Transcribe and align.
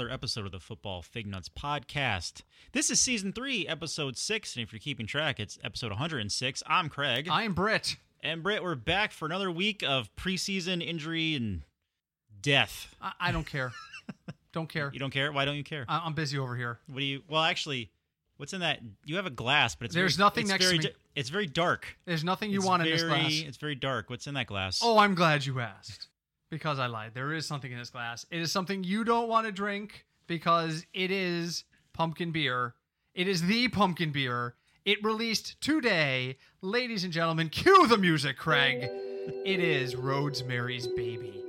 another 0.00 0.14
episode 0.14 0.46
of 0.46 0.52
the 0.52 0.58
Football 0.58 1.02
Fig 1.02 1.26
Nuts 1.26 1.50
podcast. 1.50 2.40
This 2.72 2.88
is 2.88 2.98
season 2.98 3.34
three, 3.34 3.68
episode 3.68 4.16
six, 4.16 4.56
and 4.56 4.62
if 4.62 4.72
you're 4.72 4.80
keeping 4.80 5.06
track, 5.06 5.38
it's 5.38 5.58
episode 5.62 5.90
106. 5.90 6.62
I'm 6.66 6.88
Craig. 6.88 7.28
I 7.30 7.42
am 7.42 7.52
Britt. 7.52 7.96
and 8.22 8.42
Britt, 8.42 8.62
we're 8.62 8.76
back 8.76 9.12
for 9.12 9.26
another 9.26 9.50
week 9.50 9.82
of 9.86 10.08
preseason 10.16 10.82
injury 10.82 11.34
and 11.34 11.64
death. 12.40 12.94
I, 13.02 13.12
I 13.20 13.30
don't 13.32 13.44
care. 13.46 13.72
don't 14.54 14.70
care. 14.70 14.88
You 14.90 14.98
don't 14.98 15.10
care? 15.10 15.32
Why 15.32 15.44
don't 15.44 15.56
you 15.56 15.64
care? 15.64 15.84
I, 15.86 16.00
I'm 16.02 16.14
busy 16.14 16.38
over 16.38 16.56
here. 16.56 16.78
What 16.86 17.00
do 17.00 17.04
you? 17.04 17.20
Well, 17.28 17.42
actually, 17.42 17.90
what's 18.38 18.54
in 18.54 18.60
that? 18.60 18.80
You 19.04 19.16
have 19.16 19.26
a 19.26 19.30
glass, 19.30 19.74
but 19.74 19.84
it's 19.84 19.94
There's 19.94 20.16
very- 20.16 20.24
nothing 20.24 20.42
it's 20.44 20.50
next 20.50 20.64
to 20.64 20.70
very 20.70 20.78
me. 20.78 20.90
It's 21.14 21.28
very 21.28 21.46
dark. 21.46 21.98
There's 22.06 22.24
nothing 22.24 22.50
you 22.50 22.60
It's 22.60 22.66
want 22.66 22.82
in 22.82 22.90
this 22.90 23.02
glass. 23.02 23.42
It's 23.46 23.58
very 23.58 23.74
dark. 23.74 24.08
What's 24.08 24.26
in 24.26 24.32
that 24.32 24.46
glass? 24.46 24.80
Oh, 24.82 24.96
I'm 24.98 25.14
glad 25.14 25.44
you 25.44 25.60
asked. 25.60 26.06
Because 26.50 26.78
I 26.78 26.86
lied. 26.86 27.12
There 27.14 27.32
is 27.32 27.46
something 27.46 27.70
in 27.70 27.78
this 27.78 27.90
glass. 27.90 28.26
It 28.30 28.40
is 28.40 28.50
something 28.50 28.82
you 28.82 29.04
don't 29.04 29.28
want 29.28 29.46
to 29.46 29.52
drink 29.52 30.04
because 30.26 30.84
it 30.92 31.10
is 31.10 31.64
pumpkin 31.92 32.32
beer. 32.32 32.74
It 33.14 33.28
is 33.28 33.42
the 33.42 33.68
pumpkin 33.68 34.10
beer. 34.10 34.54
It 34.84 35.02
released 35.04 35.60
today. 35.60 36.36
Ladies 36.60 37.04
and 37.04 37.12
gentlemen, 37.12 37.50
cue 37.50 37.86
the 37.86 37.98
music, 37.98 38.36
Craig. 38.36 38.88
It 39.44 39.60
is 39.60 39.94
Rosemary's 39.94 40.86
Baby. 40.88 41.44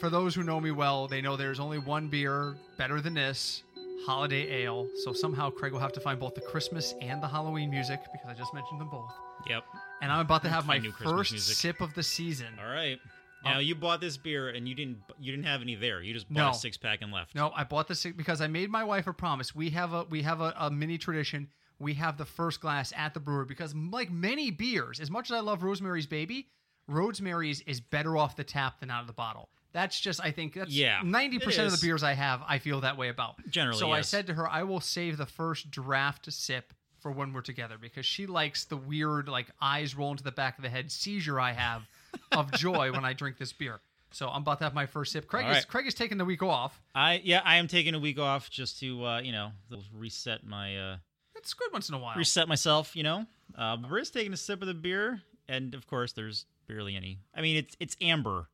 For 0.00 0.10
those 0.10 0.34
who 0.34 0.42
know 0.42 0.60
me 0.60 0.70
well, 0.70 1.06
they 1.06 1.20
know 1.20 1.36
there's 1.36 1.60
only 1.60 1.78
one 1.78 2.08
beer 2.08 2.56
better 2.78 3.00
than 3.00 3.14
this 3.14 3.62
holiday 4.06 4.62
ale. 4.64 4.88
So 5.04 5.12
somehow 5.12 5.50
Craig 5.50 5.72
will 5.72 5.80
have 5.80 5.92
to 5.92 6.00
find 6.00 6.18
both 6.18 6.34
the 6.34 6.40
Christmas 6.40 6.94
and 7.02 7.22
the 7.22 7.28
Halloween 7.28 7.70
music 7.70 8.00
because 8.10 8.28
I 8.28 8.34
just 8.34 8.54
mentioned 8.54 8.80
them 8.80 8.88
both. 8.88 9.12
Yep. 9.46 9.62
And 10.00 10.10
I'm 10.10 10.20
about 10.20 10.42
to 10.42 10.48
have 10.48 10.66
my 10.66 10.80
first 10.80 11.32
music. 11.32 11.56
sip 11.56 11.80
of 11.80 11.94
the 11.94 12.02
season. 12.02 12.48
All 12.58 12.72
right. 12.72 12.98
Now 13.44 13.56
uh, 13.56 13.58
you 13.60 13.74
bought 13.74 14.00
this 14.00 14.16
beer 14.16 14.48
and 14.48 14.68
you 14.68 14.74
didn't 14.74 14.98
you 15.18 15.32
didn't 15.32 15.46
have 15.46 15.62
any 15.62 15.74
there. 15.74 16.02
You 16.02 16.12
just 16.12 16.28
bought 16.32 16.40
No. 16.40 16.50
a 16.50 16.54
six 16.54 16.76
pack 16.76 17.00
and 17.02 17.10
left. 17.12 17.34
No, 17.34 17.52
I 17.56 17.64
bought 17.64 17.88
this 17.88 18.04
because 18.04 18.40
I 18.40 18.46
made 18.46 18.70
my 18.70 18.84
wife 18.84 19.06
a 19.06 19.12
promise. 19.12 19.54
We 19.54 19.70
have 19.70 19.92
a 19.92 20.04
we 20.04 20.22
have 20.22 20.40
a, 20.40 20.54
a 20.58 20.70
mini 20.70 20.98
tradition. 20.98 21.48
We 21.78 21.94
have 21.94 22.18
the 22.18 22.26
first 22.26 22.60
glass 22.60 22.92
at 22.94 23.14
the 23.14 23.20
brewery 23.20 23.46
because, 23.46 23.74
like 23.74 24.10
many 24.10 24.50
beers, 24.50 25.00
as 25.00 25.10
much 25.10 25.30
as 25.30 25.36
I 25.36 25.40
love 25.40 25.62
Rosemary's 25.62 26.06
Baby, 26.06 26.48
Rosemary's 26.90 27.60
is 27.62 27.80
better 27.80 28.16
off 28.16 28.36
the 28.36 28.44
tap 28.44 28.80
than 28.80 28.90
out 28.90 29.00
of 29.00 29.06
the 29.06 29.12
bottle. 29.12 29.48
That's 29.72 29.98
just 30.00 30.20
I 30.22 30.32
think 30.32 30.54
that's 30.54 30.70
Yeah, 30.72 31.00
ninety 31.04 31.38
percent 31.38 31.72
of 31.72 31.80
the 31.80 31.86
beers 31.86 32.02
I 32.02 32.14
have 32.14 32.42
I 32.46 32.58
feel 32.58 32.80
that 32.80 32.96
way 32.96 33.08
about. 33.08 33.36
Generally, 33.48 33.78
so 33.78 33.92
I 33.92 34.00
said 34.00 34.26
to 34.26 34.34
her, 34.34 34.48
I 34.48 34.64
will 34.64 34.80
save 34.80 35.16
the 35.16 35.26
first 35.26 35.70
draft 35.70 36.30
sip 36.32 36.72
for 36.98 37.12
when 37.12 37.32
we're 37.32 37.40
together 37.40 37.76
because 37.80 38.04
she 38.04 38.26
likes 38.26 38.64
the 38.64 38.76
weird 38.76 39.28
like 39.28 39.46
eyes 39.62 39.94
roll 39.94 40.10
into 40.10 40.24
the 40.24 40.32
back 40.32 40.58
of 40.58 40.62
the 40.64 40.68
head 40.68 40.90
seizure 40.90 41.38
I 41.40 41.52
have 41.52 41.88
of 42.32 42.50
joy 42.52 42.92
when 42.92 43.04
I 43.04 43.12
drink 43.12 43.38
this 43.38 43.52
beer. 43.52 43.80
So 44.12 44.28
I'm 44.28 44.42
about 44.42 44.58
to 44.58 44.64
have 44.64 44.74
my 44.74 44.86
first 44.86 45.12
sip. 45.12 45.28
Craig 45.28 45.44
All 45.44 45.50
is 45.52 45.56
right. 45.58 45.68
Craig 45.68 45.86
is 45.86 45.94
taking 45.94 46.18
the 46.18 46.24
week 46.24 46.42
off. 46.42 46.80
I 46.94 47.20
yeah, 47.24 47.42
I 47.44 47.56
am 47.56 47.68
taking 47.68 47.94
a 47.94 47.98
week 47.98 48.18
off 48.18 48.50
just 48.50 48.80
to 48.80 49.04
uh, 49.06 49.20
you 49.20 49.32
know 49.32 49.52
reset 49.94 50.44
my 50.44 50.76
uh, 50.76 50.96
It's 51.36 51.54
good 51.54 51.72
once 51.72 51.88
in 51.88 51.94
a 51.94 51.98
while. 51.98 52.16
reset 52.16 52.48
myself. 52.48 52.96
You 52.96 53.04
know, 53.04 53.26
uh, 53.56 53.76
Britt's 53.76 54.10
taking 54.10 54.32
a 54.32 54.36
sip 54.36 54.62
of 54.62 54.68
the 54.68 54.74
beer, 54.74 55.22
and 55.48 55.74
of 55.74 55.86
course, 55.86 56.12
there's 56.12 56.46
barely 56.66 56.96
any. 56.96 57.18
I 57.34 57.40
mean, 57.40 57.56
it's 57.56 57.76
it's 57.78 57.96
amber. 58.00 58.48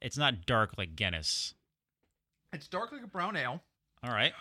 It's 0.00 0.16
not 0.16 0.46
dark 0.46 0.72
like 0.78 0.96
Guinness. 0.96 1.54
It's 2.52 2.66
dark 2.68 2.90
like 2.92 3.02
a 3.02 3.06
brown 3.06 3.36
ale. 3.36 3.62
All 4.02 4.10
right. 4.10 4.32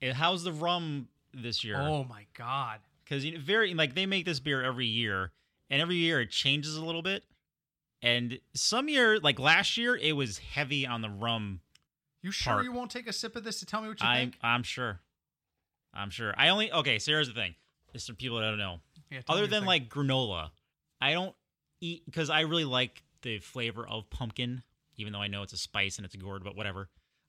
And 0.00 0.14
how's 0.14 0.44
the 0.44 0.52
rum 0.52 1.08
this 1.34 1.64
year? 1.64 1.76
Oh 1.80 2.04
my 2.04 2.26
god. 2.36 2.80
because 3.04 3.24
you 3.24 3.32
know, 3.32 3.40
very 3.40 3.74
like 3.74 3.94
they 3.94 4.06
make 4.06 4.24
this 4.26 4.40
beer 4.40 4.62
every 4.62 4.86
year, 4.86 5.32
and 5.70 5.80
every 5.82 5.96
year 5.96 6.20
it 6.20 6.30
changes 6.30 6.76
a 6.76 6.84
little 6.84 7.02
bit. 7.02 7.24
And 8.02 8.38
some 8.54 8.88
year, 8.88 9.18
like 9.18 9.38
last 9.38 9.76
year, 9.76 9.96
it 9.96 10.12
was 10.12 10.38
heavy 10.38 10.86
on 10.86 11.02
the 11.02 11.10
rum. 11.10 11.60
You 12.22 12.30
sure 12.30 12.54
Part. 12.54 12.64
you 12.64 12.72
won't 12.72 12.90
take 12.90 13.08
a 13.08 13.12
sip 13.12 13.36
of 13.36 13.44
this 13.44 13.60
to 13.60 13.66
tell 13.66 13.80
me 13.82 13.88
what 13.88 14.00
you 14.00 14.06
I'm 14.06 14.18
think? 14.18 14.38
I'm 14.42 14.62
sure. 14.62 15.00
I'm 15.94 16.10
sure. 16.10 16.34
I 16.36 16.48
only 16.48 16.70
okay. 16.72 16.98
So 16.98 17.12
here's 17.12 17.28
the 17.28 17.34
thing. 17.34 17.54
There's 17.92 18.04
some 18.04 18.16
people 18.16 18.38
that 18.38 18.44
don't 18.44 18.58
know. 18.58 18.80
Yeah, 19.10 19.20
Other 19.28 19.46
than 19.46 19.64
like 19.64 19.88
granola, 19.88 20.50
I 21.00 21.12
don't 21.12 21.34
eat 21.80 22.04
because 22.04 22.30
I 22.30 22.40
really 22.40 22.64
like 22.64 23.02
the 23.22 23.38
flavor 23.38 23.86
of 23.86 24.10
pumpkin, 24.10 24.62
even 24.96 25.12
though 25.12 25.20
I 25.20 25.28
know 25.28 25.42
it's 25.42 25.52
a 25.52 25.58
spice 25.58 25.96
and 25.96 26.04
it's 26.04 26.14
a 26.14 26.18
gourd, 26.18 26.44
but 26.44 26.56
whatever. 26.56 26.88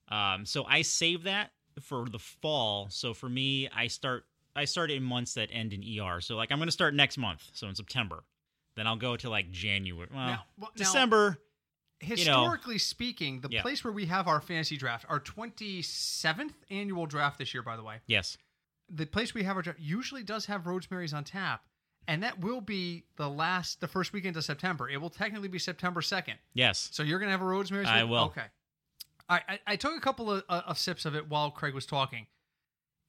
Um, 0.09 0.46
so 0.46 0.66
I 0.66 0.81
save 0.81 1.24
that 1.24 1.51
for 1.81 2.07
the 2.09 2.19
fall. 2.19 2.88
So 2.90 3.13
for 3.13 3.30
me, 3.30 3.69
I 3.75 3.88
start 3.88 4.25
I 4.56 4.66
start 4.66 4.91
in 4.91 5.03
months 5.03 5.36
that 5.36 5.50
end 5.51 5.74
in 5.74 5.84
ER. 6.00 6.22
So 6.22 6.36
like 6.36 6.51
I'm 6.51 6.59
gonna 6.59 6.72
start 6.72 6.94
next 6.94 7.18
month, 7.18 7.50
so 7.53 7.68
in 7.68 7.75
September. 7.75 8.24
Then 8.80 8.88
I'll 8.88 8.96
go 8.96 9.18
to 9.18 9.30
like 9.30 9.52
January, 9.52 10.08
well, 10.10 10.26
Now- 10.28 10.46
well, 10.58 10.72
now- 10.74 10.78
December. 10.86 11.38
historically 12.00 12.78
speaking, 12.78 13.42
the 13.42 13.50
Yeah. 13.52 13.62
place 13.62 13.84
where 13.84 13.92
we 13.92 14.06
have 14.06 14.26
our 14.26 14.40
fantasy 14.40 14.78
draft, 14.78 15.06
our 15.10 15.20
27th 15.20 16.54
annual 16.70 17.06
draft 17.06 17.38
this 17.40 17.54
year, 17.54 17.62
by 17.62 17.76
the 17.76 17.84
way, 17.84 18.00
yes, 18.06 18.38
the 18.88 19.06
place 19.06 19.34
we 19.34 19.44
have 19.44 19.58
our 19.58 19.62
draft 19.62 19.80
usually 19.80 20.24
does 20.24 20.46
have 20.46 20.66
Rosemary's 20.66 21.14
on 21.14 21.26
tap. 21.26 21.66
And 22.08 22.24
that 22.24 22.40
will 22.40 22.62
be 22.62 23.04
the 23.18 23.30
last, 23.30 23.82
the 23.82 23.88
first 23.90 24.14
weekend 24.14 24.38
of 24.38 24.46
September. 24.46 24.90
It 24.90 24.98
will 25.02 25.10
technically 25.12 25.50
be 25.50 25.60
September 25.60 26.02
2nd. 26.02 26.38
yes. 26.54 26.88
So 26.94 27.04
you're 27.04 27.20
going 27.20 27.28
to 27.28 27.32
have 27.32 27.42
a 27.42 27.46
Rosemary's? 27.46 27.88
I 27.90 28.04
will. 28.06 28.24
Okay. 28.28 28.46
Right. 29.30 29.44
I, 29.48 29.60
I 29.68 29.76
took 29.76 29.96
a 29.96 30.00
couple 30.00 30.32
of, 30.32 30.44
uh, 30.48 30.62
of 30.66 30.80
sips 30.80 31.04
of 31.06 31.16
it 31.16 31.28
while 31.28 31.52
Craig 31.52 31.74
was 31.76 31.86
talking. 31.86 32.28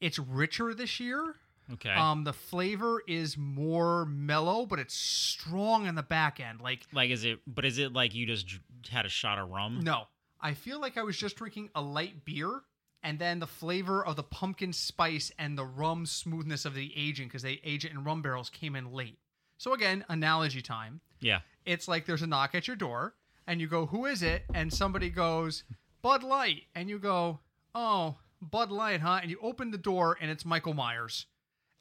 It's 0.00 0.18
richer 0.18 0.74
this 0.74 0.98
year. 0.98 1.36
Okay. 1.74 1.90
Um, 1.90 2.24
the 2.24 2.32
flavor 2.32 3.02
is 3.06 3.36
more 3.36 4.04
mellow, 4.06 4.66
but 4.66 4.78
it's 4.78 4.94
strong 4.94 5.86
in 5.86 5.94
the 5.94 6.02
back 6.02 6.40
end. 6.40 6.60
Like, 6.60 6.86
like 6.92 7.10
is 7.10 7.24
it? 7.24 7.40
But 7.46 7.64
is 7.64 7.78
it 7.78 7.92
like 7.92 8.14
you 8.14 8.26
just 8.26 8.46
dr- 8.46 8.62
had 8.88 9.06
a 9.06 9.08
shot 9.08 9.38
of 9.38 9.50
rum? 9.50 9.80
no, 9.82 10.04
I 10.40 10.54
feel 10.54 10.80
like 10.80 10.96
I 10.98 11.02
was 11.02 11.16
just 11.16 11.36
drinking 11.36 11.70
a 11.74 11.82
light 11.82 12.24
beer, 12.24 12.62
and 13.02 13.18
then 13.18 13.38
the 13.38 13.46
flavor 13.46 14.04
of 14.04 14.16
the 14.16 14.22
pumpkin 14.22 14.72
spice 14.72 15.30
and 15.38 15.56
the 15.56 15.64
rum 15.64 16.06
smoothness 16.06 16.64
of 16.64 16.74
the 16.74 16.92
aging, 16.96 17.28
because 17.28 17.42
they 17.42 17.60
age 17.64 17.84
it 17.84 17.92
in 17.92 18.04
rum 18.04 18.22
barrels, 18.22 18.50
came 18.50 18.74
in 18.74 18.92
late. 18.92 19.18
So 19.58 19.74
again, 19.74 20.04
analogy 20.08 20.62
time. 20.62 21.00
Yeah. 21.20 21.40
It's 21.66 21.86
like 21.86 22.06
there's 22.06 22.22
a 22.22 22.26
knock 22.26 22.54
at 22.54 22.66
your 22.66 22.76
door, 22.76 23.14
and 23.46 23.60
you 23.60 23.66
go, 23.68 23.86
"Who 23.86 24.06
is 24.06 24.22
it?" 24.22 24.44
And 24.54 24.72
somebody 24.72 25.10
goes, 25.10 25.64
"Bud 26.02 26.22
Light," 26.22 26.62
and 26.74 26.88
you 26.88 26.98
go, 26.98 27.40
"Oh, 27.74 28.16
Bud 28.40 28.70
Light, 28.70 29.02
huh?" 29.02 29.20
And 29.20 29.30
you 29.30 29.38
open 29.42 29.70
the 29.70 29.76
door, 29.78 30.16
and 30.18 30.30
it's 30.30 30.46
Michael 30.46 30.72
Myers, 30.72 31.26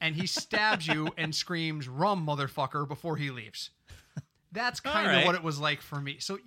and 0.01 0.15
he 0.15 0.27
stabs 0.27 0.87
you 0.87 1.09
and 1.17 1.33
screams, 1.33 1.87
"Rum, 1.87 2.25
motherfucker!" 2.25 2.87
before 2.87 3.17
he 3.17 3.29
leaves. 3.31 3.69
That's 4.51 4.79
kind 4.79 5.15
of 5.19 5.25
what 5.27 5.35
it 5.35 5.43
was 5.43 5.59
like 5.59 5.79
for 5.79 6.01
me. 6.01 6.17
So 6.19 6.39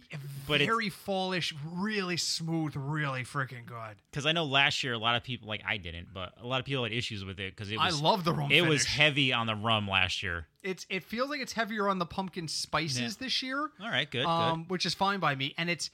But 0.49 0.61
very 0.61 0.89
fallish, 0.89 1.55
really 1.65 2.17
smooth, 2.17 2.75
really 2.75 3.23
freaking 3.23 3.65
good. 3.65 3.97
Because 4.11 4.27
I 4.27 4.33
know 4.33 4.45
last 4.45 4.83
year 4.83 4.95
a 4.95 4.99
lot 4.99 5.15
of 5.15 5.23
people 5.23 5.47
like 5.47 5.63
I 5.65 5.77
didn't, 5.77 6.09
but 6.13 6.33
a 6.43 6.45
lot 6.45 6.59
of 6.59 6.67
people 6.67 6.83
had 6.83 6.93
issues 6.93 7.25
with 7.25 7.39
it 7.39 7.55
because 7.55 7.71
it 7.71 7.79
I 7.79 7.87
was 7.87 8.03
love 8.03 8.25
the 8.25 8.33
rum. 8.33 8.51
it 8.51 8.67
was 8.67 8.85
heavy 8.85 9.33
on 9.33 9.47
the 9.47 9.55
rum 9.55 9.87
last 9.87 10.21
year. 10.21 10.49
It's 10.65 10.85
it 10.91 11.05
feels 11.05 11.31
like 11.31 11.41
it's 11.41 11.53
heavier 11.53 11.89
on 11.89 12.01
the 12.01 12.07
pumpkin 12.07 12.49
spices 12.49 13.01
Yeah. 13.01 13.09
this 13.25 13.41
year. 13.41 13.71
All 13.81 13.89
right, 13.89 14.11
good, 14.11 14.25
um, 14.27 14.65
which 14.67 14.85
is 14.85 14.95
fine 14.95 15.21
by 15.21 15.37
me. 15.37 15.55
And 15.57 15.71
it's 15.71 15.91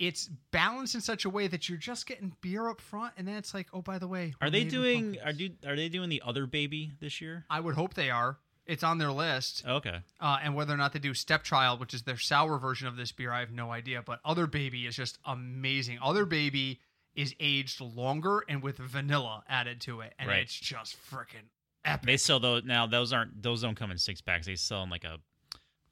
it's 0.00 0.28
balanced 0.50 0.94
in 0.96 1.00
such 1.02 1.24
a 1.26 1.30
way 1.30 1.46
that 1.46 1.68
you're 1.68 1.78
just 1.78 2.06
getting 2.06 2.34
beer 2.40 2.68
up 2.68 2.80
front, 2.80 3.12
and 3.16 3.28
then 3.28 3.36
it's 3.36 3.52
like, 3.54 3.68
oh, 3.72 3.82
by 3.82 3.98
the 3.98 4.08
way. 4.08 4.34
Are 4.40 4.48
they 4.50 4.64
doing 4.64 5.18
are 5.24 5.32
do, 5.32 5.50
are 5.66 5.76
they 5.76 5.88
doing 5.90 6.08
the 6.08 6.22
other 6.24 6.46
baby 6.46 6.92
this 7.00 7.20
year? 7.20 7.44
I 7.50 7.60
would 7.60 7.74
hope 7.74 7.94
they 7.94 8.10
are. 8.10 8.38
It's 8.66 8.82
on 8.82 8.98
their 8.98 9.10
list, 9.12 9.64
Okay. 9.66 9.98
uh, 10.20 10.38
and 10.42 10.54
whether 10.54 10.72
or 10.72 10.76
not 10.76 10.92
they 10.92 11.00
do 11.00 11.12
Stepchild, 11.12 11.80
which 11.80 11.92
is 11.92 12.02
their 12.04 12.16
sour 12.18 12.56
version 12.58 12.86
of 12.88 12.96
this 12.96 13.10
beer, 13.12 13.32
I 13.32 13.40
have 13.40 13.50
no 13.52 13.70
idea. 13.72 14.00
But 14.04 14.20
Other 14.24 14.46
Baby 14.46 14.86
is 14.86 14.94
just 14.96 15.18
amazing. 15.24 15.98
Other 16.02 16.24
Baby 16.24 16.80
is 17.14 17.34
aged 17.40 17.80
longer 17.80 18.44
and 18.48 18.62
with 18.62 18.78
vanilla 18.78 19.42
added 19.48 19.80
to 19.82 20.00
it, 20.02 20.14
and 20.18 20.28
Right. 20.28 20.38
it's 20.40 20.54
just 20.58 20.96
freaking 21.10 21.48
epic. 21.84 22.06
They 22.06 22.16
sell 22.16 22.38
those 22.40 22.62
now. 22.64 22.86
Those 22.86 23.12
aren't 23.12 23.42
those 23.42 23.62
don't 23.62 23.74
come 23.74 23.90
in 23.90 23.98
six 23.98 24.20
packs. 24.20 24.46
They 24.46 24.54
sell 24.56 24.82
in 24.84 24.88
like 24.90 25.04
a 25.04 25.18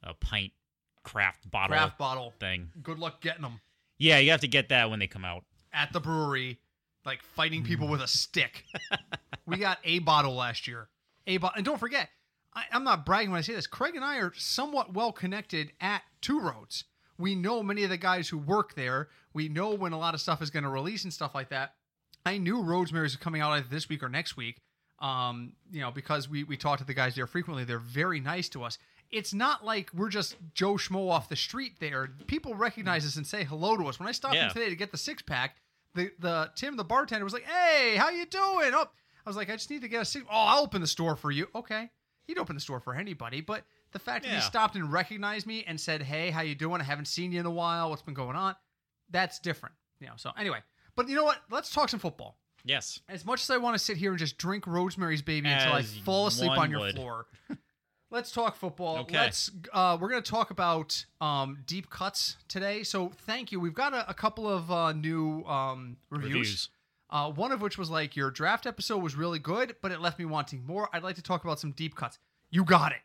a 0.01 0.13
pint 0.13 0.53
craft 1.03 1.49
bottle 1.51 1.75
Craft 1.75 1.97
bottle. 1.97 2.33
thing. 2.39 2.71
Good 2.81 2.99
luck 2.99 3.19
getting 3.21 3.41
them 3.41 3.59
Yeah, 3.99 4.17
you 4.17 4.31
have 4.31 4.41
to 4.41 4.47
get 4.47 4.69
that 4.69 4.89
when 4.89 4.97
they 4.99 5.07
come 5.07 5.23
out. 5.25 5.43
at 5.71 5.93
the 5.93 5.99
brewery, 5.99 6.59
like 7.05 7.21
fighting 7.21 7.63
people 7.63 7.87
Mm. 7.87 7.91
with 7.91 8.01
a 8.01 8.07
stick. 8.07 8.63
we 9.45 9.57
got 9.57 9.77
a 9.83 9.99
bottle 9.99 10.33
last 10.35 10.67
year. 10.67 10.89
A 11.27 11.37
bottle, 11.37 11.57
and 11.57 11.65
don't 11.65 11.77
forget, 11.79 12.09
I, 12.55 12.63
I'm 12.71 12.83
not 12.83 13.05
bragging 13.05 13.29
when 13.31 13.37
I 13.37 13.41
say 13.41 13.53
this. 13.53 13.67
Craig 13.67 13.95
and 13.95 14.03
I 14.03 14.17
are 14.17 14.33
somewhat 14.35 14.93
well 14.93 15.11
connected 15.11 15.71
at 15.79 16.01
Two 16.21 16.39
Roads. 16.39 16.85
We 17.19 17.35
know 17.35 17.61
many 17.61 17.83
of 17.83 17.89
the 17.91 17.97
guys 17.97 18.29
who 18.29 18.37
work 18.39 18.73
there. 18.75 19.09
We 19.33 19.47
know 19.49 19.75
when 19.75 19.91
a 19.93 19.99
lot 19.99 20.13
of 20.15 20.21
stuff 20.21 20.41
is 20.41 20.49
going 20.49 20.63
to 20.63 20.69
release 20.69 21.03
and 21.03 21.13
stuff 21.13 21.35
like 21.35 21.49
that. 21.49 21.75
I 22.25 22.37
knew 22.39 22.61
Rosemary's 22.63 23.11
was 23.15 23.17
coming 23.21 23.41
out 23.41 23.51
either 23.51 23.67
this 23.69 23.89
week 23.89 24.01
or 24.01 24.09
next 24.09 24.35
week. 24.37 24.61
Um, 24.99 25.53
you 25.71 25.81
know, 25.81 25.91
because 25.91 26.27
we 26.27 26.43
we 26.43 26.57
talk 26.57 26.79
to 26.79 26.85
the 26.85 26.93
guys 26.93 27.15
there 27.15 27.27
frequently. 27.27 27.63
They're 27.63 27.77
very 27.79 28.19
nice 28.19 28.49
to 28.49 28.63
us. 28.63 28.77
It's 29.11 29.33
not 29.33 29.65
like 29.65 29.89
we're 29.93 30.09
just 30.09 30.35
Joe 30.53 30.73
Schmo 30.75 31.09
off 31.09 31.29
the 31.29 31.35
street 31.35 31.73
there. 31.79 32.09
People 32.27 32.53
recognize 32.53 33.05
us 33.05 33.15
and 33.15 33.25
say 33.25 33.43
hello 33.43 33.75
to 33.77 33.85
us. 33.87 33.99
When 33.99 34.07
I 34.07 34.11
stopped 34.11 34.35
Yeah. 34.35 34.47
in 34.47 34.53
today 34.53 34.69
to 34.69 34.75
get 34.75 34.91
the 34.91 34.97
six 34.97 35.21
pack, 35.21 35.57
the 35.95 36.11
the 36.19 36.51
Tim 36.55 36.77
the 36.77 36.83
bartender 36.83 37.23
was 37.23 37.33
like, 37.33 37.45
"Hey, 37.45 37.95
how 37.95 38.09
you 38.09 38.25
doing?" 38.25 38.71
Oh, 38.73 38.87
I 39.25 39.29
was 39.29 39.35
like, 39.35 39.49
"I 39.49 39.53
just 39.53 39.69
need 39.69 39.81
to 39.81 39.87
get 39.87 40.01
a 40.01 40.05
six. 40.05 40.25
Oh, 40.29 40.35
I'll 40.35 40.63
open 40.63 40.81
the 40.81 40.87
store 40.87 41.15
for 41.15 41.31
you. 41.31 41.47
Okay, 41.55 41.89
he'd 42.25 42.37
open 42.37 42.55
the 42.55 42.61
store 42.61 42.79
for 42.79 42.93
anybody, 42.95 43.41
but 43.41 43.63
the 43.91 43.99
fact 43.99 44.25
that 44.25 44.33
he 44.35 44.41
stopped 44.41 44.75
and 44.75 44.91
recognized 44.93 45.47
me 45.47 45.63
and 45.63 45.79
said, 45.81 46.03
"Hey, 46.03 46.29
how 46.29 46.41
you 46.41 46.53
doing? 46.53 46.79
I 46.79 46.83
haven't 46.83 47.05
seen 47.07 47.31
you 47.31 47.39
in 47.39 47.45
a 47.47 47.51
while. 47.51 47.89
What's 47.89 48.03
been 48.03 48.13
going 48.13 48.35
on?" 48.35 48.55
That's 49.09 49.39
different. 49.39 49.73
You 49.99 50.07
know. 50.07 50.13
So 50.17 50.31
anyway, 50.37 50.59
But 50.95 51.07
you 51.09 51.15
know 51.15 51.23
what? 51.23 51.41
Let's 51.49 51.71
talk 51.71 51.89
some 51.89 51.99
football. 51.99 52.37
Yes. 52.65 52.99
As 53.09 53.25
much 53.25 53.41
as 53.41 53.49
I 53.49 53.57
want 53.57 53.73
to 53.75 53.79
sit 53.79 53.95
here 53.97 54.11
and 54.11 54.19
just 54.19 54.37
drink 54.37 54.67
Rosemary's 54.67 55.21
Baby 55.21 55.49
until 55.49 55.73
I 55.73 55.81
fall 55.81 56.27
asleep 56.27 56.51
on 56.51 56.69
your 56.69 56.81
would. 56.81 56.95
floor, 56.95 57.25
let's 58.11 58.31
talk 58.31 58.55
football. 58.55 58.99
Okay. 58.99 59.17
Let's. 59.17 59.51
Uh, 59.71 59.97
we're 59.99 60.09
going 60.09 60.21
to 60.21 60.31
talk 60.31 60.51
about 60.51 61.05
um, 61.21 61.59
deep 61.65 61.89
cuts 61.89 62.37
today. 62.47 62.83
So 62.83 63.11
thank 63.25 63.51
you. 63.51 63.59
We've 63.59 63.73
got 63.73 63.93
a, 63.93 64.09
a 64.09 64.13
couple 64.13 64.47
of 64.47 64.71
uh, 64.71 64.93
new 64.93 65.43
um, 65.45 65.97
reviews. 66.09 66.33
Reviews. 66.33 66.69
Uh, 67.11 67.31
one 67.31 67.51
of 67.51 67.61
which 67.61 67.77
was 67.77 67.89
like 67.89 68.15
your 68.15 68.29
draft 68.29 68.67
episode 68.67 69.01
was 69.01 69.15
really 69.15 69.39
good, 69.39 69.75
but 69.81 69.91
it 69.91 69.99
left 69.99 70.19
me 70.19 70.25
wanting 70.25 70.63
more. 70.65 70.89
I'd 70.93 71.03
like 71.03 71.15
to 71.15 71.23
talk 71.23 71.43
about 71.43 71.59
some 71.59 71.71
deep 71.71 71.95
cuts. 71.95 72.19
You 72.51 72.63
got 72.63 72.91
it. 72.91 72.99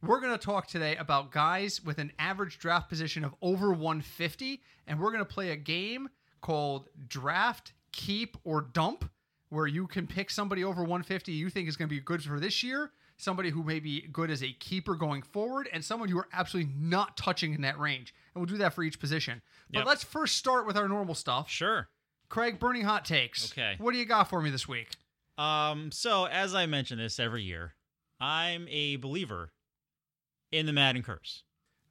We're 0.00 0.20
going 0.20 0.32
to 0.32 0.38
talk 0.38 0.68
today 0.68 0.94
about 0.94 1.32
guys 1.32 1.82
with 1.84 1.98
an 1.98 2.12
average 2.20 2.60
draft 2.60 2.88
position 2.88 3.24
of 3.24 3.34
over 3.42 3.70
150, 3.70 4.62
and 4.86 5.00
we're 5.00 5.10
going 5.10 5.24
to 5.24 5.24
play 5.24 5.50
a 5.50 5.56
game 5.56 6.08
called 6.40 6.88
Draft, 7.08 7.72
Keep, 7.90 8.36
or 8.44 8.60
Dump, 8.60 9.10
where 9.48 9.66
you 9.66 9.88
can 9.88 10.06
pick 10.06 10.30
somebody 10.30 10.62
over 10.62 10.82
150 10.82 11.32
you 11.32 11.50
think 11.50 11.68
is 11.68 11.76
going 11.76 11.88
to 11.88 11.94
be 11.94 12.00
good 12.00 12.22
for 12.22 12.38
this 12.38 12.62
year, 12.62 12.92
somebody 13.18 13.50
who 13.50 13.62
may 13.62 13.80
be 13.80 14.02
good 14.12 14.30
as 14.30 14.42
a 14.42 14.52
keeper 14.52 14.94
going 14.94 15.22
forward, 15.22 15.68
and 15.72 15.84
someone 15.84 16.08
you 16.08 16.18
are 16.18 16.28
absolutely 16.32 16.72
not 16.78 17.16
touching 17.16 17.52
in 17.52 17.60
that 17.62 17.78
range. 17.78 18.14
And 18.34 18.40
we'll 18.40 18.46
do 18.46 18.58
that 18.58 18.72
for 18.74 18.82
each 18.82 18.98
position. 19.00 19.42
But 19.70 19.80
Yep. 19.80 19.86
let's 19.86 20.04
first 20.04 20.36
start 20.36 20.66
with 20.66 20.76
our 20.76 20.88
normal 20.88 21.14
stuff. 21.14 21.50
Sure. 21.50 21.88
Craig, 22.28 22.58
burning 22.58 22.82
hot 22.84 23.04
takes. 23.04 23.52
Okay. 23.52 23.74
What 23.78 23.92
do 23.92 23.98
you 23.98 24.04
got 24.04 24.28
for 24.28 24.40
me 24.40 24.50
this 24.50 24.68
week? 24.68 24.88
Um, 25.36 25.90
so 25.92 26.24
as 26.26 26.54
I 26.54 26.66
mention 26.66 26.98
this 26.98 27.18
every 27.18 27.42
year, 27.42 27.74
I'm 28.20 28.66
a 28.70 28.96
believer 28.96 29.52
in 30.52 30.66
the 30.66 30.72
Madden 30.72 31.02
curse. 31.02 31.42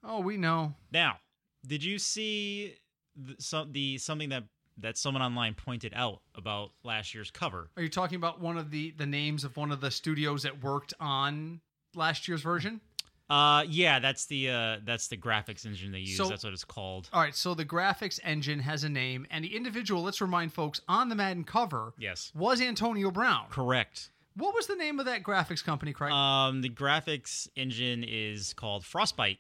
Oh, 0.04 0.20
we 0.20 0.38
know. 0.38 0.76
Now, 0.92 1.20
did 1.66 1.84
you 1.84 1.98
see 2.00 2.76
the, 3.16 3.36
some, 3.40 3.72
the 3.72 3.98
something 3.98 4.30
that 4.30 4.44
that 4.80 4.98
someone 4.98 5.22
online 5.24 5.54
pointed 5.56 5.94
out 5.96 6.22
about 6.36 6.72
last 6.84 7.14
year's 7.16 7.32
cover? 7.32 7.70
Are 7.78 7.84
you 7.84 7.90
talking 7.90 8.16
about 8.16 8.40
one 8.42 8.58
of 8.58 8.72
the 8.72 8.92
the 8.98 9.06
names 9.06 9.44
of 9.44 9.58
one 9.58 9.72
of 9.72 9.82
the 9.82 9.92
studios 9.92 10.44
that 10.44 10.64
worked 10.64 10.94
on 11.00 11.62
last 11.96 12.28
year's 12.28 12.42
version? 12.42 12.82
Uh, 13.30 13.66
yeah, 13.68 14.00
that's 14.00 14.26
the 14.28 14.50
uh, 14.50 14.78
that's 14.86 15.10
the 15.10 15.18
graphics 15.18 15.66
engine 15.66 15.92
they 15.92 16.00
use. 16.00 16.16
So- 16.16 16.30
that's 16.30 16.44
what 16.46 16.54
it's 16.54 16.64
called. 16.64 17.10
All 17.12 17.20
right, 17.22 17.36
so 17.36 17.54
the 17.54 17.66
graphics 17.66 18.20
engine 18.24 18.60
has 18.60 18.84
a 18.86 18.90
name, 18.90 19.28
and 19.30 19.44
the 19.44 19.54
individual, 19.56 20.02
let's 20.02 20.22
remind 20.22 20.54
folks, 20.54 20.80
on 20.88 21.10
the 21.10 21.16
Madden 21.16 21.44
cover 21.44 21.94
Yes, 21.98 22.32
was 22.34 22.62
Antonio 22.62 23.12
Brown. 23.12 23.48
correct. 23.50 24.12
What 24.36 24.54
was 24.56 24.68
the 24.68 24.76
name 24.76 25.00
of 25.00 25.08
that 25.08 25.24
graphics 25.24 25.62
company, 25.64 25.92
Craig? 25.92 26.14
Um, 26.14 26.62
the 26.62 26.70
graphics 26.70 27.50
engine 27.56 28.06
is 28.08 28.54
called 28.54 28.86
Frostbite. 28.86 29.40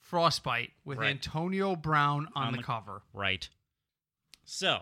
Frostbite 0.00 0.70
with 0.84 0.98
Right. 0.98 1.10
Antonio 1.10 1.74
Brown 1.76 2.28
on, 2.34 2.46
On 2.48 2.52
the, 2.52 2.58
the- 2.58 2.62
cover. 2.64 3.02
Right. 3.12 3.48
So, 4.54 4.80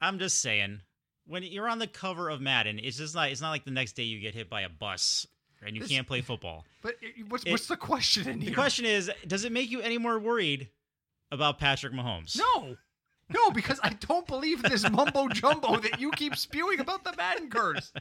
I'm 0.00 0.18
just 0.18 0.40
saying, 0.40 0.80
when 1.24 1.44
you're 1.44 1.68
on 1.68 1.78
the 1.78 1.86
cover 1.86 2.28
of 2.28 2.40
Madden, 2.40 2.80
it's 2.82 2.96
just 2.96 3.14
not. 3.14 3.30
It's 3.30 3.40
not 3.40 3.50
like 3.50 3.64
the 3.64 3.70
next 3.70 3.92
day 3.92 4.02
you 4.02 4.18
get 4.18 4.34
hit 4.34 4.50
by 4.50 4.62
a 4.62 4.68
bus 4.68 5.28
and 5.64 5.76
you 5.76 5.82
This- 5.82 5.90
can't 5.92 6.08
play 6.08 6.22
football. 6.22 6.66
But 6.82 6.96
it- 7.00 7.28
what's, 7.28 7.44
It- 7.44 7.52
what's 7.52 7.68
the 7.68 7.76
question 7.76 8.28
in 8.28 8.40
here? 8.40 8.50
The 8.50 8.54
question 8.56 8.84
is, 8.86 9.08
does 9.28 9.44
it 9.44 9.52
make 9.52 9.70
you 9.70 9.80
any 9.80 9.96
more 9.96 10.18
worried 10.18 10.70
about 11.30 11.60
Patrick 11.60 11.92
Mahomes? 11.92 12.36
No. 12.36 12.76
No, 13.28 13.52
because 13.52 13.78
I 13.80 13.90
don't 13.90 14.26
believe 14.26 14.60
this 14.64 14.82
mumbo 14.90 15.28
jumbo 15.28 15.76
that 15.82 16.00
you 16.00 16.10
keep 16.10 16.34
spewing 16.34 16.80
about 16.80 17.04
the 17.04 17.14
Madden 17.16 17.48
curse. 17.48 17.92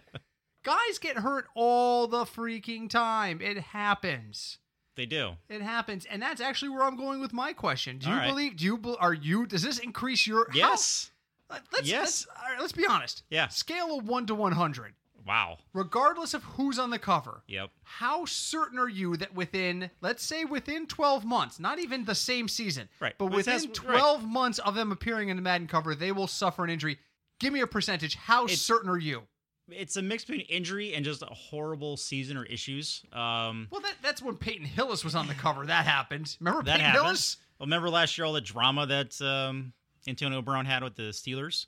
Guys 0.64 0.98
get 1.00 1.18
hurt 1.18 1.48
all 1.54 2.08
the 2.08 2.24
freaking 2.26 2.90
time. 2.90 3.42
It 3.42 3.58
happens. 3.60 4.58
They 5.00 5.06
do. 5.06 5.38
It 5.48 5.62
happens, 5.62 6.06
and 6.06 6.22
that's 6.22 6.42
actually 6.42 6.68
where 6.68 6.84
I'm 6.84 6.98
going 6.98 7.22
with 7.22 7.32
my 7.32 7.54
question. 7.54 8.00
Do 8.00 8.10
you 8.10 8.16
right. 8.18 8.28
believe? 8.28 8.58
Do 8.58 8.66
you? 8.66 8.98
Are 9.00 9.14
you? 9.14 9.46
Does 9.46 9.62
this 9.62 9.80
increase 9.80 10.28
your? 10.28 10.48
Yes. 10.54 11.10
Let- 11.50 11.62
let's, 11.72 11.88
Yes. 11.88 12.28
Let's, 12.28 12.28
all 12.44 12.52
right, 12.52 12.60
let's 12.60 12.74
be 12.74 12.86
honest. 12.86 13.24
Yeah. 13.30 13.48
Scale 13.48 13.98
of 13.98 14.06
one 14.06 14.26
to 14.26 14.36
one 14.36 14.52
hundred, 14.52 14.96
Wow. 15.26 15.60
regardless 15.74 16.34
of 16.34 16.44
who's 16.44 16.78
on 16.78 16.90
the 16.90 17.00
cover. 17.00 17.44
Yep. 17.48 17.70
How 17.86 18.26
certain 18.26 18.78
are 18.78 18.90
you 18.90 19.16
that 19.16 19.34
within, 19.34 19.90
let's 20.02 20.22
say, 20.26 20.44
within 20.44 20.86
12 20.86 21.24
months, 21.24 21.62
not 21.62 21.80
even 21.80 22.04
the 22.04 22.14
same 22.14 22.50
season, 22.50 22.90
Right. 23.00 23.16
but 23.18 23.30
But 23.30 23.40
it 23.40 23.46
says- 23.46 23.62
within 23.68 23.74
12 23.74 24.26
months 24.26 24.60
of 24.60 24.76
them 24.76 24.92
appearing 24.92 25.30
in 25.30 25.38
the 25.38 25.42
Madden 25.42 25.68
cover, 25.68 25.96
they 25.96 26.12
will 26.12 26.28
suffer 26.28 26.66
an 26.66 26.70
injury? 26.70 27.00
Give 27.40 27.54
me 27.54 27.62
a 27.62 27.68
percentage. 27.68 28.16
How 28.16 28.44
It's- 28.44 28.60
certain 28.60 28.90
are 28.90 28.98
you? 29.00 29.28
It's 29.72 29.96
a 29.98 30.02
mix 30.02 30.26
between 30.26 30.46
injury 30.48 30.94
and 30.94 31.04
just 31.06 31.22
a 31.22 31.26
horrible 31.28 31.98
season 31.98 32.38
or 32.38 32.46
issues. 32.46 33.04
Um, 33.14 33.68
Well, 33.72 33.82
that, 33.82 33.96
that's 34.02 34.22
when 34.22 34.36
Peyton 34.36 34.66
Hillis 34.66 35.04
was 35.04 35.16
on 35.16 35.28
the 35.28 35.34
cover. 35.34 35.66
That 35.66 35.86
happened. 35.86 36.36
Remember 36.40 36.64
that 36.64 36.72
Peyton 36.74 36.86
happened. 36.86 37.04
Hillis? 37.06 37.38
Well, 37.60 37.66
remember 37.68 37.90
last 37.90 38.18
year 38.18 38.26
all 38.26 38.34
the 38.34 38.42
drama 38.42 38.86
that 38.88 39.22
um, 39.22 39.74
Antonio 40.08 40.42
Brown 40.42 40.66
had 40.66 40.84
with 40.84 40.96
the 40.96 41.10
Steelers? 41.12 41.66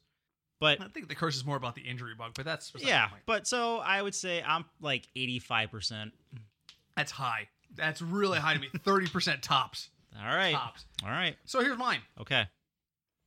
But 0.59 0.79
I 0.79 0.87
think 0.89 1.09
the 1.09 1.15
curse 1.15 1.35
is 1.35 1.43
more 1.43 1.57
about 1.57 1.73
the 1.73 1.81
injury 1.81 2.13
bug, 2.15 2.33
but 2.35 2.45
that's 2.45 2.71
yeah, 2.77 3.09
but 3.25 3.47
so 3.47 3.77
I 3.79 3.99
would 3.99 4.13
say 4.13 4.43
I'm 4.45 4.63
like 4.79 5.07
85%. 5.17 6.11
That's 6.95 7.11
high. 7.11 7.47
That's 7.75 7.99
really 8.01 8.37
high 8.37 8.53
to 8.53 8.59
me. 8.59 8.69
30% 8.85 9.41
tops. 9.41 9.89
All 10.19 10.35
right. 10.35 10.53
Tops. 10.53 10.85
All 11.03 11.09
right. 11.09 11.35
So 11.45 11.61
here's 11.61 11.79
mine. 11.79 12.01
Okay. 12.19 12.45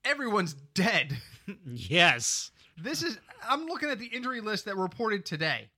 Everyone's 0.05 0.55
dead. 0.75 1.17
yes. 1.67 2.51
This 2.77 3.03
is 3.03 3.19
I'm 3.49 3.67
looking 3.67 3.91
at 3.91 3.99
the 3.99 4.07
injury 4.07 4.41
list 4.41 4.65
that 4.65 4.77
reported 4.77 5.25
today. 5.25 5.69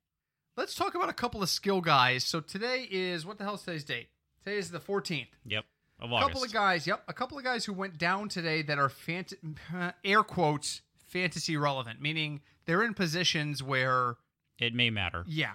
Let's 0.57 0.75
talk 0.75 0.95
about 0.95 1.09
a 1.11 1.13
couple 1.15 1.43
of 1.43 1.49
skill 1.49 1.81
guys. 1.81 2.25
So 2.25 2.41
today 2.41 2.87
is 2.91 3.27
what 3.27 3.39
the 3.39 3.45
hell 3.45 3.55
is 3.55 3.63
today's 3.63 3.85
date? 3.85 4.09
Today 4.45 4.57
is 4.57 4.71
the 4.71 4.79
14th. 4.81 5.27
Yep. 5.45 5.65
Of 6.01 6.13
A 6.13 6.21
couple 6.21 6.45
of 6.45 6.53
guys, 6.53 6.87
yep, 6.87 7.03
a 7.09 7.13
couple 7.15 7.39
of 7.39 7.45
guys 7.45 7.65
who 7.65 7.73
went 7.73 7.97
down 7.97 8.29
today 8.29 8.61
that 8.63 8.79
are 8.79 8.89
fant- 8.91 9.33
air 10.05 10.23
quotes 10.23 10.83
fantasy 11.07 11.57
relevant, 11.57 12.03
meaning 12.03 12.41
they're 12.67 12.83
in 12.83 12.93
positions 12.93 13.63
where 13.63 14.17
It 14.59 14.75
may 14.75 14.91
matter. 14.91 15.25
yeah, 15.27 15.53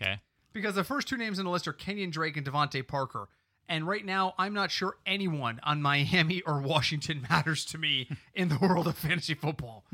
Okay. 0.00 0.20
because 0.52 0.74
the 0.74 0.84
first 0.84 1.08
two 1.08 1.16
names 1.16 1.38
on 1.38 1.46
the 1.46 1.50
list 1.50 1.66
are 1.66 1.72
Kenyon 1.72 2.10
Drake 2.10 2.36
and 2.36 2.46
DeVante 2.46 2.86
Parker. 2.86 3.28
And 3.66 3.86
right 3.86 4.04
now, 4.04 4.34
I'm 4.38 4.52
not 4.52 4.70
sure 4.70 4.96
anyone 5.06 5.58
on 5.62 5.80
Miami 5.80 6.42
or 6.46 6.60
Washington 6.60 7.26
matters 7.30 7.64
to 7.66 7.78
me 7.78 8.08
in 8.34 8.48
the 8.50 8.58
world 8.58 8.86
of 8.88 8.96
fantasy 8.98 9.32
football. 9.34 9.84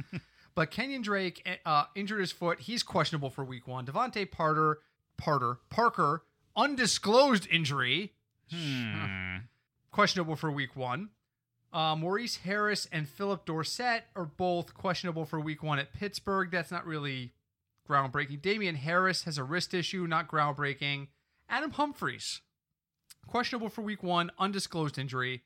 But 0.55 0.71
Kenyon 0.71 1.03
Drake 1.03 1.61
uh, 1.67 1.85
injured 1.95 2.21
his 2.21 2.31
foot. 2.33 2.61
He's 2.61 2.83
questionable 2.83 3.31
for 3.31 3.45
week 3.45 3.67
one. 3.67 3.87
DeVante 3.87 4.29
Parter, 4.31 4.77
Parter, 5.21 5.59
Parker, 5.71 6.23
undisclosed 6.57 7.47
injury, 7.51 8.13
Hmm. 8.51 9.37
questionable 9.91 10.37
for 10.37 10.51
week 10.51 10.77
one. 10.77 11.11
Uh, 11.73 11.97
Maurice 11.97 12.37
Harris 12.37 12.87
and 12.93 13.09
Phillip 13.09 13.45
Dorsett 13.47 14.05
are 14.15 14.27
both 14.27 14.75
questionable 14.75 15.25
for 15.25 15.41
week 15.41 15.63
one 15.63 15.79
at 15.81 15.93
Pittsburgh. 15.93 16.51
That's 16.53 16.71
not 16.71 16.87
really 16.87 17.33
groundbreaking. 17.89 18.41
Damien 18.43 18.77
Harris 18.77 19.25
has 19.25 19.39
a 19.39 19.45
wrist 19.45 19.75
issue, 19.75 20.07
not 20.07 20.29
groundbreaking. 20.29 21.09
Adam 21.49 21.73
Humphries, 21.73 22.43
questionable 23.27 23.69
for 23.69 23.83
week 23.83 24.03
one, 24.05 24.31
undisclosed 24.39 24.99
injury. 24.99 25.43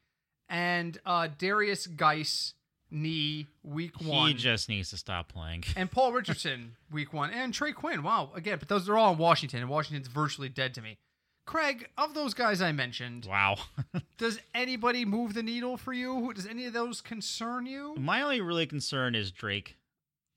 And 0.50 0.98
uh, 1.06 1.28
Derrius 1.38 1.94
Guice, 1.96 2.54
knee, 2.90 3.46
week 3.62 4.00
one. 4.00 4.28
He 4.28 4.34
just 4.34 4.68
needs 4.68 4.90
to 4.90 4.96
stop 4.96 5.28
playing. 5.32 5.64
and 5.76 5.90
Paul 5.90 6.12
Richardson, 6.12 6.76
week 6.90 7.12
one. 7.12 7.30
And 7.30 7.52
Trey 7.52 7.72
Quinn, 7.72 8.02
wow. 8.02 8.30
Again, 8.34 8.58
but 8.58 8.68
those 8.68 8.88
are 8.88 8.96
all 8.96 9.12
in 9.12 9.18
Washington, 9.18 9.60
and 9.60 9.68
Washington's 9.68 10.08
virtually 10.08 10.48
dead 10.48 10.74
to 10.74 10.82
me. 10.82 10.98
Craig, 11.46 11.88
of 11.96 12.12
those 12.12 12.34
guys 12.34 12.60
I 12.60 12.72
mentioned, 12.72 13.26
Wow. 13.26 13.56
does 14.18 14.38
anybody 14.54 15.06
move 15.06 15.32
the 15.32 15.42
needle 15.42 15.78
for 15.78 15.94
you? 15.94 16.30
Does 16.34 16.46
any 16.46 16.66
of 16.66 16.74
those 16.74 17.00
concern 17.00 17.64
you? 17.64 17.94
My 17.96 18.20
only 18.20 18.42
really 18.42 18.66
concern 18.66 19.14
is 19.14 19.30
Drake. 19.30 19.76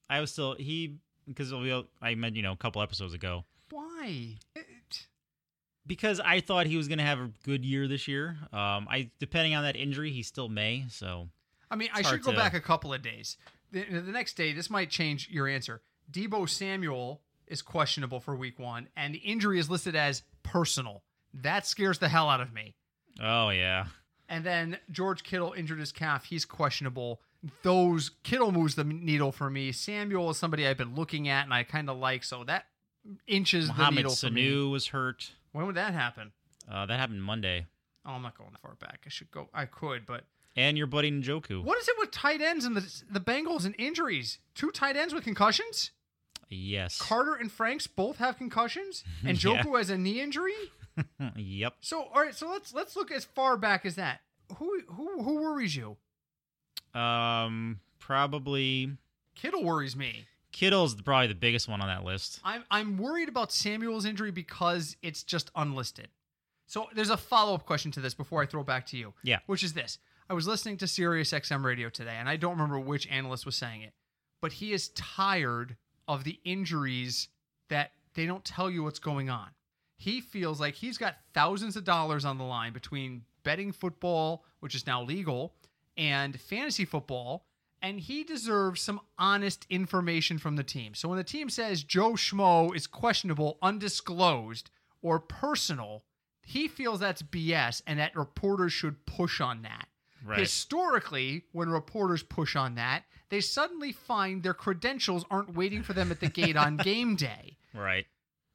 I 0.10 0.22
was 0.22 0.32
still 0.32 0.56
he 0.56 0.98
because 1.28 1.54
I 2.02 2.16
meant 2.16 2.36
you 2.38 2.42
know 2.42 2.54
a 2.54 2.58
couple 2.58 2.82
episodes 2.82 3.14
ago 3.14 3.44
Why? 3.70 4.36
It- 4.56 5.08
because 5.88 6.20
I 6.20 6.42
thought 6.42 6.68
he 6.68 6.78
was 6.78 6.88
going 6.88 7.00
to 7.00 7.04
have 7.04 7.20
a 7.20 7.32
good 7.44 7.66
year 7.66 7.88
this 7.88 8.08
year. 8.08 8.38
Um, 8.54 8.88
I 8.90 9.10
depending 9.20 9.56
on 9.56 9.64
that 9.64 9.76
injury, 9.76 10.12
he 10.12 10.24
still 10.24 10.48
may. 10.48 10.86
So 10.90 11.28
I 11.72 11.76
mean, 11.76 11.90
I 11.94 12.02
should 12.04 12.22
go 12.22 12.32
to- 12.32 12.38
back 12.38 12.54
a 12.54 12.62
couple 12.62 12.94
of 12.94 13.02
days. 13.02 13.38
The, 13.72 13.84
the 13.86 14.12
next 14.12 14.34
day, 14.36 14.52
this 14.54 14.70
might 14.70 14.90
change 14.90 15.30
your 15.32 15.48
answer. 15.48 15.82
Deebo 16.12 16.48
Samuel 16.50 17.22
is 17.48 17.62
questionable 17.62 18.20
for 18.20 18.36
week 18.36 18.60
one, 18.60 18.90
and 18.98 19.16
the 19.16 19.20
injury 19.20 19.58
is 19.60 19.70
listed 19.70 19.96
as 19.96 20.24
personal. 20.44 21.04
That 21.34 21.66
scares 21.66 21.98
the 22.00 22.10
hell 22.10 22.30
out 22.30 22.42
of 22.42 22.54
me. 22.54 22.76
oh 23.22 23.50
yeah, 23.50 23.86
And 24.28 24.44
then 24.46 24.78
George 24.92 25.24
Kittle 25.24 25.54
injured 25.54 25.80
his 25.80 25.92
calf. 25.94 26.26
He's 26.26 26.44
questionable. 26.46 27.22
Those 27.64 28.12
Kittle 28.24 28.52
moves 28.52 28.76
the 28.76 28.84
needle 28.84 29.32
for 29.32 29.50
me. 29.50 29.72
Samuel 29.72 30.30
is 30.30 30.38
somebody 30.38 30.68
I've 30.68 30.78
been 30.78 30.94
looking 30.96 31.28
at 31.30 31.46
and 31.46 31.54
I 31.54 31.64
kind 31.64 31.90
of 31.90 31.98
like, 31.98 32.24
so 32.26 32.44
that 32.44 32.66
inches 33.28 33.68
the 33.68 33.74
Mohamed 33.74 33.96
needle 33.98 34.16
for 34.16 34.30
me. 34.30 34.48
Sanu 34.50 34.72
was 34.72 34.88
hurt. 34.88 35.32
When 35.54 35.66
would 35.66 35.76
that 35.76 35.94
happen? 35.94 36.34
Uh, 36.70 36.86
that 36.86 37.00
happened 37.00 37.24
Monday. 37.24 37.66
Oh, 38.06 38.12
I'm 38.12 38.22
not 38.22 38.38
going 38.38 38.52
that 38.52 38.62
far 38.62 38.76
back. 38.76 39.02
I 39.06 39.10
should 39.10 39.32
go. 39.32 39.50
I 39.54 39.66
could, 39.66 40.06
but 40.06 40.26
And 40.56 40.78
your 40.78 40.88
buddy 40.88 41.10
Njoku. 41.12 41.64
what 41.64 41.78
is 41.80 41.88
it 41.88 41.96
with 41.98 42.12
tight 42.12 42.42
ends 42.42 42.66
and 42.66 42.76
the 42.76 43.04
the 43.10 43.20
Bengals 43.22 43.66
and 43.66 43.74
injuries? 43.78 44.40
Two 44.54 44.70
tight 44.72 44.98
ends 44.98 45.14
with 45.14 45.24
concussions. 45.24 45.92
Yes. 46.50 47.02
Carter 47.02 47.36
and 47.36 47.50
Franks 47.50 47.88
both 47.88 48.18
have 48.18 48.38
concussions, 48.38 49.04
and 49.26 49.42
Yeah. 49.42 49.64
Njoku 49.64 49.78
has 49.78 49.90
a 49.90 49.98
knee 49.98 50.20
injury. 50.22 50.54
yep. 51.38 51.76
So, 51.80 52.04
all 52.14 52.22
right, 52.22 52.36
so 52.36 52.50
let's 52.52 52.74
let's 52.74 52.96
look 52.98 53.12
as 53.12 53.24
far 53.24 53.56
back 53.56 53.86
as 53.86 53.96
that. 53.96 54.20
Who 54.58 54.82
who 54.90 55.24
who 55.24 55.42
worries 55.42 55.76
you? 55.76 55.96
Um, 56.94 57.80
probably 58.00 58.92
Kittle 59.36 59.64
worries 59.64 59.96
me. 59.96 60.26
Kittle's 60.52 60.96
probably 61.02 61.28
the 61.28 61.36
biggest 61.36 61.70
one 61.70 61.80
on 61.82 61.88
that 61.88 62.04
list. 62.04 62.42
I'm 62.44 62.64
I'm 62.70 62.98
worried 62.98 63.30
about 63.30 63.52
Samuel's 63.54 64.04
injury 64.06 64.32
because 64.32 64.98
it's 65.02 65.24
just 65.24 65.50
unlisted. 65.56 66.10
So 66.68 66.88
there's 66.94 67.10
a 67.10 67.18
follow 67.18 67.54
up 67.54 67.66
question 67.66 67.92
to 67.92 68.02
this 68.02 68.14
before 68.14 68.42
I 68.42 68.46
throw 68.46 68.62
it 68.62 68.68
back 68.68 68.86
to 68.88 68.98
you. 68.98 69.14
Yeah. 69.24 69.40
Which 69.46 69.64
is 69.64 69.74
this. 69.74 69.98
I 70.32 70.34
was 70.34 70.48
listening 70.48 70.78
to 70.78 70.88
Sirius 70.88 71.34
XM 71.34 71.62
radio 71.62 71.90
today, 71.90 72.16
and 72.18 72.30
I 72.30 72.38
don't 72.38 72.54
remember 72.54 72.80
which 72.80 73.06
analyst 73.12 73.46
was 73.46 73.58
saying 73.58 73.82
it, 73.82 73.92
but 74.42 74.54
he 74.54 74.72
is 74.72 74.88
tired 74.96 75.76
of 76.08 76.24
the 76.24 76.40
injuries 76.46 77.28
that 77.68 77.92
they 78.14 78.26
don't 78.26 78.46
tell 78.46 78.70
you 78.70 78.82
what's 78.82 78.98
going 78.98 79.30
on. 79.30 79.50
He 79.98 80.22
feels 80.22 80.58
like 80.58 80.76
he's 80.76 80.98
got 80.98 81.18
thousands 81.34 81.76
of 81.76 81.84
dollars 81.84 82.24
on 82.24 82.38
the 82.38 82.46
line 82.46 82.72
between 82.72 83.24
betting 83.44 83.74
football, 83.74 84.46
which 84.62 84.74
is 84.74 84.88
now 84.88 85.04
legal, 85.04 85.54
and 85.98 86.40
fantasy 86.40 86.86
football, 86.86 87.44
and 87.82 88.00
he 88.00 88.24
deserves 88.24 88.80
some 88.80 89.02
honest 89.20 89.68
information 89.70 90.38
from 90.38 90.56
the 90.56 90.64
team. 90.64 90.96
So 90.96 91.10
when 91.10 91.18
the 91.18 91.26
team 91.26 91.50
says 91.50 91.84
Joe 91.84 92.14
Schmo 92.14 92.74
is 92.74 92.88
questionable, 92.88 93.58
undisclosed, 93.62 94.70
or 95.02 95.20
personal, 95.20 96.06
he 96.46 96.70
feels 96.70 97.02
that's 97.02 97.22
BS 97.22 97.82
and 97.86 98.00
that 98.00 98.16
reporters 98.16 98.72
should 98.72 99.06
push 99.06 99.42
on 99.42 99.64
that. 99.64 99.90
Right. 100.26 100.40
Historically, 100.40 101.44
when 101.52 101.70
reporters 101.70 102.24
push 102.24 102.56
on 102.56 102.76
that, 102.76 103.04
they 103.30 103.42
suddenly 103.42 103.92
find 103.92 104.44
their 104.44 104.54
credentials 104.54 105.26
aren't 105.32 105.56
waiting 105.56 105.84
for 105.84 105.94
them 105.94 106.12
at 106.12 106.20
the 106.20 106.30
gate 106.30 106.56
on 106.56 106.78
game 106.84 107.16
day. 107.16 107.58
Right. 107.74 108.06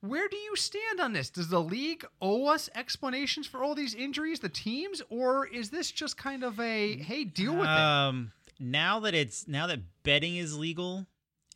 Where 0.01 0.29
do 0.29 0.37
you 0.37 0.55
stand 0.55 1.01
on 1.01 1.13
this? 1.13 1.31
Does 1.31 1.49
the 1.49 1.61
league 1.61 2.05
owe 2.21 2.47
us 2.47 2.69
explanations 2.75 3.47
for 3.47 3.65
all 3.65 3.75
these 3.75 3.95
injuries, 3.95 4.41
the 4.41 4.49
teams, 4.49 5.03
or 5.09 5.47
is 5.47 5.71
this 5.71 5.91
just 5.91 6.17
kind 6.17 6.45
of 6.45 6.61
a 6.61 6.97
hey, 6.99 7.25
deal 7.25 7.55
with 7.55 7.63
it? 7.63 7.69
Um, 7.69 8.33
now 8.61 9.01
that 9.01 9.15
it's 9.15 9.49
now 9.49 9.67
that 9.67 9.81
betting 10.03 10.37
is 10.37 10.57
legal 10.57 11.07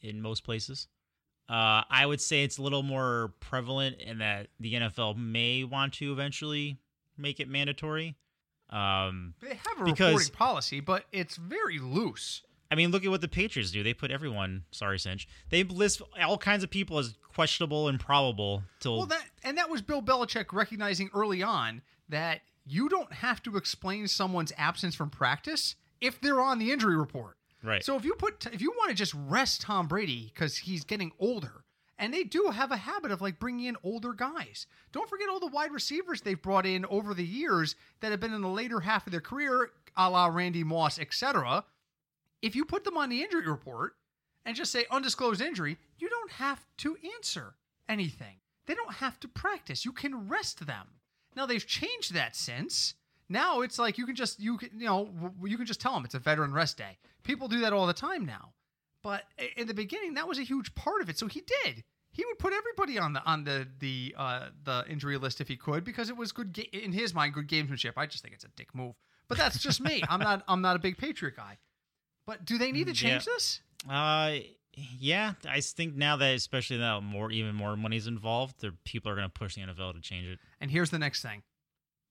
in 0.03 0.21
most 0.21 0.43
places, 0.43 0.89
uh, 1.49 1.83
I 1.89 2.07
would 2.07 2.21
say 2.21 2.43
it's 2.43 2.59
a 2.59 2.63
little 2.63 2.83
more 2.83 3.35
prevalent 3.41 4.01
in 4.01 4.19
that 4.19 4.49
the 4.59 4.75
NFL 4.75 5.17
may 5.17 5.63
want 5.63 5.95
to 5.95 6.13
eventually 6.13 6.79
make 7.17 7.41
it 7.41 7.49
mandatory. 7.49 8.17
Um, 8.71 9.35
They 9.41 9.55
have 9.55 9.81
a 9.81 9.85
because- 9.85 10.13
reporting 10.13 10.35
policy, 10.35 10.81
but 10.81 11.07
it's 11.13 11.37
very 11.37 11.79
loose. 11.79 12.43
I 12.73 12.77
mean, 12.77 12.93
look 12.93 13.05
at 13.05 13.11
what 13.11 13.21
the 13.21 13.27
Patriots 13.29 13.73
do. 13.73 13.83
They 13.83 13.93
put 13.95 14.13
everyone. 14.13 14.65
Sorry, 14.71 14.97
Cinch. 14.99 15.27
They 15.49 15.65
list 15.65 16.01
all 16.23 16.39
kinds 16.39 16.63
of 16.63 16.71
people 16.71 16.99
as 16.99 17.17
questionable 17.35 17.89
and 17.89 17.99
probable. 17.99 18.63
Till 18.79 18.99
Well, 18.99 19.07
that 19.07 19.25
and 19.43 19.59
that 19.59 19.69
was 19.69 19.83
Bill 19.83 20.01
Belichick 20.03 20.53
recognizing 20.53 21.11
early 21.13 21.43
on 21.43 21.83
that 22.09 22.43
you 22.65 22.89
don't 22.89 23.13
have 23.13 23.43
to 23.43 23.57
explain 23.57 24.07
someone's 24.07 24.53
absence 24.57 24.95
from 24.95 25.11
practice 25.11 25.75
if 26.01 26.21
they're 26.21 26.41
on 26.41 26.59
the 26.61 26.71
injury 26.71 26.97
report. 26.97 27.37
right. 27.65 27.85
So 27.85 27.97
if 27.97 28.05
you 28.05 28.15
put 28.15 28.47
if 28.53 28.61
you 28.63 28.71
want 28.79 28.91
to 28.91 28.95
just 28.95 29.15
rest 29.15 29.63
Tom 29.63 29.89
Brady 29.89 30.31
because 30.33 30.59
he's 30.59 30.85
getting 30.85 31.11
older, 31.19 31.65
and 32.01 32.15
they 32.15 32.25
do 32.25 32.51
have 32.53 32.73
a 32.73 32.79
habit 32.79 33.13
of 33.13 33.21
like 33.21 33.39
bringing 33.39 33.67
in 33.67 33.77
older 33.85 34.15
guys. 34.15 34.67
Don't 34.91 35.09
forget 35.09 35.29
all 35.29 35.39
the 35.39 35.47
wide 35.47 35.71
receivers 35.71 36.23
they've 36.23 36.41
brought 36.41 36.65
in 36.65 36.87
over 36.87 37.13
the 37.13 37.25
years 37.25 37.77
that 38.01 38.11
have 38.11 38.21
been 38.21 38.33
in 38.33 38.41
the 38.41 38.49
later 38.49 38.81
half 38.81 39.07
of 39.07 39.13
their 39.13 39.21
career, 39.21 39.71
a 39.97 40.09
la 40.09 40.27
Randy 40.27 40.65
Moss, 40.65 40.99
etc. 40.99 41.63
If 42.41 42.57
you 42.57 42.65
put 42.65 42.85
them 42.85 42.97
on 42.97 43.11
the 43.11 43.23
injury 43.23 43.47
report 43.47 43.93
and 44.47 44.57
just 44.57 44.73
say 44.73 44.87
undisclosed 44.91 45.43
injury, 45.43 45.77
you 45.99 46.09
don't 46.09 46.33
have 46.33 46.67
to 46.79 46.97
answer 47.15 47.55
anything. 47.87 48.37
They 48.65 48.75
don't 48.75 48.95
have 48.95 49.21
to 49.21 49.29
practice. 49.29 49.85
You 49.85 49.93
can 49.93 50.27
rest 50.27 50.67
them. 50.67 50.87
Now 51.37 51.45
they've 51.45 51.67
changed 51.67 52.15
that 52.15 52.35
since. 52.35 52.95
Now 53.29 53.61
it's 53.61 53.79
like 53.79 53.99
you 53.99 54.07
can 54.07 54.17
just 54.17 54.41
you 54.41 54.57
can 54.57 54.71
you 54.79 54.87
know 54.87 55.11
you 55.45 55.59
can 55.59 55.67
just 55.67 55.81
tell 55.83 55.93
them 55.93 56.07
it's 56.07 56.15
a 56.15 56.19
veteran 56.19 56.55
rest 56.55 56.79
day. 56.79 56.97
People 57.25 57.47
do 57.47 57.61
that 57.61 57.75
all 57.75 57.87
the 57.87 57.93
time 57.93 58.25
now. 58.25 58.55
But 59.03 59.25
in 59.57 59.67
the 59.67 59.75
beginning, 59.75 60.15
that 60.15 60.29
was 60.29 60.39
a 60.39 60.43
huge 60.43 60.75
part 60.75 61.01
of 61.01 61.09
it. 61.09 61.19
So 61.19 61.27
he 61.27 61.43
did. 61.65 61.85
He 62.13 62.25
would 62.27 62.39
put 62.39 62.53
everybody 62.53 62.99
on 62.99 63.13
the 63.13 63.23
on 63.25 63.45
the 63.45 63.67
the 63.79 64.15
uh, 64.19 64.49
the 64.65 64.85
injury 64.89 65.17
list 65.17 65.41
if 65.41 65.49
he 65.49 65.57
could 65.57 65.85
because 65.85 66.11
it 66.11 66.17
was 66.17 66.33
good 66.33 66.53
ga- 66.53 66.69
in 66.73 66.93
his 66.93 67.15
mind 67.15 67.35
good 67.35 67.49
gamesmanship. 67.49 67.93
I 67.97 68.07
just 68.07 68.23
think 68.23 68.35
it's 68.35 68.45
a 68.45 68.49
dick 68.57 68.75
move. 68.75 68.95
But 69.29 69.39
that's 69.39 69.59
just 69.63 69.81
me. 69.81 70.03
I'm 70.09 70.21
not 70.21 70.43
I'm 70.49 70.61
not 70.61 70.77
a 70.77 70.81
big 70.81 70.99
Patriot 70.99 71.37
guy. 71.37 71.59
But 72.27 72.45
do 72.45 72.59
they 72.59 72.73
need 72.73 72.89
to 72.89 72.93
change 72.93 73.27
Yeah. 73.27 73.33
this? 73.35 73.61
Uh, 73.89 74.37
yeah, 74.99 75.33
I 75.49 75.61
think 75.61 75.95
now 75.97 76.17
that 76.17 76.35
especially 76.35 76.79
now 76.79 77.01
more 77.01 77.31
even 77.31 77.55
more 77.55 77.77
money's 77.77 78.07
involved, 78.07 78.61
the 78.61 78.73
people 78.85 79.11
are 79.11 79.15
going 79.17 79.27
to 79.27 79.33
push 79.33 79.55
the 79.55 79.63
NFL 79.63 79.95
to 79.95 80.01
change 80.01 80.27
it. 80.27 80.39
And 80.61 80.71
here's 80.71 80.91
the 80.91 80.99
next 80.99 81.23
thing 81.23 81.43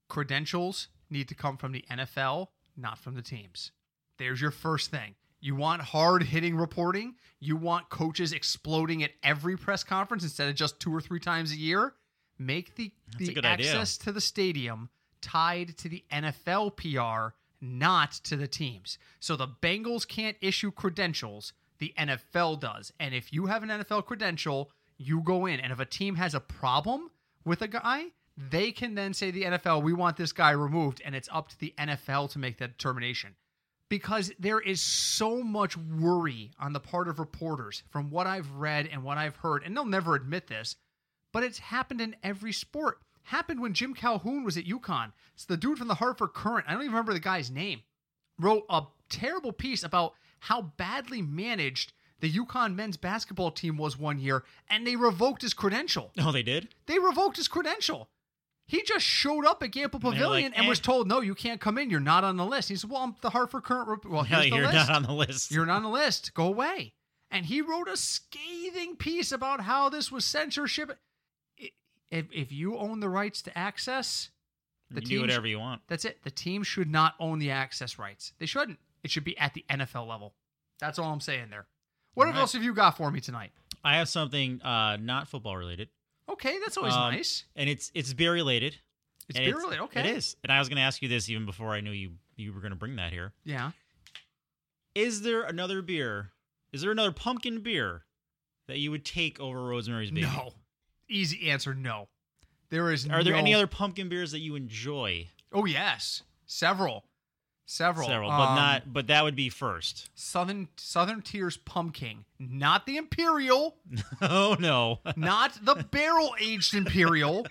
credentials 0.10 0.88
need 1.10 1.27
to 1.29 1.36
come 1.36 1.58
from 1.58 1.72
the 1.72 1.84
NFL, 1.91 2.48
not 2.77 2.98
from 3.00 3.15
the 3.15 3.22
teams. 3.22 3.72
There's 4.17 4.41
your 4.41 4.51
first 4.51 4.91
thing. 4.91 5.15
You 5.41 5.55
want 5.55 5.81
hard 5.81 6.24
hitting 6.24 6.55
reporting? 6.55 7.15
You 7.39 7.55
want 7.55 7.89
coaches 7.89 8.34
exploding 8.34 9.03
at 9.03 9.12
every 9.24 9.55
press 9.58 9.84
conference 9.84 10.24
instead 10.24 10.50
of 10.50 10.55
just 10.55 10.79
two 10.79 10.93
or 10.93 11.01
three 11.01 11.19
times 11.19 11.51
a 11.51 11.58
year? 11.58 11.93
Make 12.38 12.75
the, 12.75 12.91
That's 13.13 13.27
the 13.27 13.34
good 13.34 13.46
idea. 13.46 13.72
access 13.72 13.98
to 14.00 14.12
the 14.12 14.22
stadium 14.22 14.89
tied 15.22 15.77
to 15.77 15.89
the 15.89 16.03
NFL 16.12 16.75
PR, 16.77 17.36
not 17.62 18.12
to 18.12 18.36
the 18.36 18.48
teams. 18.48 18.98
So 19.19 19.36
the 19.36 19.48
Bengals 19.48 20.08
can't 20.08 20.38
issue 20.41 20.72
credentials, 20.72 21.53
the 21.79 21.93
NFL 21.98 22.60
does. 22.60 22.91
And 23.00 23.13
if 23.13 23.34
you 23.34 23.46
have 23.48 23.63
an 23.63 23.69
NFL 23.69 24.05
credential, 24.05 24.72
you 24.98 25.22
go 25.22 25.46
in. 25.46 25.60
And 25.60 25.72
if 25.72 25.79
a 25.79 25.86
team 25.86 26.15
has 26.15 26.36
a 26.36 26.39
problem 26.39 27.10
with 27.46 27.62
a 27.62 27.67
guy, 27.67 28.05
they 28.38 28.72
can 28.72 28.96
then 28.96 29.13
say 29.13 29.27
to 29.27 29.31
the 29.31 29.43
NFL, 29.43 29.84
we 29.84 29.93
want 29.93 30.17
this 30.17 30.31
guy 30.31 30.51
removed. 30.51 31.01
And 31.03 31.15
it's 31.15 31.29
up 31.31 31.50
to 31.50 31.60
the 31.60 31.74
NFL 31.77 32.29
to 32.31 32.39
make 32.39 32.58
that 32.58 32.77
determination. 32.77 33.36
Because 33.89 34.31
there 34.39 34.60
is 34.60 34.81
so 34.81 35.41
much 35.41 35.75
worry 35.75 36.51
on 36.60 36.74
the 36.74 36.79
part 36.79 37.08
of 37.08 37.19
reporters 37.19 37.84
from 37.89 38.12
what 38.12 38.27
I've 38.27 38.51
read 38.51 38.88
and 38.91 39.03
what 39.03 39.17
I've 39.17 39.38
heard. 39.38 39.63
And 39.63 39.75
they'll 39.75 39.86
never 39.86 40.15
admit 40.15 40.48
this, 40.48 40.75
but 41.34 41.43
it's 41.43 41.58
happened 41.58 42.00
in 42.00 42.15
every 42.24 42.53
sport. 42.53 43.00
Happened 43.24 43.62
when 43.62 43.74
Jim 43.74 43.93
Calhoun 43.93 44.43
was 44.43 44.58
at 44.58 44.65
UConn. 44.65 45.12
It's 45.34 45.46
the 45.46 45.58
dude 45.58 45.77
from 45.77 45.88
the 45.88 45.96
Hartford 45.96 46.34
Courant. 46.34 46.67
I 46.67 46.72
don't 46.72 46.81
even 46.81 46.93
remember 46.93 47.13
the 47.13 47.19
guy's 47.19 47.51
name. 47.51 47.81
Wrote 48.39 48.65
a 48.69 48.84
terrible 49.10 49.51
piece 49.51 49.84
about 49.84 50.13
how 50.39 50.62
badly 50.77 51.22
managed 51.22 51.93
the 52.19 52.31
UConn 52.31 52.75
men's 52.75 52.98
basketball 52.98 53.51
team 53.51 53.77
was 53.77 53.98
one 53.98 54.19
year, 54.19 54.43
and 54.69 54.86
they 54.86 54.96
revoked 54.96 55.41
his 55.41 55.53
credential. 55.53 56.12
Oh, 56.19 56.31
they 56.31 56.43
did. 56.43 56.69
They 56.86 57.00
revoked 57.00 57.38
his 57.38 57.48
credential. 57.48 58.10
He 58.69 58.83
just 58.83 59.03
showed 59.05 59.45
up 59.45 59.63
at 59.63 59.71
Gampel 59.71 59.99
Pavilion 59.99 60.51
like, 60.51 60.57
and 60.59 60.65
"Eh." 60.67 60.69
was 60.69 60.79
told, 60.79 61.07
"No, 61.07 61.21
you 61.21 61.33
can't 61.35 61.59
come 61.59 61.77
in. 61.79 61.89
You're 61.89 61.99
not 61.99 62.23
on 62.23 62.38
the 62.38 62.45
list." 62.45 62.69
He 62.69 62.75
said, 62.75 62.89
"Well, 62.89 63.01
I'm 63.01 63.15
the 63.21 63.31
Hartford 63.31 63.63
Courant. 63.63 63.89
Rep- 63.89 64.05
Well, 64.05 64.23
here's 64.23 64.43
the 64.49 64.55
you're 64.55 64.65
list. 64.67 64.75
not 64.75 64.89
on 64.91 65.03
the 65.03 65.13
list. 65.13 65.51
You're 65.51 65.65
not 65.65 65.77
on 65.77 65.83
the 65.83 65.89
list. 65.89 66.33
Go 66.35 66.45
away." 66.45 66.93
And 67.31 67.47
he 67.47 67.61
wrote 67.61 67.88
a 67.88 67.97
scathing 67.97 68.95
piece 68.95 69.31
about 69.31 69.61
how 69.61 69.89
this 69.89 70.11
was 70.11 70.23
censorship. 70.25 70.97
If, 72.11 72.25
if 72.31 72.51
you 72.51 72.77
own 72.77 72.99
the 73.01 73.09
rights 73.09 73.41
to 73.43 73.55
access, 73.57 74.29
the 74.89 75.01
you 75.01 75.07
team 75.07 75.17
do 75.17 75.21
whatever 75.21 75.47
you 75.47 75.59
want. 75.59 75.81
that's 75.88 76.05
it. 76.05 76.23
The 76.23 76.31
team 76.31 76.63
should 76.63 76.89
not 76.89 77.13
own 77.19 77.38
the 77.39 77.51
access 77.51 77.99
rights. 77.99 78.33
They 78.39 78.47
shouldn't. 78.47 78.79
It 79.03 79.11
should 79.11 79.23
be 79.23 79.38
at 79.38 79.53
the 79.53 79.63
NFL 79.69 80.07
level. 80.07 80.33
That's 80.79 80.97
all 80.97 81.11
I'm 81.13 81.19
saying 81.21 81.49
there. 81.51 81.67
What 82.15 82.25
All 82.27 82.33
right. 82.33 82.39
else 82.39 82.53
have 82.53 82.63
you 82.63 82.73
got 82.73 82.97
for 82.97 83.11
me 83.11 83.19
tonight? 83.19 83.51
I 83.83 83.97
have 83.97 84.09
something 84.09 84.61
uh, 84.63 84.97
not 84.97 85.27
football 85.27 85.55
related, 85.55 85.89
Okay, 86.29 86.57
that's 86.59 86.77
always 86.77 86.93
Um, 86.93 87.13
nice. 87.13 87.45
and 87.55 87.69
it's 87.69 87.91
it's 87.95 88.13
beer 88.13 88.31
related. 88.33 88.77
It's 89.27 89.38
and 89.38 89.45
beer 89.45 89.57
related. 89.57 89.81
Okay, 89.86 90.00
It 90.01 90.05
is, 90.17 90.36
and 90.43 90.51
I 90.51 90.59
was 90.59 90.69
going 90.69 90.77
to 90.77 90.81
ask 90.83 91.01
you 91.01 91.07
this 91.07 91.29
even 91.29 91.45
before 91.45 91.71
I 91.74 91.81
knew 91.81 91.91
you 91.91 92.12
you 92.36 92.53
were 92.53 92.62
going 92.62 92.71
to 92.71 92.77
bring 92.77 92.95
that 92.98 93.12
here. 93.12 93.33
Yeah. 93.43 93.71
Is 94.95 95.21
there 95.21 95.43
another 95.43 95.81
beer? 95.81 96.31
Is 96.71 96.81
there 96.81 96.91
another 96.91 97.12
pumpkin 97.12 97.62
beer 97.62 98.05
that 98.67 98.77
you 98.79 98.91
would 98.91 99.05
take 99.05 99.39
over 99.39 99.63
Rosemary's 99.63 100.12
Baby? 100.12 100.21
No. 100.24 100.53
Easy 101.07 101.50
answer. 101.50 101.74
No. 101.74 102.07
There 102.69 102.91
is. 102.91 103.07
Are 103.07 103.24
there 103.24 103.33
any 103.36 103.53
other 103.53 103.67
pumpkin 103.67 104.09
beers 104.09 104.31
that 104.31 104.39
you 104.39 104.55
enjoy? 104.55 105.27
Oh 105.51 105.65
yes, 105.65 106.21
several, 106.45 107.05
several, 107.69 108.07
Several, 108.07 108.29
but 108.29 108.49
Um, 108.49 108.55
not. 108.55 108.91
But 108.91 109.07
that 109.07 109.23
would 109.23 109.35
be 109.35 109.49
first. 109.49 110.09
Southern 110.15 110.67
Southern 110.75 111.21
Tier's 111.21 111.55
Pumpkin, 111.57 112.25
not 112.39 112.85
the 112.85 112.97
Imperial, 112.97 113.77
oh 114.21 114.57
no! 114.59 114.99
not 115.15 115.57
the 115.63 115.75
barrel 115.91 116.35
aged 116.41 116.73
Imperial. 116.73 117.45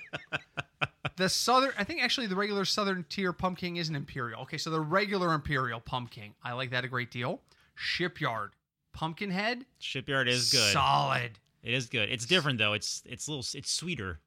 The 1.16 1.28
Southern, 1.28 1.72
I 1.78 1.84
think 1.84 2.02
actually 2.02 2.26
the 2.26 2.36
regular 2.36 2.64
Southern 2.64 3.04
Tier 3.08 3.32
Pumpkin 3.32 3.76
isn't 3.76 3.94
Imperial. 3.94 4.42
Okay, 4.42 4.58
so 4.58 4.70
the 4.70 4.80
regular 4.80 5.32
Imperial 5.32 5.80
Pumpkin, 5.80 6.34
I 6.42 6.52
like 6.52 6.70
that 6.70 6.84
a 6.84 6.88
great 6.88 7.10
deal. 7.10 7.40
Shipyard 7.74 8.50
Pumpkinhead, 8.92 9.64
Shipyard 9.78 10.28
is 10.28 10.50
good. 10.50 10.72
Solid. 10.72 11.38
It 11.62 11.74
is 11.74 11.86
good. 11.86 12.08
It's 12.10 12.26
different 12.26 12.58
though. 12.58 12.72
It's 12.72 13.02
it's 13.06 13.26
a 13.26 13.30
little. 13.30 13.46
It's 13.58 13.70
sweeter. 13.70 14.20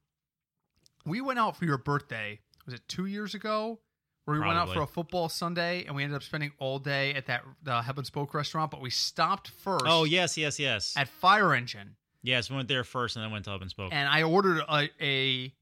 We 1.04 1.20
went 1.20 1.38
out 1.38 1.56
for 1.56 1.64
your 1.64 1.78
birthday. 1.78 2.38
Was 2.64 2.74
it 2.74 2.82
two 2.88 3.06
years 3.06 3.34
ago? 3.34 3.80
Where 4.24 4.38
we 4.40 4.46
went 4.46 4.56
out 4.58 4.72
for 4.72 4.82
a 4.82 4.86
football 4.86 5.28
Sunday 5.28 5.84
and 5.84 5.96
we 5.96 6.04
ended 6.04 6.14
up 6.16 6.22
spending 6.22 6.52
all 6.58 6.78
day 6.78 7.12
at 7.14 7.26
that 7.26 7.42
the 7.64 7.82
Hub 7.82 7.98
and 7.98 8.06
Spoke 8.06 8.34
restaurant, 8.34 8.70
but 8.70 8.80
we 8.80 8.88
stopped 8.90 9.48
first. 9.48 9.84
Oh 9.86 10.04
yes, 10.04 10.38
yes, 10.38 10.58
yes. 10.60 10.94
at 10.96 11.08
Fire 11.08 11.52
Engine, 11.54 11.96
yes, 12.22 12.48
we 12.48 12.54
went 12.56 12.68
there 12.68 12.84
first 12.84 13.16
and 13.16 13.24
then 13.24 13.32
went 13.32 13.44
to 13.46 13.50
Hub 13.50 13.62
and 13.62 13.70
Spoke. 13.70 13.92
and 13.92 14.08
I 14.08 14.22
ordered 14.22 14.62
a, 14.68 14.88
a 15.00 15.52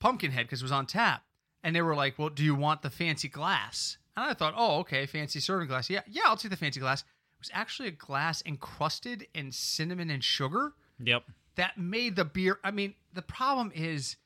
pumpkin 0.00 0.32
head 0.32 0.46
because 0.46 0.60
it 0.60 0.64
was 0.64 0.72
on 0.72 0.84
tap, 0.86 1.22
and 1.62 1.74
they 1.74 1.80
were 1.82 1.94
like, 1.94 2.18
"Well, 2.18 2.28
do 2.28 2.44
you 2.44 2.54
want 2.54 2.82
the 2.82 2.90
fancy 2.90 3.28
glass?" 3.28 3.96
And 4.16 4.26
I 4.28 4.34
thought, 4.34 4.52
"Oh, 4.56 4.80
okay, 4.80 5.06
fancy 5.06 5.40
serving 5.40 5.68
glass. 5.68 5.88
Yeah, 5.88 6.02
yeah, 6.06 6.22
I'll 6.26 6.36
take 6.36 6.50
the 6.50 6.56
fancy 6.58 6.78
glass." 6.80 7.00
It 7.02 7.40
was 7.40 7.50
actually 7.54 7.88
a 7.88 7.92
glass 7.92 8.42
encrusted 8.44 9.26
in 9.32 9.50
cinnamon 9.50 10.10
and 10.10 10.22
sugar 10.22 10.74
Yep. 11.02 11.24
that 11.54 11.78
made 11.78 12.16
the 12.16 12.26
beer. 12.26 12.58
I 12.62 12.70
mean, 12.70 12.94
the 13.14 13.22
problem 13.22 13.72
is 13.74 14.16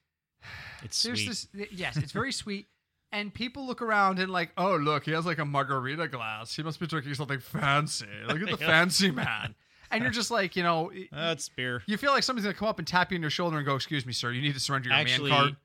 It's 0.82 1.00
there's 1.04 1.20
sweet. 1.24 1.48
this. 1.54 1.68
Yes, 1.70 1.96
it's 1.96 2.10
very 2.10 2.32
sweet. 2.42 2.66
And 3.14 3.32
people 3.32 3.64
look 3.66 3.80
around 3.80 4.18
and 4.18 4.30
like, 4.30 4.50
oh 4.58 4.76
look, 4.76 5.04
he 5.04 5.12
has 5.12 5.24
like 5.24 5.38
a 5.38 5.44
margarita 5.44 6.08
glass. 6.08 6.54
He 6.56 6.62
must 6.62 6.80
be 6.80 6.86
drinking 6.86 7.14
something 7.14 7.38
fancy. 7.40 8.06
Look 8.26 8.42
at 8.42 8.50
the 8.50 8.56
fancy 8.72 9.10
man. 9.10 9.54
And 9.90 10.02
you're 10.02 10.10
just 10.12 10.30
like, 10.32 10.56
you 10.56 10.62
know, 10.64 10.90
That's 11.12 11.48
beer. 11.48 11.82
you 11.86 11.96
feel 11.96 12.10
like 12.10 12.24
somebody's 12.24 12.44
gonna 12.46 12.54
come 12.58 12.66
up 12.68 12.78
and 12.80 12.88
tap 12.88 13.12
you 13.12 13.16
on 13.16 13.20
your 13.20 13.30
shoulder 13.30 13.56
and 13.56 13.64
go, 13.64 13.76
"Excuse 13.76 14.04
me, 14.04 14.12
sir, 14.12 14.32
you 14.32 14.42
need 14.42 14.54
to 14.54 14.60
surrender 14.60 14.88
your 14.88 14.98
Actually, 14.98 15.30
man 15.30 15.38
card." 15.40 15.56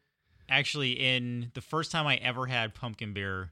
actually, 0.47 0.91
in 0.91 1.51
the 1.55 1.61
first 1.61 1.91
time 1.91 2.05
I 2.07 2.15
ever 2.17 2.45
had 2.45 2.73
pumpkin 2.75 3.13
beer, 3.13 3.51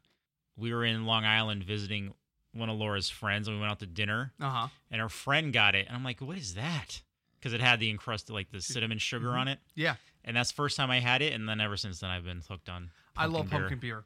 we 0.55 0.73
were 0.73 0.85
in 0.85 1.05
Long 1.05 1.25
Island 1.25 1.63
visiting 1.63 2.13
one 2.53 2.69
of 2.69 2.77
Laura's 2.77 3.09
friends, 3.09 3.47
and 3.47 3.57
we 3.57 3.61
went 3.61 3.71
out 3.71 3.79
to 3.79 3.85
dinner, 3.87 4.33
Uh 4.39 4.49
huh. 4.49 4.67
and 4.91 5.01
her 5.01 5.09
friend 5.09 5.51
got 5.53 5.73
it, 5.75 5.87
and 5.87 5.95
I'm 5.95 6.03
like, 6.03 6.21
"What 6.21 6.37
is 6.37 6.53
that?" 6.55 7.01
Because 7.39 7.53
it 7.53 7.61
had 7.61 7.79
the 7.79 7.89
encrusted, 7.89 8.33
like 8.35 8.51
the 8.51 8.61
cinnamon 8.61 8.97
sugar 8.99 9.27
Mm-hmm. 9.29 9.39
on 9.39 9.47
it, 9.47 9.59
Yeah, 9.75 9.95
and 10.23 10.35
that's 10.37 10.51
the 10.51 10.55
first 10.55 10.77
time 10.77 10.91
I 10.91 10.99
had 10.99 11.21
it, 11.23 11.33
and 11.33 11.47
then 11.49 11.59
ever 11.61 11.77
since 11.77 11.99
then 11.99 12.09
I've 12.11 12.25
been 12.25 12.41
hooked 12.47 12.69
on. 12.69 12.91
I 13.17 13.25
love 13.25 13.49
beer. 13.49 13.59
pumpkin 13.59 13.79
beer. 13.79 14.03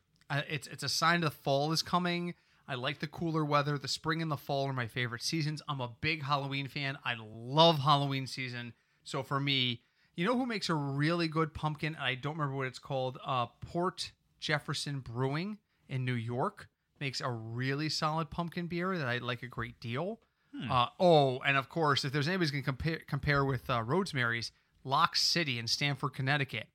It's 0.50 0.68
it's 0.68 0.84
a 0.84 0.90
sign 0.90 1.22
the 1.22 1.32
fall 1.32 1.72
is 1.72 1.82
coming. 1.82 2.36
I 2.68 2.76
like 2.76 3.00
the 3.00 3.08
cooler 3.08 3.44
weather. 3.44 3.78
The 3.78 3.88
spring 3.88 4.22
and 4.22 4.32
the 4.32 4.38
fall 4.38 4.68
are 4.68 4.74
my 4.74 4.88
favorite 4.88 5.22
seasons. 5.22 5.62
I'm 5.68 5.82
a 5.82 5.92
big 6.00 6.24
Halloween 6.24 6.68
fan. 6.68 6.98
I 7.04 7.16
love 7.20 7.80
Halloween 7.80 8.28
season. 8.28 8.74
So 9.04 9.24
for 9.24 9.40
me, 9.40 9.82
you 10.16 10.26
know 10.26 10.38
who 10.38 10.46
makes 10.46 10.70
a 10.70 10.74
really 10.74 11.28
good 11.28 11.54
pumpkin? 11.54 11.98
I 12.00 12.16
don't 12.16 12.38
remember 12.38 12.56
what 12.56 12.68
it's 12.68 12.80
called. 12.80 13.18
Uh, 13.26 13.48
Port 13.60 14.12
Jefferson 14.40 15.00
Brewing 15.00 15.58
in 15.90 16.06
New 16.06 16.14
York 16.14 16.70
makes 17.00 17.20
a 17.20 17.30
really 17.30 17.90
solid 17.90 18.30
pumpkin 18.30 18.68
beer 18.68 18.98
that 18.98 19.08
I 19.08 19.18
like 19.18 19.44
a 19.44 19.48
great 19.48 19.80
deal. 19.82 20.20
Hmm. 20.56 20.72
Uh, 20.72 20.86
oh, 21.00 21.40
and 21.40 21.58
of 21.58 21.68
course, 21.68 22.06
if 22.06 22.14
there's 22.14 22.28
anybody's 22.28 22.52
going 22.52 22.64
to 22.64 22.66
compare 22.66 23.00
compare 23.08 23.44
with 23.44 23.70
uh, 23.70 23.82
Rosemary's, 23.84 24.52
Lock 24.84 25.16
City 25.16 25.60
in 25.60 25.68
Stamford, 25.68 26.14
Connecticut 26.14 26.68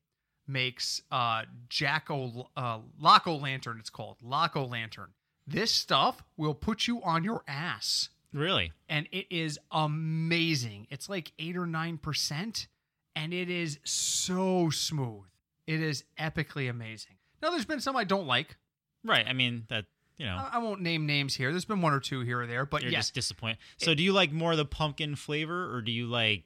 makes 0.48 1.02
uh, 1.10 1.42
Jack 1.68 2.10
o, 2.10 2.48
uh, 2.56 2.78
Lock-O 3.00 3.36
Lantern. 3.36 3.78
It's 3.78 3.90
called 3.90 4.16
Lock-O 4.22 4.64
Lantern. 4.64 5.10
This 5.46 5.70
stuff 5.72 6.22
will 6.36 6.54
put 6.54 6.86
you 6.86 7.02
on 7.02 7.22
your 7.24 7.42
ass, 7.46 8.08
Really? 8.32 8.72
and 8.88 9.08
it 9.12 9.26
is 9.30 9.58
amazing. 9.70 10.86
It's 10.90 11.08
like 11.08 11.32
eight 11.38 11.56
or 11.56 11.66
nine 11.66 11.98
percent, 11.98 12.66
and 13.14 13.32
it 13.32 13.48
is 13.48 13.78
so 13.84 14.70
smooth. 14.70 15.24
It 15.66 15.80
is 15.80 16.04
epically 16.18 16.68
amazing. 16.68 17.16
Now, 17.42 17.50
there's 17.50 17.64
been 17.64 17.80
some 17.80 17.96
I 17.96 18.04
don't 18.04 18.26
like. 18.26 18.56
Right. 19.04 19.26
I 19.26 19.32
mean 19.32 19.64
that. 19.68 19.84
You 20.18 20.24
know, 20.24 20.36
I 20.36 20.52
I 20.54 20.58
won't 20.58 20.80
name 20.80 21.04
names 21.04 21.34
here. 21.34 21.50
There's 21.50 21.66
been 21.66 21.82
one 21.82 21.92
or 21.92 22.00
two 22.00 22.22
here 22.22 22.40
or 22.40 22.46
there, 22.46 22.64
but 22.64 22.80
you're 22.82 22.90
yes, 22.90 23.08
just 23.08 23.14
disappointed. 23.14 23.58
So, 23.76 23.92
do 23.94 24.02
you 24.02 24.14
like 24.14 24.32
more 24.32 24.52
of 24.52 24.56
the 24.56 24.64
pumpkin 24.64 25.14
flavor, 25.14 25.74
or 25.74 25.82
do 25.82 25.92
you 25.92 26.06
like? 26.06 26.44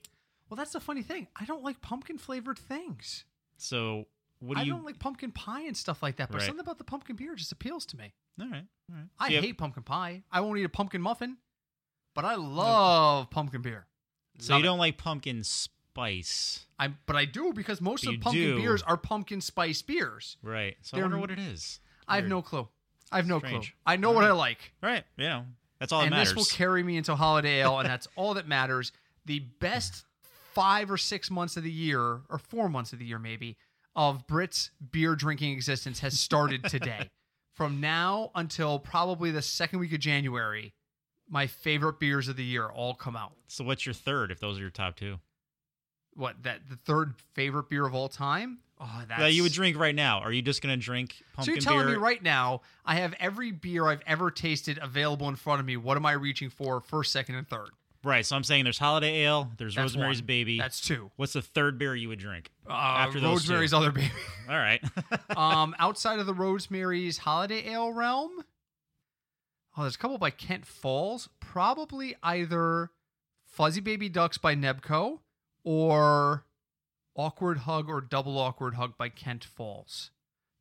Well, 0.49 0.57
that's 0.57 0.73
the 0.73 0.81
funny 0.81 1.03
thing. 1.03 1.29
I 1.37 1.45
don't 1.45 1.63
like 1.63 1.81
pumpkin 1.81 2.19
flavored 2.19 2.59
things. 2.59 3.25
So, 3.61 4.07
what 4.41 4.55
do 4.57 4.61
I 4.61 4.65
you? 4.65 4.73
don't 4.73 4.85
like 4.85 4.99
pumpkin 4.99 5.33
pie 5.33 5.63
and 5.63 5.77
stuff 5.77 6.03
like 6.03 6.17
that, 6.17 6.31
but 6.31 6.39
Right. 6.39 6.47
something 6.47 6.61
about 6.61 6.79
the 6.79 6.85
pumpkin 6.85 7.17
beer 7.17 7.35
just 7.35 7.53
appeals 7.53 7.85
to 7.87 7.97
me. 7.97 8.15
All 8.41 8.49
right. 8.49 8.65
All 8.91 8.97
right. 8.97 9.09
I 9.19 9.27
So 9.27 9.31
you 9.31 9.37
have- 9.37 9.45
hate 9.45 9.59
pumpkin 9.59 9.83
pie. 9.83 10.23
I 10.33 10.41
won't 10.41 10.59
eat 10.59 10.65
a 10.65 10.69
pumpkin 10.69 11.03
muffin, 11.03 11.37
but 12.15 12.25
I 12.25 12.37
love 12.37 13.31
pumpkin 13.31 13.63
beer. 13.63 13.87
So 14.39 14.55
Love 14.55 14.61
you 14.61 14.65
it. 14.65 14.67
don't 14.69 14.79
like 14.79 14.97
pumpkin 14.97 15.45
spice, 15.45 16.67
I 16.79 16.89
but 16.89 17.17
I 17.17 17.25
do 17.27 17.53
because 17.53 17.81
most 17.81 18.05
But 18.05 18.09
of 18.09 18.15
you 18.15 18.21
pumpkin 18.21 18.43
do. 18.43 18.57
beers 18.57 18.83
are 18.83 18.97
pumpkin 18.97 19.41
spice 19.41 19.83
beers. 19.83 20.37
right? 20.43 20.77
So 20.83 20.97
They're- 20.97 21.05
I 21.05 21.09
wonder 21.09 21.19
what 21.19 21.31
it 21.31 21.39
is. 21.39 21.81
I 22.09 22.17
have 22.17 22.25
Weird. 22.25 22.31
no 22.31 22.43
clue. 22.43 22.69
I 23.13 23.17
have 23.17 23.27
no 23.27 23.39
Strange. 23.39 23.67
clue. 23.73 23.77
I 23.87 23.97
know 23.97 24.13
what 24.13 24.25
I 24.25 24.33
like. 24.33 24.73
Right. 24.83 25.05
Yeah. 25.17 25.45
that's 25.79 25.93
all 25.93 26.03
and 26.03 26.11
matters. 26.11 26.29
this 26.29 26.37
will 26.37 26.57
carry 26.57 26.83
me 26.83 26.97
into 26.99 27.17
holiday 27.17 27.61
ale, 27.61 27.79
and 27.79 27.89
that's 27.89 28.07
all 28.15 28.35
that 28.35 28.47
matters. 28.47 28.93
The 29.25 29.39
best 29.39 30.05
five 30.53 30.91
or 30.91 30.97
six 30.97 31.31
months 31.31 31.57
of 31.57 31.63
the 31.63 31.71
year, 31.71 32.21
or 32.29 32.39
four 32.39 32.69
months 32.69 32.93
of 32.93 32.99
the 32.99 33.05
year 33.05 33.19
maybe, 33.19 33.57
of 33.97 34.27
Brit's 34.27 34.71
beer 34.93 35.15
drinking 35.17 35.53
existence 35.53 36.01
has 36.01 36.19
started 36.19 36.65
today. 36.65 37.09
From 37.55 37.81
now 37.81 38.31
until 38.35 38.79
probably 38.79 39.31
the 39.33 39.43
second 39.43 39.81
week 39.81 39.93
of 39.93 40.01
January, 40.01 40.73
my 41.29 41.47
favorite 41.47 42.01
beers 42.01 42.27
of 42.29 42.37
the 42.37 42.45
year 42.45 42.67
all 42.67 42.95
come 42.95 43.17
out. 43.17 43.33
so 43.49 43.65
what's 43.65 43.85
your 43.85 43.93
third? 43.93 44.31
If 44.31 44.41
those 44.41 44.57
are 44.57 44.63
your 44.63 44.71
top 44.71 44.97
two 44.97 45.19
What 46.15 46.43
that 46.45 46.61
the 46.71 46.77
third 46.77 47.15
favorite 47.35 47.69
beer 47.69 47.85
of 47.87 47.95
all 47.95 48.09
time? 48.09 48.61
Oh, 48.81 49.03
that's 49.07 49.21
that 49.21 49.33
you 49.35 49.43
would 49.43 49.53
drink 49.53 49.77
right 49.79 49.95
now, 49.95 50.21
are 50.21 50.33
you 50.33 50.41
just 50.41 50.63
gonna 50.63 50.77
drink 50.79 51.17
So 51.43 51.51
you're 51.51 51.61
telling 51.61 51.81
beer? 51.87 51.97
me 51.99 52.03
right 52.03 52.23
now, 52.23 52.63
I 52.87 52.95
have 52.95 53.15
every 53.21 53.53
beer 53.53 53.87
I've 53.89 54.03
ever 54.07 54.31
tasted 54.31 54.79
available 54.81 55.29
in 55.29 55.37
front 55.37 55.61
of 55.61 55.67
me. 55.67 55.77
What 55.77 55.99
am 55.99 56.07
I 56.07 56.13
reaching 56.13 56.49
for 56.49 56.81
first, 56.81 57.13
second, 57.13 57.35
and 57.35 57.47
third? 57.47 57.71
Right. 58.03 58.25
So 58.25 58.35
I'm 58.35 58.45
saying 58.45 58.65
there's 58.65 58.79
holiday 58.79 59.23
ale, 59.23 59.51
there's 59.59 59.75
That's 59.75 59.95
Rosemary's 59.95 60.21
one. 60.23 60.27
Baby. 60.27 60.59
That's 60.59 60.81
two. 60.81 61.11
What's 61.17 61.35
the 61.35 61.43
third 61.43 61.79
beer 61.79 61.95
you 61.95 62.09
would 62.09 62.19
drink? 62.19 62.51
Uh, 62.69 62.73
After 62.73 63.21
those 63.21 63.45
two. 63.45 63.53
Rosemary's 63.53 63.75
Other 63.75 63.93
Baby. 63.93 64.11
All 64.49 64.57
right. 64.57 64.83
um, 65.37 65.75
outside 65.79 66.19
of 66.19 66.27
the 66.27 66.35
Rosemary's 66.35 67.19
Holiday 67.19 67.69
Ale 67.69 67.93
realm, 67.93 68.31
oh, 69.77 69.83
there's 69.83 69.97
a 69.97 69.99
couple 69.99 70.19
by 70.19 70.31
Kent 70.31 70.65
Falls. 70.65 71.29
Probably 71.41 72.17
either 72.23 72.91
Fuzzy 73.45 73.81
Baby 73.81 74.09
Ducks 74.09 74.39
by 74.39 74.55
Nebco 74.55 75.19
or 75.63 76.47
Awkward 77.17 77.59
Hug 77.59 77.89
or 77.89 78.01
Double 78.01 78.39
Awkward 78.39 78.75
Hug 78.75 78.97
by 78.97 79.11
Kent 79.11 79.45
Falls. 79.45 80.11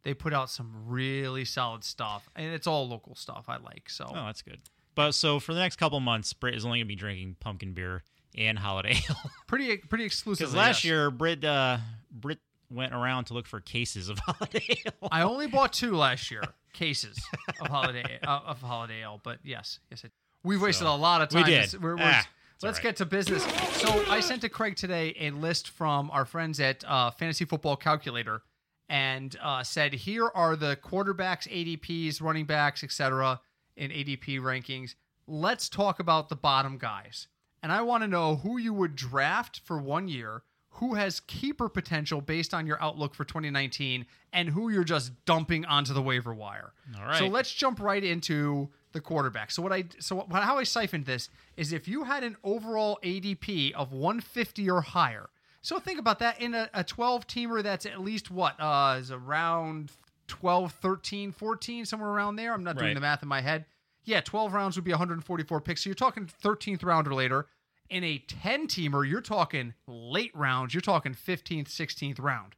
They 0.04 0.14
put 0.14 0.34
out 0.34 0.50
some 0.50 0.74
really 0.88 1.46
solid 1.46 1.84
stuff, 1.84 2.30
and 2.36 2.54
it's 2.54 2.68
all 2.68 2.88
local 2.88 3.16
stuff 3.16 3.46
I 3.48 3.58
like. 3.58 3.90
So 3.90 4.06
oh, 4.10 4.26
that's 4.26 4.42
good. 4.42 4.60
But 5.00 5.14
so 5.14 5.40
for 5.40 5.54
the 5.54 5.62
next 5.62 5.78
couple 5.78 5.98
months, 6.02 6.34
Britt 6.34 6.56
is 6.56 6.66
only 6.66 6.80
gonna 6.80 6.86
be 6.88 6.96
drinking 6.98 7.38
pumpkin 7.40 7.72
beer 7.72 8.04
and 8.38 8.60
holiday 8.60 9.00
ale. 9.10 9.16
pretty 9.48 9.78
pretty 9.78 10.04
exclusive. 10.04 10.40
Because 10.48 10.54
last 10.56 10.84
year, 10.84 11.10
Britt 11.10 11.46
uh, 11.46 11.78
Britt 12.12 12.40
went 12.70 12.94
around 12.94 13.24
to 13.26 13.34
look 13.34 13.48
for 13.48 13.62
cases 13.62 14.10
of 14.10 14.20
holiday 14.26 14.66
ale. 14.86 15.08
I 15.10 15.22
only 15.22 15.48
bought 15.48 15.72
two 15.72 15.96
last 15.96 16.30
year 16.30 16.44
cases 16.74 17.18
of 17.62 17.68
holiday 17.68 18.20
uh, 18.28 18.42
of 18.46 18.60
holiday 18.62 19.02
ale, 19.02 19.22
but 19.24 19.40
yes, 19.42 19.80
yes, 19.90 20.04
it, 20.04 20.12
we've 20.44 20.62
wasted 20.62 20.86
So, 20.86 20.94
a 20.94 20.98
lot 20.98 21.22
of 21.22 21.34
we 21.34 21.44
time. 21.44 21.50
did. 21.50 21.64
This- 21.64 21.76
we're- 21.80 21.96
we're- 21.96 22.06
Ah, 22.06 22.28
let's 22.62 22.80
right. 22.80 22.84
get 22.84 22.98
to 22.98 23.06
business. 23.06 23.42
So 23.78 24.04
I 24.10 24.20
sent 24.20 24.42
to 24.42 24.50
Craig 24.50 24.76
today 24.76 25.16
a 25.18 25.32
list 25.32 25.70
from 25.70 26.12
our 26.12 26.26
friends 26.26 26.60
at 26.60 26.84
uh, 26.86 27.12
Fantasy 27.12 27.46
Football 27.46 27.78
Calculator, 27.78 28.42
and 28.90 29.34
uh, 29.42 29.64
said 29.64 29.94
here 29.94 30.30
are 30.36 30.58
the 30.58 30.76
quarterbacks, 30.84 31.48
ADPs, 31.48 32.22
running 32.22 32.44
backs, 32.46 32.84
etc. 32.84 33.40
in 33.80 33.92
ADP 33.92 34.40
rankings. 34.42 34.94
Let's 35.28 35.70
talk 35.70 36.00
about 36.00 36.30
the 36.30 36.36
bottom 36.36 36.78
guys, 36.78 37.28
and 37.64 37.72
I 37.72 37.82
want 37.82 38.04
to 38.04 38.08
know 38.08 38.36
who 38.36 38.58
you 38.58 38.74
would 38.74 38.96
draft 38.96 39.62
for 39.64 39.80
one 39.80 40.08
year. 40.08 40.44
Who 40.74 40.94
has 40.94 41.20
keeper 41.20 41.68
potential 41.68 42.22
based 42.22 42.54
on 42.54 42.68
your 42.68 42.82
outlook 42.82 43.16
for 43.16 43.26
2019, 43.26 44.06
and 44.32 44.50
who 44.50 44.70
you're 44.70 44.84
just 44.84 45.26
dumping 45.26 45.66
onto 45.66 45.94
the 45.94 46.02
waiver 46.02 46.34
wire? 46.34 46.74
All 46.98 47.06
right. 47.06 47.18
So 47.18 47.28
let's 47.28 47.52
jump 47.52 47.80
right 47.80 48.04
into 48.04 48.70
the 48.92 49.02
quarterback. 49.02 49.52
So 49.52 49.62
what 49.62 49.74
I 49.74 49.86
so 50.00 50.18
what, 50.18 50.44
how 50.44 50.58
I 50.58 50.64
siphoned 50.64 51.06
this 51.06 51.30
is 51.58 51.74
if 51.74 51.88
you 51.88 52.04
had 52.04 52.24
an 52.24 52.38
overall 52.44 53.00
ADP 53.04 53.74
of 53.74 53.92
150 53.92 54.70
or 54.70 54.82
higher. 54.82 55.30
So 55.62 55.80
think 55.80 56.00
about 56.00 56.20
that 56.20 56.40
in 56.40 56.56
a, 56.56 56.70
a 56.74 56.84
12 56.84 57.28
teamer 57.28 57.62
that's 57.62 57.86
at 57.86 58.00
least 58.00 58.32
what 58.32 58.56
uh 58.60 58.98
is 59.00 59.12
around 59.12 59.92
12, 60.30 60.72
13, 60.74 61.32
14 61.32 61.86
somewhere 61.86 62.10
around 62.10 62.36
there. 62.38 62.54
I'm 62.54 62.64
not 62.64 62.76
doing 62.78 62.90
Right. 62.90 62.94
the 62.94 63.02
math 63.02 63.22
in 63.24 63.28
my 63.30 63.42
head. 63.42 63.66
Yeah, 64.06 64.22
12 64.22 64.54
rounds 64.54 64.76
would 64.78 64.86
be 64.86 64.92
144 64.92 65.60
picks. 65.62 65.84
So 65.84 65.90
you're 65.90 65.96
talking 65.96 66.26
13th 66.26 66.84
round 66.84 67.08
or 67.08 67.14
later. 67.14 67.48
In 67.90 68.04
a 68.04 68.20
10 68.20 68.68
teamer, 68.68 69.08
you're 69.08 69.20
talking 69.22 69.74
late 69.88 70.32
rounds. 70.36 70.74
You're 70.74 70.82
talking 70.82 71.14
15th, 71.14 71.68
16th 71.70 72.20
round. 72.20 72.56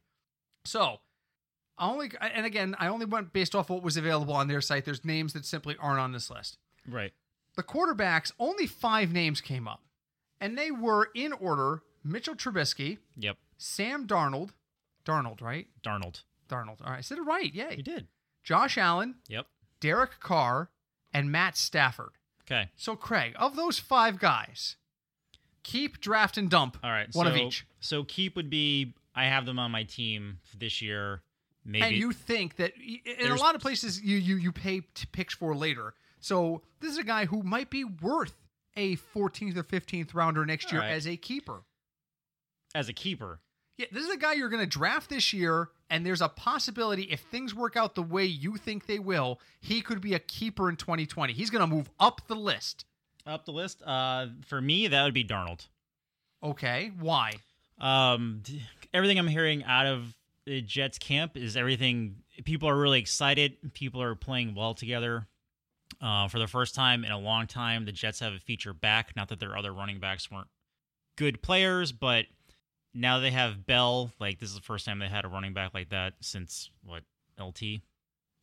So 0.64 1.00
I 1.78 1.88
only 1.90 2.12
and 2.20 2.44
again, 2.46 2.76
I 2.78 2.86
only 2.88 3.06
went 3.06 3.32
based 3.32 3.54
off 3.54 3.70
what 3.70 3.82
was 3.82 3.96
available 3.96 4.34
on 4.34 4.46
their 4.48 4.60
site. 4.60 4.84
There's 4.84 5.04
names 5.04 5.32
that 5.32 5.44
simply 5.46 5.76
aren't 5.78 6.00
on 6.00 6.12
this 6.12 6.30
list. 6.30 6.58
right. 6.86 7.12
The 7.54 7.62
quarterbacks, 7.62 8.32
only 8.38 8.66
five 8.66 9.12
names 9.12 9.42
came 9.42 9.68
up, 9.68 9.82
and 10.40 10.56
they 10.56 10.70
were 10.70 11.10
in 11.14 11.32
order: 11.34 11.82
Mitchell 12.04 12.34
Trubisky, 12.34 12.96
Yep. 13.16 13.36
Sam 13.58 14.06
Darnold, 14.06 14.50
Darnold, 15.04 15.42
right? 15.42 15.68
Darnold. 15.82 16.22
Darnold. 16.52 16.80
All 16.84 16.90
right, 16.90 16.98
I 16.98 17.00
said 17.00 17.18
it 17.18 17.22
right. 17.22 17.52
You 17.52 17.64
Yay. 17.64 17.76
did. 17.82 18.08
Josh 18.44 18.76
Allen, 18.76 19.16
Yep. 19.28 19.46
Derek 19.80 20.20
Carr, 20.20 20.70
and 21.12 21.30
Matt 21.30 21.56
Stafford. 21.56 22.12
Okay. 22.44 22.70
So, 22.76 22.96
Craig, 22.96 23.34
of 23.38 23.56
those 23.56 23.78
five 23.78 24.18
guys, 24.18 24.76
keep, 25.62 26.00
draft, 26.00 26.36
and 26.36 26.50
dump. 26.50 26.76
All 26.82 26.90
right. 26.90 27.08
One 27.12 27.26
so, 27.26 27.32
of 27.32 27.36
each. 27.36 27.66
So 27.80 28.04
keep 28.04 28.36
would 28.36 28.50
be 28.50 28.94
I 29.14 29.24
have 29.26 29.46
them 29.46 29.58
on 29.58 29.70
my 29.70 29.84
team 29.84 30.38
this 30.56 30.82
year. 30.82 31.22
Maybe 31.64 31.84
and 31.84 31.96
you 31.96 32.12
think 32.12 32.56
that 32.56 32.72
in 32.76 33.30
a 33.30 33.36
lot 33.36 33.54
of 33.54 33.60
places 33.60 34.00
you 34.02 34.16
you 34.16 34.36
you 34.36 34.50
pay 34.50 34.80
t- 34.80 35.06
picks 35.12 35.34
for 35.34 35.54
later. 35.54 35.94
So 36.18 36.62
this 36.80 36.90
is 36.90 36.98
a 36.98 37.04
guy 37.04 37.26
who 37.26 37.42
might 37.42 37.70
be 37.70 37.84
worth 37.84 38.34
a 38.76 38.96
14th 38.96 39.56
or 39.56 39.62
15th 39.62 40.14
rounder 40.14 40.44
next 40.46 40.72
year 40.72 40.80
right. 40.80 40.90
as 40.90 41.06
a 41.06 41.16
keeper. 41.16 41.62
as 42.74 42.88
a 42.88 42.92
keeper. 42.92 43.38
Yeah, 43.78 43.86
this 43.90 44.04
is 44.04 44.10
a 44.10 44.18
guy 44.18 44.34
you're 44.34 44.50
going 44.50 44.62
to 44.62 44.66
draft 44.66 45.08
this 45.08 45.32
year, 45.32 45.68
and 45.88 46.04
there's 46.04 46.20
a 46.20 46.28
possibility 46.28 47.04
if 47.04 47.20
things 47.20 47.54
work 47.54 47.76
out 47.76 47.94
the 47.94 48.02
way 48.02 48.24
you 48.24 48.56
think 48.56 48.86
they 48.86 48.98
will, 48.98 49.40
he 49.60 49.80
could 49.80 50.00
be 50.00 50.14
a 50.14 50.18
keeper 50.18 50.68
in 50.68 50.76
2020. 50.76 51.32
He's 51.32 51.50
going 51.50 51.68
to 51.68 51.74
move 51.74 51.90
up 51.98 52.20
the 52.26 52.34
list. 52.34 52.84
Up 53.26 53.44
the 53.44 53.52
list. 53.52 53.82
Uh, 53.82 54.26
for 54.46 54.60
me, 54.60 54.88
that 54.88 55.04
would 55.04 55.14
be 55.14 55.24
Darnold. 55.24 55.68
Okay, 56.42 56.92
why? 56.98 57.32
Um, 57.80 58.42
everything 58.92 59.18
I'm 59.18 59.28
hearing 59.28 59.64
out 59.64 59.86
of 59.86 60.14
the 60.44 60.60
Jets 60.60 60.98
camp 60.98 61.36
is 61.36 61.56
everything. 61.56 62.16
People 62.44 62.68
are 62.68 62.76
really 62.76 63.00
excited. 63.00 63.74
People 63.74 64.02
are 64.02 64.14
playing 64.14 64.54
well 64.54 64.74
together. 64.74 65.28
Uh, 66.00 66.26
for 66.28 66.38
the 66.38 66.48
first 66.48 66.74
time 66.74 67.04
in 67.04 67.12
a 67.12 67.18
long 67.18 67.46
time, 67.46 67.84
the 67.84 67.92
Jets 67.92 68.20
have 68.20 68.32
a 68.32 68.38
feature 68.38 68.72
back. 68.72 69.14
Not 69.14 69.28
that 69.28 69.40
their 69.40 69.56
other 69.56 69.72
running 69.72 70.00
backs 70.00 70.30
weren't 70.30 70.48
good 71.16 71.42
players, 71.42 71.92
but 71.92 72.26
now 72.94 73.18
they 73.20 73.30
have 73.30 73.66
Bell. 73.66 74.12
Like 74.18 74.38
this 74.38 74.48
is 74.48 74.54
the 74.54 74.62
first 74.62 74.86
time 74.86 74.98
they 74.98 75.08
had 75.08 75.24
a 75.24 75.28
running 75.28 75.54
back 75.54 75.74
like 75.74 75.90
that 75.90 76.14
since 76.20 76.70
what 76.84 77.02
LT. 77.40 77.80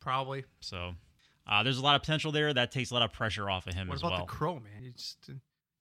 Probably. 0.00 0.44
So 0.60 0.94
uh, 1.46 1.62
there's 1.62 1.78
a 1.78 1.82
lot 1.82 1.96
of 1.96 2.02
potential 2.02 2.32
there. 2.32 2.52
That 2.52 2.72
takes 2.72 2.90
a 2.90 2.94
lot 2.94 3.02
of 3.02 3.12
pressure 3.12 3.48
off 3.50 3.66
of 3.66 3.74
him 3.74 3.88
What 3.88 3.94
as 3.96 4.02
well. 4.02 4.12
What 4.12 4.18
about 4.18 4.26
the 4.28 4.32
crow, 4.32 4.54
man? 4.54 4.82
You 4.82 4.92
just 4.92 5.18
uh, 5.28 5.34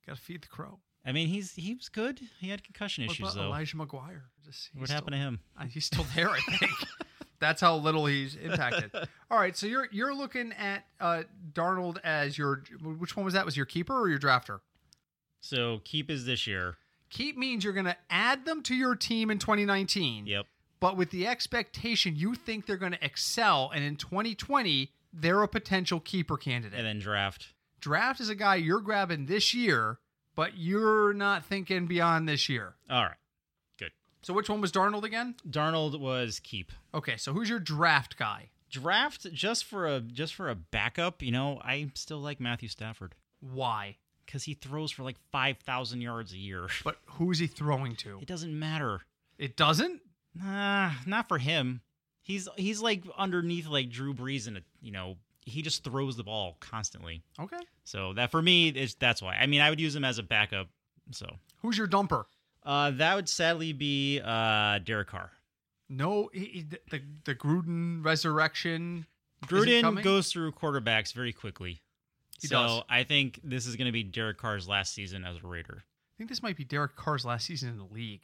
gotta 0.05 0.19
feed 0.19 0.43
the 0.43 0.47
crow. 0.47 0.79
I 1.05 1.11
mean, 1.11 1.27
he's 1.27 1.53
he 1.53 1.73
was 1.73 1.89
good. 1.89 2.19
He 2.39 2.49
had 2.49 2.63
concussion 2.63 3.05
What 3.05 3.13
issues 3.13 3.33
about 3.33 3.41
though. 3.41 3.47
Elijah 3.47 3.77
McGuire? 3.77 4.21
Just, 4.45 4.69
what 4.75 4.87
still- 4.87 4.95
happened 4.95 5.13
to 5.13 5.17
him? 5.17 5.39
Uh, 5.59 5.65
he's 5.65 5.85
still 5.85 6.05
there, 6.15 6.29
I 6.29 6.39
think. 6.39 6.71
That's 7.39 7.61
how 7.61 7.77
little 7.77 8.05
he's 8.05 8.35
impacted. 8.35 8.91
All 9.31 9.39
right, 9.39 9.55
so 9.55 9.65
you're 9.65 9.87
you're 9.91 10.13
looking 10.13 10.51
at 10.53 10.83
uh, 10.99 11.23
Darnold 11.53 11.97
as 12.03 12.37
your 12.37 12.63
which 12.81 13.15
one 13.15 13.23
was 13.23 13.33
that? 13.33 13.45
Was 13.45 13.55
your 13.55 13.65
keeper 13.65 13.97
or 13.97 14.09
your 14.09 14.19
drafter? 14.19 14.59
So 15.39 15.79
keep 15.85 16.11
is 16.11 16.25
this 16.25 16.47
year. 16.47 16.75
Keep 17.09 17.37
means 17.37 17.63
you're 17.63 17.73
going 17.73 17.85
to 17.85 17.97
add 18.09 18.45
them 18.45 18.61
to 18.63 18.75
your 18.75 18.95
team 18.95 19.31
in 19.31 19.39
2019. 19.39 20.27
Yep. 20.27 20.45
But 20.79 20.95
with 20.95 21.11
the 21.11 21.27
expectation 21.27 22.15
you 22.15 22.35
think 22.35 22.65
they're 22.65 22.77
going 22.77 22.93
to 22.93 23.05
excel, 23.05 23.71
and 23.73 23.83
in 23.83 23.95
2020 23.95 24.91
they're 25.11 25.41
a 25.43 25.47
potential 25.47 25.99
keeper 25.99 26.37
candidate. 26.37 26.77
And 26.77 26.87
then 26.87 26.99
draft. 26.99 27.53
Draft 27.79 28.19
is 28.19 28.29
a 28.29 28.35
guy 28.35 28.55
you're 28.55 28.81
grabbing 28.81 29.25
this 29.25 29.53
year, 29.53 29.99
but 30.35 30.57
you're 30.57 31.13
not 31.13 31.45
thinking 31.45 31.87
beyond 31.87 32.27
this 32.27 32.49
year. 32.49 32.75
All 32.89 33.03
right. 33.03 33.17
Good. 33.77 33.91
So 34.21 34.33
which 34.33 34.49
one 34.49 34.61
was 34.61 34.71
Darnold 34.71 35.03
again? 35.03 35.35
Darnold 35.49 35.99
was 35.99 36.39
keep. 36.39 36.71
Okay, 36.93 37.17
so 37.17 37.33
who's 37.33 37.49
your 37.49 37.59
draft 37.59 38.17
guy? 38.17 38.49
Draft 38.69 39.31
just 39.33 39.65
for 39.65 39.87
a 39.87 39.99
just 39.99 40.35
for 40.35 40.49
a 40.49 40.55
backup. 40.55 41.23
You 41.23 41.31
know, 41.31 41.59
I 41.63 41.89
still 41.95 42.19
like 42.19 42.39
Matthew 42.39 42.69
Stafford 42.69 43.15
Why? 43.39 43.97
Because 44.29 44.43
he 44.43 44.53
throws 44.53 44.91
for 44.91 45.01
like 45.01 45.17
five 45.31 45.57
thousand 45.57 46.01
yards 46.01 46.33
a 46.33 46.37
year. 46.37 46.67
But 46.83 46.97
who's 47.05 47.39
he 47.39 47.47
throwing 47.47 47.95
to? 47.97 48.19
It 48.21 48.27
doesn't 48.27 48.57
matter. 48.57 49.01
It 49.39 49.57
doesn't? 49.57 50.01
Nah, 50.35 50.91
not 51.07 51.27
for 51.27 51.39
him. 51.39 51.81
He's 52.21 52.47
he's 52.55 52.79
like 52.79 53.03
underneath 53.17 53.67
like 53.67 53.89
Drew 53.89 54.13
Brees 54.13 54.47
and 54.47 54.61
you 54.81 54.91
know 54.91 55.15
he 55.45 55.63
just 55.63 55.83
throws 55.83 56.15
the 56.15 56.23
ball 56.23 56.57
constantly. 56.59 57.23
Okay. 57.39 57.57
So 57.85 58.13
that 58.13 58.29
for 58.29 58.39
me 58.41 58.69
is 58.69 58.93
that's 58.95 59.19
why. 59.21 59.35
I 59.35 59.47
mean, 59.47 59.61
I 59.61 59.71
would 59.71 59.79
use 59.79 59.95
him 59.95 60.03
as 60.05 60.19
a 60.19 60.23
backup. 60.23 60.67
So 61.11 61.25
Who's 61.63 61.77
your 61.77 61.87
dumper? 61.87 62.25
uh, 62.63 62.91
that 62.91 63.15
would 63.15 63.27
sadly 63.27 63.73
be 63.73 64.21
uh, 64.23 64.77
Derek 64.79 65.07
Carr. 65.07 65.31
No, 65.89 66.29
he, 66.33 66.39
he- 66.45 66.65
the 66.91 67.01
the 67.25 67.33
Gruden 67.33 68.05
resurrection. 68.05 69.07
Gruden 69.47 70.03
goes 70.03 70.31
through 70.31 70.51
quarterbacks 70.51 71.13
very 71.13 71.33
quickly. 71.33 71.81
He 72.41 72.47
so 72.47 72.55
does. 72.61 72.81
I 72.89 73.03
think 73.03 73.39
this 73.43 73.65
is 73.65 73.75
going 73.75 73.87
to 73.87 73.91
be 73.91 74.03
Derek 74.03 74.37
Carr's 74.37 74.67
last 74.67 74.93
season 74.93 75.25
as 75.25 75.37
a 75.43 75.47
Raider. 75.47 75.83
I 75.83 76.13
think 76.17 76.29
this 76.29 76.43
might 76.43 76.57
be 76.57 76.63
Derek 76.65 76.95
Carr's 76.95 77.25
last 77.25 77.45
season 77.45 77.69
in 77.69 77.77
the 77.77 77.93
league. 77.93 78.21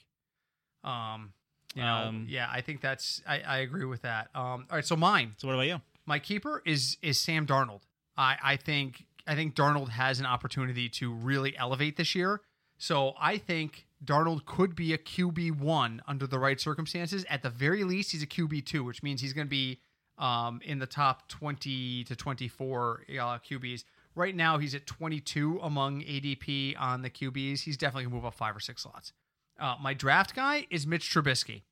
Um, 0.83 1.33
you 1.75 1.81
know, 1.81 1.87
Um, 1.87 2.25
yeah, 2.29 2.47
I 2.51 2.61
think 2.61 2.81
that's 2.81 3.21
I, 3.27 3.39
I 3.41 3.57
agree 3.59 3.85
with 3.85 4.03
that. 4.03 4.29
Um, 4.35 4.65
all 4.69 4.75
right, 4.77 4.85
so 4.85 4.95
mine, 4.95 5.33
So 5.37 5.47
what 5.47 5.53
about 5.53 5.67
you? 5.67 5.81
my 6.05 6.19
keeper 6.19 6.61
is 6.65 6.97
is 7.01 7.19
Sam 7.19 7.47
Darnold. 7.47 7.81
I 8.17 8.37
I 8.43 8.55
think 8.57 9.05
I 9.27 9.35
think 9.35 9.55
Darnold 9.55 9.89
has 9.89 10.19
an 10.19 10.25
opportunity 10.25 10.87
to 10.89 11.11
really 11.11 11.57
elevate 11.57 11.97
this 11.97 12.13
year. 12.15 12.41
So 12.77 13.13
I 13.19 13.37
think 13.37 13.87
Darnold 14.03 14.45
could 14.45 14.75
be 14.75 14.93
a 14.93 14.97
QB 14.97 15.57
one 15.59 16.01
under 16.07 16.27
the 16.27 16.37
right 16.37 16.59
circumstances. 16.59 17.25
At 17.29 17.41
the 17.41 17.49
very 17.49 17.83
least, 17.83 18.11
he's 18.11 18.21
a 18.21 18.27
QB 18.27 18.65
two, 18.65 18.83
which 18.83 19.01
means 19.01 19.21
he's 19.21 19.33
going 19.33 19.47
to 19.47 19.49
be 19.49 19.79
um, 20.17 20.61
in 20.63 20.79
the 20.79 20.85
top 20.85 21.27
twenty 21.27 22.03
to 22.03 22.15
twenty 22.15 22.47
four 22.47 23.03
uh, 23.09 23.39
QBs. 23.39 23.83
Right 24.15 24.35
now, 24.35 24.57
he's 24.57 24.73
at 24.73 24.85
twenty 24.85 25.19
two 25.19 25.59
among 25.61 26.01
ADP 26.01 26.79
on 26.79 27.01
the 27.01 27.09
QBs. 27.09 27.61
He's 27.61 27.77
definitely 27.77 28.03
going 28.03 28.11
to 28.11 28.15
move 28.15 28.25
up 28.25 28.35
five 28.35 28.55
or 28.55 28.59
six 28.59 28.83
slots. 28.83 29.13
Uh, 29.59 29.75
my 29.81 29.93
draft 29.93 30.35
guy 30.35 30.67
is 30.69 30.87
Mitch 30.87 31.09
Trubisky. 31.09 31.63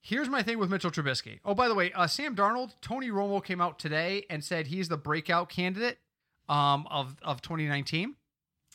Here's 0.00 0.28
my 0.28 0.42
thing 0.42 0.58
with 0.58 0.68
Mitchell 0.70 0.90
Trubisky. 0.90 1.38
Oh, 1.44 1.54
by 1.54 1.68
the 1.68 1.74
way, 1.74 1.92
uh, 1.92 2.08
Sam 2.08 2.34
Darnold, 2.34 2.74
Tony 2.80 3.10
Romo 3.10 3.42
came 3.42 3.60
out 3.60 3.78
today 3.78 4.26
and 4.28 4.42
said 4.42 4.66
he's 4.66 4.88
the 4.88 4.96
breakout 4.96 5.48
candidate 5.48 5.98
um, 6.48 6.86
of 6.90 7.16
of 7.22 7.40
2019. 7.42 8.16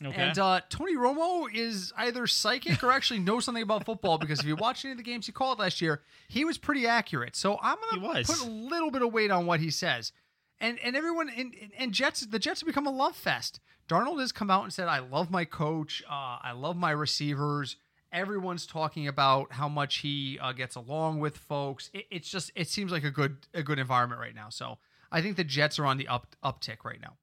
Okay. 0.04 0.14
And 0.22 0.38
uh, 0.38 0.60
Tony 0.68 0.94
Romo 0.96 1.52
is 1.52 1.92
either 1.96 2.26
psychic 2.28 2.82
or 2.84 2.92
actually 2.92 3.18
knows 3.18 3.44
something 3.44 3.62
about 3.62 3.84
football 3.84 4.16
because 4.16 4.38
if 4.38 4.46
you 4.46 4.54
watch 4.54 4.84
any 4.84 4.92
of 4.92 4.98
the 4.98 5.02
games 5.02 5.26
he 5.26 5.32
called 5.32 5.58
last 5.58 5.80
year, 5.80 6.02
he 6.28 6.44
was 6.44 6.56
pretty 6.56 6.86
accurate. 6.86 7.34
So 7.34 7.58
I'm 7.60 7.76
gonna 7.90 8.22
put 8.28 8.40
a 8.40 8.48
little 8.48 8.90
bit 8.92 9.02
of 9.02 9.12
weight 9.12 9.30
on 9.32 9.44
what 9.46 9.58
he 9.60 9.70
says. 9.70 10.12
And 10.60 10.78
and 10.80 10.96
everyone 10.96 11.28
and, 11.28 11.54
and 11.78 11.92
Jets 11.92 12.20
the 12.22 12.38
Jets 12.38 12.60
have 12.60 12.66
become 12.66 12.86
a 12.86 12.90
love 12.90 13.14
fest. 13.16 13.60
Darnold 13.88 14.20
has 14.20 14.32
come 14.32 14.50
out 14.50 14.64
and 14.64 14.72
said, 14.72 14.88
"I 14.88 14.98
love 14.98 15.30
my 15.30 15.44
coach. 15.44 16.02
Uh, 16.08 16.38
I 16.42 16.52
love 16.52 16.76
my 16.76 16.90
receivers." 16.90 17.76
Everyone's 18.10 18.66
talking 18.66 19.06
about 19.06 19.52
how 19.52 19.68
much 19.68 19.98
he 19.98 20.38
uh, 20.40 20.52
gets 20.52 20.76
along 20.76 21.20
with 21.20 21.36
folks. 21.36 21.90
It, 21.92 22.06
it's 22.10 22.30
just 22.30 22.50
it 22.54 22.68
seems 22.68 22.90
like 22.90 23.04
a 23.04 23.10
good 23.10 23.36
a 23.54 23.62
good 23.62 23.78
environment 23.78 24.20
right 24.20 24.34
now. 24.34 24.48
So 24.48 24.78
I 25.12 25.20
think 25.22 25.36
the 25.36 25.44
Jets 25.44 25.78
are 25.78 25.86
on 25.86 25.96
the 25.98 26.08
up 26.08 26.34
uptick 26.44 26.84
right 26.84 27.00
now. 27.00 27.16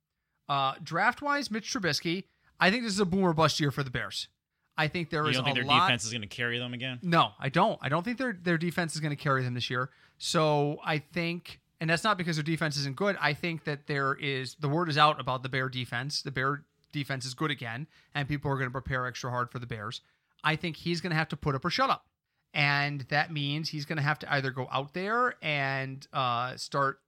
Uh, 0.48 0.76
draft 0.84 1.22
wise, 1.22 1.50
Mitch 1.50 1.72
Trubisky. 1.74 2.26
I 2.60 2.72
think 2.72 2.84
this 2.84 2.94
is 2.94 3.00
a 3.00 3.06
boomer 3.06 3.34
bust 3.34 3.60
year 3.60 3.72
for 3.72 3.84
the 3.84 3.90
Bears. 3.90 4.28
I 4.78 4.88
think 4.88 5.10
there 5.10 5.24
you 5.24 5.30
is 5.30 5.36
don't 5.38 5.46
think 5.46 5.58
a 5.58 5.62
their 5.62 5.68
lot. 5.68 5.88
defense 5.88 6.04
is 6.06 6.12
going 6.12 6.22
to 6.22 6.28
carry 6.28 6.60
them 6.60 6.74
again? 6.74 7.00
No, 7.02 7.32
I 7.40 7.50
don't. 7.50 7.80
I 7.82 7.90
don't 7.90 8.04
think 8.04 8.18
their 8.18 8.38
their 8.40 8.58
defense 8.58 8.94
is 8.96 9.02
going 9.02 9.16
to 9.16 9.22
carry 9.22 9.44
them 9.44 9.54
this 9.54 9.70
year. 9.70 9.90
So 10.18 10.80
I 10.86 11.00
think, 11.00 11.60
and 11.80 11.90
that's 11.90 12.04
not 12.04 12.18
because 12.18 12.38
their 12.38 12.44
defense 12.44 12.78
isn't 12.78 12.96
good. 12.96 13.18
I 13.20 13.34
think 13.34 13.66
that 13.66 13.88
there 13.88 14.14
is 14.14 14.56
the 14.56 14.70
word 14.70 14.90
is 14.90 14.98
out 14.98 15.20
about 15.20 15.44
the 15.44 15.50
Bear 15.50 15.70
defense. 15.70 16.22
The 16.22 16.32
Bear 16.32 16.64
defense 16.92 17.26
is 17.26 17.34
good 17.34 17.52
again, 17.52 17.88
and 18.14 18.28
people 18.28 18.52
are 18.52 18.56
going 18.56 18.68
to 18.68 18.72
prepare 18.72 19.06
extra 19.06 19.30
hard 19.30 19.52
for 19.52 19.60
the 19.60 19.68
Bears. 19.68 20.02
I 20.44 20.56
think 20.56 20.78
he's 20.78 21.02
going 21.02 21.12
to 21.12 21.18
have 21.18 21.30
to 21.30 21.38
put 21.38 21.56
up 21.56 21.66
or 21.66 21.70
shut 21.70 21.90
up, 21.90 22.06
and 22.54 23.02
that 23.10 23.32
means 23.32 23.70
he's 23.70 23.86
going 23.86 23.98
to 23.98 24.04
have 24.04 24.20
to 24.20 24.34
either 24.34 24.52
go 24.52 24.68
out 24.72 24.94
there 24.94 25.36
and 25.42 26.08
uh, 26.14 26.56
start 26.56 27.00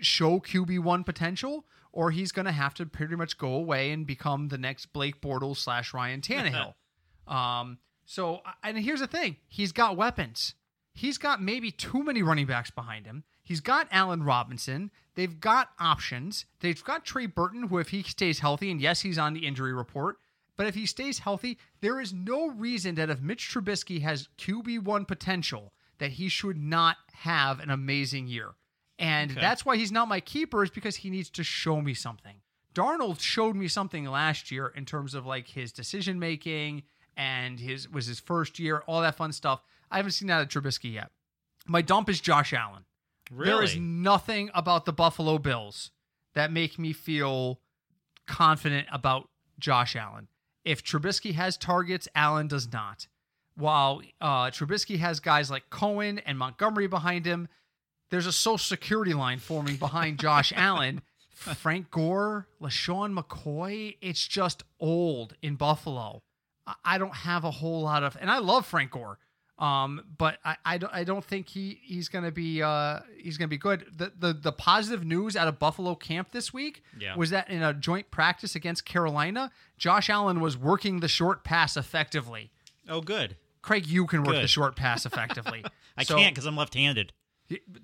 show 0.00 0.38
QB 0.38 0.80
one 0.80 1.02
potential, 1.04 1.64
or 1.92 2.10
he's 2.10 2.30
going 2.30 2.46
to 2.46 2.52
have 2.52 2.74
to 2.74 2.86
pretty 2.86 3.16
much 3.16 3.38
go 3.38 3.54
away 3.54 3.90
and 3.90 4.06
become 4.06 4.48
the 4.48 4.58
next 4.58 4.86
Blake 4.92 5.20
Bortles 5.20 5.56
slash 5.56 5.92
Ryan 5.92 6.20
Tannehill. 6.20 6.74
um, 7.26 7.78
so, 8.04 8.42
and 8.62 8.78
here's 8.78 9.00
the 9.00 9.06
thing: 9.06 9.36
he's 9.48 9.72
got 9.72 9.96
weapons. 9.96 10.54
He's 10.92 11.18
got 11.18 11.42
maybe 11.42 11.72
too 11.72 12.04
many 12.04 12.22
running 12.22 12.46
backs 12.46 12.70
behind 12.70 13.06
him. 13.06 13.24
He's 13.44 13.60
got 13.60 13.86
Allen 13.92 14.22
Robinson. 14.24 14.90
They've 15.14 15.38
got 15.38 15.68
options. 15.78 16.46
They've 16.60 16.82
got 16.82 17.04
Trey 17.04 17.26
Burton, 17.26 17.68
who, 17.68 17.78
if 17.78 17.90
he 17.90 18.02
stays 18.02 18.40
healthy, 18.40 18.70
and 18.70 18.80
yes, 18.80 19.02
he's 19.02 19.18
on 19.18 19.34
the 19.34 19.46
injury 19.46 19.72
report, 19.72 20.16
but 20.56 20.66
if 20.66 20.74
he 20.74 20.86
stays 20.86 21.20
healthy, 21.20 21.58
there 21.80 22.00
is 22.00 22.12
no 22.12 22.48
reason 22.48 22.94
that 22.96 23.10
if 23.10 23.20
Mitch 23.20 23.48
Trubisky 23.52 24.00
has 24.02 24.28
QB1 24.38 25.06
potential, 25.06 25.72
that 25.98 26.12
he 26.12 26.28
should 26.28 26.56
not 26.56 26.96
have 27.12 27.60
an 27.60 27.70
amazing 27.70 28.26
year. 28.26 28.50
And 28.98 29.30
Okay. 29.32 29.40
that's 29.40 29.64
why 29.66 29.76
he's 29.76 29.92
not 29.92 30.08
my 30.08 30.20
keeper, 30.20 30.62
is 30.64 30.70
because 30.70 30.96
he 30.96 31.10
needs 31.10 31.28
to 31.30 31.44
show 31.44 31.80
me 31.80 31.94
something. 31.94 32.36
Darnold 32.74 33.20
showed 33.20 33.54
me 33.56 33.68
something 33.68 34.04
last 34.06 34.50
year 34.50 34.68
in 34.68 34.84
terms 34.86 35.14
of 35.14 35.24
like 35.26 35.48
his 35.48 35.70
decision 35.72 36.18
making 36.18 36.82
and 37.16 37.60
his 37.60 37.88
was 37.88 38.06
his 38.06 38.18
first 38.18 38.58
year, 38.58 38.82
all 38.86 39.00
that 39.02 39.14
fun 39.16 39.32
stuff. 39.32 39.62
I 39.90 39.96
haven't 39.98 40.12
seen 40.12 40.26
that 40.28 40.40
at 40.40 40.48
Trubisky 40.50 40.92
yet. 40.94 41.10
My 41.66 41.82
dump 41.82 42.08
is 42.08 42.20
Josh 42.20 42.52
Allen. 42.52 42.84
Really? 43.30 43.50
There 43.52 43.62
is 43.62 43.76
nothing 43.76 44.50
about 44.54 44.84
the 44.84 44.92
Buffalo 44.92 45.38
Bills 45.38 45.90
that 46.34 46.52
make 46.52 46.78
me 46.78 46.92
feel 46.92 47.60
confident 48.26 48.86
about 48.92 49.28
Josh 49.58 49.96
Allen. 49.96 50.28
If 50.64 50.82
Trubisky 50.82 51.34
has 51.34 51.56
targets, 51.56 52.08
Allen 52.14 52.48
does 52.48 52.72
not. 52.72 53.06
While 53.56 54.02
uh, 54.20 54.46
Trubisky 54.46 54.98
has 54.98 55.20
guys 55.20 55.50
like 55.50 55.70
Cohen 55.70 56.18
and 56.20 56.38
Montgomery 56.38 56.86
behind 56.86 57.24
him, 57.26 57.48
there's 58.10 58.26
a 58.26 58.32
social 58.32 58.58
security 58.58 59.14
line 59.14 59.38
forming 59.38 59.76
behind 59.76 60.18
Josh 60.18 60.52
Allen. 60.56 61.02
Frank 61.34 61.90
Gore, 61.90 62.46
LeSean 62.60 63.16
McCoy, 63.18 63.96
it's 64.00 64.26
just 64.26 64.62
old 64.80 65.34
in 65.42 65.56
Buffalo. 65.56 66.22
I- 66.66 66.74
I 66.84 66.98
don't 66.98 67.14
have 67.14 67.44
a 67.44 67.50
whole 67.50 67.82
lot 67.82 68.02
of, 68.02 68.16
and 68.20 68.30
I 68.30 68.38
love 68.38 68.64
Frank 68.66 68.92
Gore, 68.92 69.18
um, 69.58 70.02
but 70.18 70.38
I, 70.44 70.56
I 70.64 70.78
don't 70.78 70.92
I 70.92 71.04
don't 71.04 71.24
think 71.24 71.48
he 71.48 71.78
he's 71.82 72.08
gonna 72.08 72.32
be 72.32 72.62
uh 72.62 73.00
he's 73.16 73.38
gonna 73.38 73.48
be 73.48 73.58
good. 73.58 73.86
The 73.96 74.12
the 74.18 74.32
the 74.32 74.52
positive 74.52 75.04
news 75.04 75.36
out 75.36 75.46
of 75.48 75.58
Buffalo 75.58 75.94
camp 75.94 76.32
this 76.32 76.52
week 76.52 76.82
Yeah. 76.98 77.14
was 77.16 77.30
that 77.30 77.48
in 77.50 77.62
a 77.62 77.72
joint 77.72 78.10
practice 78.10 78.54
against 78.56 78.84
Carolina, 78.84 79.50
Josh 79.78 80.10
Allen 80.10 80.40
was 80.40 80.56
working 80.58 81.00
the 81.00 81.08
short 81.08 81.44
pass 81.44 81.76
effectively. 81.76 82.50
oh, 82.88 83.00
good. 83.00 83.36
Craig, 83.62 83.86
you 83.86 84.06
can 84.06 84.24
work 84.24 84.36
the 84.36 84.46
short 84.48 84.76
pass 84.84 85.06
effectively. 85.06 85.64
I 85.96 86.02
So- 86.04 86.16
can't 86.16 86.34
because 86.34 86.46
I'm 86.46 86.56
left-handed. 86.56 87.12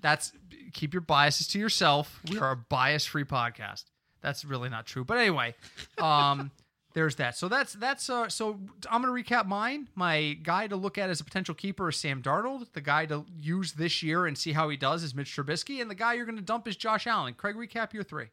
that's 0.01 0.33
keep 0.73 0.93
your 0.93 1.01
biases 1.01 1.47
to 1.49 1.59
yourself. 1.59 2.19
We 2.29 2.37
are 2.37 2.51
a 2.51 2.55
bias 2.57 3.05
free 3.05 3.23
podcast. 3.23 3.85
That's 4.21 4.43
really 4.45 4.69
not 4.69 4.85
true. 4.85 5.03
But 5.05 5.17
anyway, 5.17 5.55
um, 5.97 6.51
there's 6.93 7.15
that. 7.17 7.37
So 7.37 7.47
that's 7.47 7.73
that's 7.73 8.09
uh 8.09 8.29
so 8.29 8.59
I'm 8.89 9.01
gonna 9.01 9.13
recap 9.13 9.45
mine. 9.45 9.87
My 9.95 10.37
guy 10.43 10.67
to 10.67 10.75
look 10.75 10.97
at 10.97 11.09
as 11.09 11.21
a 11.21 11.23
potential 11.23 11.55
keeper 11.55 11.89
is 11.89 11.97
Sam 11.97 12.21
Darnold. 12.21 12.71
The 12.73 12.81
guy 12.81 13.05
to 13.07 13.25
use 13.39 13.73
this 13.73 14.03
year 14.03 14.25
and 14.25 14.37
see 14.37 14.51
how 14.51 14.69
he 14.69 14.77
does 14.77 15.03
is 15.03 15.15
Mitch 15.15 15.35
Trubisky, 15.35 15.81
and 15.81 15.89
the 15.89 15.95
guy 15.95 16.13
you're 16.13 16.25
gonna 16.25 16.41
dump 16.41 16.67
is 16.67 16.75
Josh 16.75 17.07
Allen. 17.07 17.33
Craig, 17.33 17.55
recap 17.55 17.93
your 17.93 18.03
three. 18.03 18.27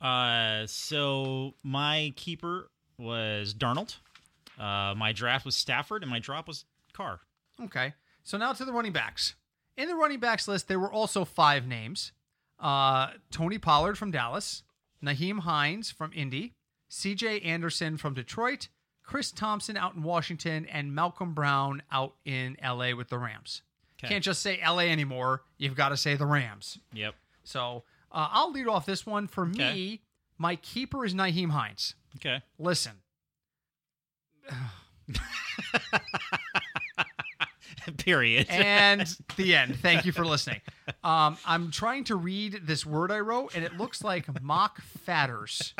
Uh, 0.00 0.66
so 0.66 1.54
my 1.62 2.12
keeper 2.16 2.68
was 2.98 3.54
Darnold. 3.54 3.96
Uh, 4.58 4.94
my 4.96 5.12
draft 5.12 5.44
was 5.44 5.56
Stafford, 5.56 6.02
and 6.02 6.10
my 6.10 6.18
drop 6.18 6.46
was 6.46 6.64
Carr. 6.92 7.20
Okay. 7.62 7.94
So 8.22 8.38
now 8.38 8.52
to 8.52 8.64
the 8.64 8.72
running 8.72 8.92
backs. 8.92 9.34
In 9.76 9.88
the 9.88 9.96
running 9.96 10.20
backs 10.20 10.46
list, 10.46 10.68
there 10.68 10.78
were 10.78 10.92
also 10.92 11.24
five 11.24 11.66
names. 11.66 12.12
Uh, 12.58 13.08
Tony 13.30 13.58
Pollard 13.58 13.98
from 13.98 14.10
Dallas, 14.10 14.62
Nyheim 15.02 15.40
Hines 15.40 15.90
from 15.90 16.12
Indy, 16.14 16.52
CJ 16.94 17.44
Anderson 17.44 17.96
from 17.96 18.14
Detroit, 18.14 18.68
Chris 19.02 19.32
Thompson 19.32 19.76
out 19.76 19.94
in 19.96 20.02
Washington, 20.04 20.64
and 20.66 20.94
Malcolm 20.94 21.34
Brown 21.34 21.82
out 21.90 22.14
in 22.24 22.56
LA 22.64 22.94
with 22.94 23.08
the 23.08 23.18
Rams. 23.18 23.62
Okay. 23.98 24.12
Can't 24.12 24.24
just 24.24 24.40
say 24.42 24.60
LA 24.64 24.82
anymore. 24.82 25.42
You've 25.58 25.74
got 25.74 25.88
to 25.88 25.96
say 25.96 26.14
the 26.14 26.26
Rams. 26.26 26.78
Yep. 26.92 27.14
So 27.42 27.82
uh, 28.12 28.28
I'll 28.30 28.52
lead 28.52 28.68
off 28.68 28.86
this 28.86 29.04
one. 29.04 29.26
For 29.26 29.44
me, 29.44 30.02
my 30.38 30.54
keeper 30.56 31.04
is 31.04 31.14
Nyheim 31.14 31.50
Hines. 31.50 31.94
Okay. 32.16 32.42
Listen, 32.58 32.92
Period. 37.98 38.46
and 38.50 39.06
the 39.36 39.54
end. 39.56 39.76
Thank 39.76 40.04
you 40.06 40.12
for 40.12 40.24
listening. 40.24 40.60
Um, 41.02 41.36
I'm 41.44 41.70
trying 41.70 42.04
to 42.04 42.16
read 42.16 42.60
this 42.64 42.86
word 42.86 43.10
I 43.10 43.18
wrote, 43.20 43.54
and 43.56 43.64
it 43.64 43.76
looks 43.76 44.02
like 44.04 44.40
mock 44.42 44.80
fatters. 44.82 45.74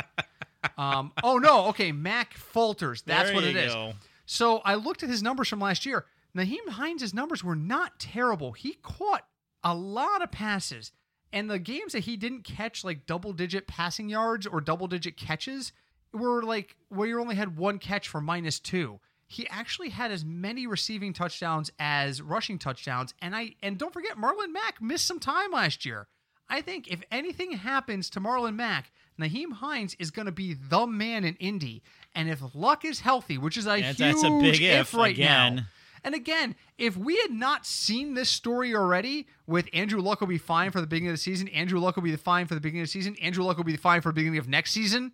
Um, 0.76 1.12
oh 1.22 1.38
no, 1.38 1.66
okay, 1.66 1.92
Mac 1.92 2.34
falters. 2.34 3.02
That's 3.02 3.28
There 3.28 3.34
what 3.34 3.44
it 3.44 3.56
is. 3.56 3.72
go. 3.72 3.92
So 4.26 4.58
I 4.58 4.74
looked 4.74 5.02
at 5.02 5.08
his 5.08 5.22
numbers 5.22 5.48
from 5.48 5.60
last 5.60 5.86
year. 5.86 6.06
Nyheim 6.36 6.68
Hines' 6.70 7.14
numbers 7.14 7.44
were 7.44 7.54
not 7.54 7.98
terrible. 8.00 8.52
He 8.52 8.78
caught 8.82 9.24
a 9.62 9.74
lot 9.74 10.22
of 10.22 10.32
passes. 10.32 10.92
And 11.32 11.50
the 11.50 11.58
games 11.58 11.92
that 11.92 12.04
he 12.04 12.16
didn't 12.16 12.44
catch 12.44 12.84
like 12.84 13.06
double 13.06 13.32
digit 13.32 13.66
passing 13.66 14.08
yards 14.08 14.46
or 14.46 14.60
double 14.60 14.86
digit 14.86 15.16
catches 15.16 15.72
were 16.12 16.42
like 16.42 16.76
where 16.88 17.08
you 17.08 17.20
only 17.20 17.34
had 17.34 17.56
one 17.56 17.78
catch 17.78 18.08
for 18.08 18.20
minus 18.20 18.60
two. 18.60 19.00
He 19.26 19.48
actually 19.48 19.88
had 19.88 20.12
as 20.12 20.24
many 20.24 20.66
receiving 20.66 21.12
touchdowns 21.12 21.70
as 21.78 22.22
rushing 22.22 22.58
touchdowns. 22.58 23.14
And 23.20 23.34
I 23.34 23.54
and 23.62 23.78
don't 23.78 23.92
forget 23.92 24.16
Marlon 24.16 24.52
Mack 24.52 24.80
missed 24.80 25.06
some 25.06 25.18
time 25.18 25.50
last 25.50 25.84
year. 25.84 26.06
I 26.48 26.60
think 26.60 26.88
if 26.88 27.02
anything 27.10 27.52
happens 27.52 28.10
to 28.10 28.20
Marlon 28.20 28.54
Mack, 28.54 28.92
Nyheim 29.18 29.52
Hines 29.52 29.94
is 29.98 30.10
going 30.10 30.26
to 30.26 30.32
be 30.32 30.54
the 30.54 30.86
man 30.86 31.24
in 31.24 31.34
Indy. 31.36 31.82
And 32.14 32.28
if 32.28 32.40
Luck 32.54 32.84
is 32.84 33.00
healthy, 33.00 33.38
which 33.38 33.56
is 33.56 33.66
a 33.66 33.70
That's- 33.80 33.96
huge 33.96 33.98
that's 33.98 34.24
a 34.24 34.38
big 34.40 34.60
if, 34.62 34.94
right 34.94 35.14
again. 35.14 35.54
now. 35.56 35.62
And 36.06 36.14
again, 36.14 36.54
if 36.76 36.96
we 36.98 37.16
had 37.22 37.30
not 37.30 37.64
seen 37.64 38.12
this 38.12 38.28
story 38.28 38.74
already 38.74 39.26
with 39.46 39.68
Andrew 39.72 40.00
Luck 40.02 40.20
will 40.20 40.26
be 40.28 40.36
fine 40.36 40.70
for 40.70 40.80
the 40.82 40.86
beginning 40.86 41.08
of 41.10 41.14
the 41.14 41.18
season, 41.22 41.48
Andrew 41.48 41.80
Luck 41.80 41.96
will 41.96 42.02
be 42.02 42.14
fine 42.16 42.46
for 42.46 42.54
the 42.54 42.60
beginning 42.60 42.82
of 42.82 42.88
the 42.88 42.92
season, 42.92 43.16
Andrew 43.22 43.42
Luck 43.42 43.56
will 43.56 43.64
be 43.64 43.76
fine 43.78 44.02
for 44.02 44.10
the 44.10 44.14
beginning 44.14 44.38
of 44.38 44.46
next 44.48 44.72
season 44.72 45.12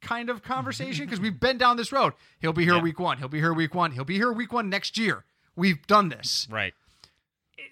kind 0.00 0.30
of 0.30 0.42
conversation 0.42 1.04
because 1.06 1.18
we've 1.20 1.40
been 1.40 1.58
down 1.58 1.76
this 1.76 1.90
road. 1.92 2.12
He'll 2.40 2.52
be 2.52 2.64
here 2.64 2.76
Yeah. 2.76 2.80
week 2.82 3.00
one. 3.00 3.18
He'll 3.18 3.28
be 3.28 3.38
here 3.40 3.52
week 3.52 3.74
one. 3.74 3.90
He'll 3.92 4.04
be 4.04 4.14
here 4.16 4.32
week 4.32 4.52
one 4.52 4.70
next 4.70 4.96
year. 4.96 5.24
We've 5.56 5.84
done 5.88 6.08
this 6.10 6.46
Right. 6.48 6.74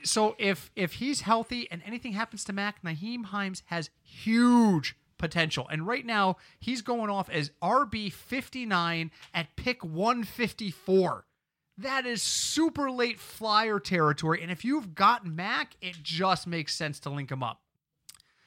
so 0.02 0.35
if 0.38 0.70
if 0.76 0.94
he's 0.94 1.20
healthy 1.22 1.70
and 1.70 1.81
anything 1.87 2.12
happens 2.12 2.42
to 2.44 2.52
Mack, 2.52 2.83
Nyheim 2.83 3.26
Hines 3.26 3.62
has 3.66 3.88
huge 4.02 4.96
potential. 5.18 5.66
And 5.70 5.87
right 5.87 6.07
now, 6.07 6.37
he's 6.59 6.83
going 6.83 7.11
off 7.11 7.28
as 7.28 7.50
RB 7.62 8.12
59 8.12 9.11
at 9.35 9.57
pick 9.57 9.85
154. 9.85 11.24
That 11.78 12.07
is 12.07 12.22
super 12.22 12.90
late 12.90 13.20
flyer 13.20 13.78
territory. 13.78 14.42
And 14.42 14.50
if 14.50 14.64
you've 14.64 14.94
got 14.94 15.26
Mack, 15.26 15.76
it 15.81 15.96
just 16.02 16.46
makes 16.46 16.74
sense 16.74 16.98
to 17.00 17.11
link 17.11 17.31
him 17.31 17.42
up. 17.42 17.61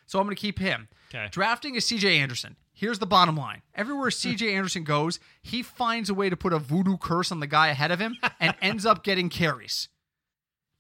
So 0.06 0.20
I'm 0.20 0.26
going 0.26 0.36
to 0.36 0.42
keep 0.42 0.60
him. 0.60 0.90
Okay. 1.14 1.30
Drafting 1.32 1.76
is 1.76 1.86
CJ 1.86 2.18
Anderson. 2.18 2.58
Here's 2.74 3.00
the 3.00 3.06
bottom 3.06 3.38
line. 3.38 3.62
Everywhere 3.74 4.10
CJ 4.10 4.52
Anderson 4.56 4.84
goes, 4.84 5.20
he 5.42 5.64
finds 5.64 6.10
a 6.10 6.14
way 6.14 6.30
to 6.30 6.36
put 6.36 6.52
a 6.52 6.60
voodoo 6.60 6.98
curse 6.98 7.32
on 7.32 7.40
the 7.40 7.48
guy 7.48 7.70
ahead 7.70 7.92
of 7.92 8.00
him 8.00 8.18
and 8.40 8.54
ends 8.62 8.86
up 8.86 9.04
getting 9.04 9.30
carries. 9.30 9.88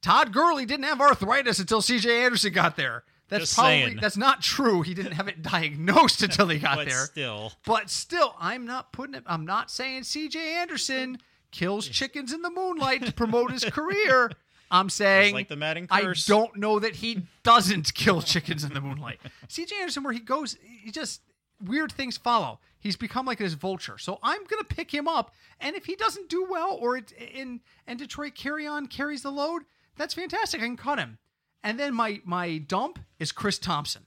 Todd 0.01 0.33
Gurley 0.33 0.65
didn't 0.65 0.85
have 0.85 0.99
arthritis 0.99 1.59
until 1.59 1.81
CJ 1.81 2.25
Anderson 2.25 2.51
got 2.51 2.75
there. 2.75 3.03
That's 3.31 3.43
Just 3.45 3.55
probably 3.55 3.81
saying. 3.83 3.99
that's 4.01 4.17
not 4.17 4.41
true. 4.41 4.81
He 4.81 4.93
didn't 4.93 5.13
have 5.13 5.29
it 5.29 5.41
diagnosed 5.41 6.21
until 6.21 6.49
he 6.49 6.59
got 6.59 6.75
but 6.75 6.87
there. 6.89 7.05
still, 7.05 7.53
But 7.65 7.89
still, 7.89 8.35
I'm 8.37 8.65
not 8.65 8.91
putting 8.91 9.15
it. 9.15 9.23
I'm 9.25 9.45
not 9.45 9.71
saying 9.71 10.01
CJ 10.01 10.35
Anderson 10.35 11.17
kills 11.49 11.87
chickens 11.87 12.33
in 12.33 12.41
the 12.41 12.49
moonlight 12.49 13.05
to 13.05 13.13
promote 13.15 13.51
his 13.51 13.63
career. 13.63 14.31
I'm 14.69 14.89
saying 14.89 15.33
like 15.33 15.47
the 15.47 15.55
Madden 15.55 15.87
curse. 15.87 16.29
I 16.29 16.33
don't 16.33 16.57
know 16.57 16.77
that 16.79 16.97
he 16.97 17.23
doesn't 17.43 17.93
kill 17.93 18.21
chickens 18.21 18.65
in 18.65 18.73
the 18.73 18.81
moonlight. 18.81 19.21
CJ 19.47 19.71
Anderson, 19.79 20.03
where 20.03 20.13
he 20.13 20.19
goes, 20.19 20.57
he 20.83 20.91
just 20.91 21.21
weird 21.63 21.93
things 21.93 22.17
follow. 22.17 22.59
He's 22.79 22.97
become 22.97 23.25
like 23.25 23.37
this 23.37 23.53
vulture. 23.53 23.97
So 23.97 24.19
I'm 24.23 24.43
gonna 24.45 24.65
pick 24.65 24.93
him 24.93 25.07
up, 25.07 25.33
and 25.61 25.73
if 25.77 25.85
he 25.85 25.95
doesn't 25.95 26.27
do 26.29 26.45
well, 26.49 26.77
or 26.81 26.97
it, 26.97 27.13
in 27.13 27.61
and 27.87 27.97
Detroit 27.97 28.35
Kerryon 28.35 28.89
carries 28.89 29.21
the 29.21 29.31
load, 29.31 29.63
that's 29.95 30.13
fantastic. 30.15 30.59
I 30.61 30.65
can 30.65 30.75
cut 30.75 30.99
him. 30.99 31.17
And 31.63 31.79
then 31.79 31.93
my 31.93 32.21
my 32.25 32.57
dump 32.57 32.99
is 33.19 33.31
Chris 33.31 33.59
Thompson. 33.59 34.05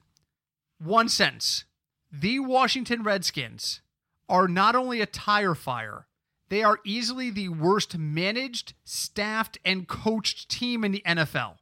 One 0.79 1.09
sentence: 1.09 1.64
the 2.11 2.40
Washington 2.40 3.03
Redskins 3.03 3.81
are 4.29 4.49
not 4.49 4.75
only 4.75 5.01
a 5.01 5.07
tire 5.07 5.55
fire, 5.55 6.07
they 6.49 6.62
are 6.62 6.81
easily 6.85 7.31
the 7.31 7.49
worst 7.49 7.97
managed, 7.97 8.75
staffed, 8.85 9.59
and 9.64 9.88
coached 9.88 10.49
team 10.49 10.85
in 10.85 10.93
the 10.93 11.03
NFL. 11.07 11.57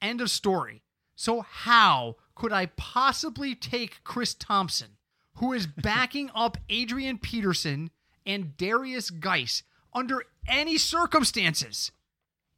End 0.00 0.20
of 0.20 0.30
story. 0.30 0.82
So, 1.16 1.42
how 1.42 2.16
could 2.34 2.52
I 2.52 2.66
possibly 2.66 3.54
take 3.54 4.02
Chris 4.02 4.34
Thompson, 4.34 4.96
who 5.36 5.52
is 5.52 5.66
backing 5.76 6.30
up 6.34 6.56
Adrian 6.68 7.18
Peterson 7.18 7.90
and 8.26 8.56
Derrius 8.56 9.10
Guice 9.20 9.62
under 9.92 10.24
any 10.48 10.78
circumstances? 10.78 11.92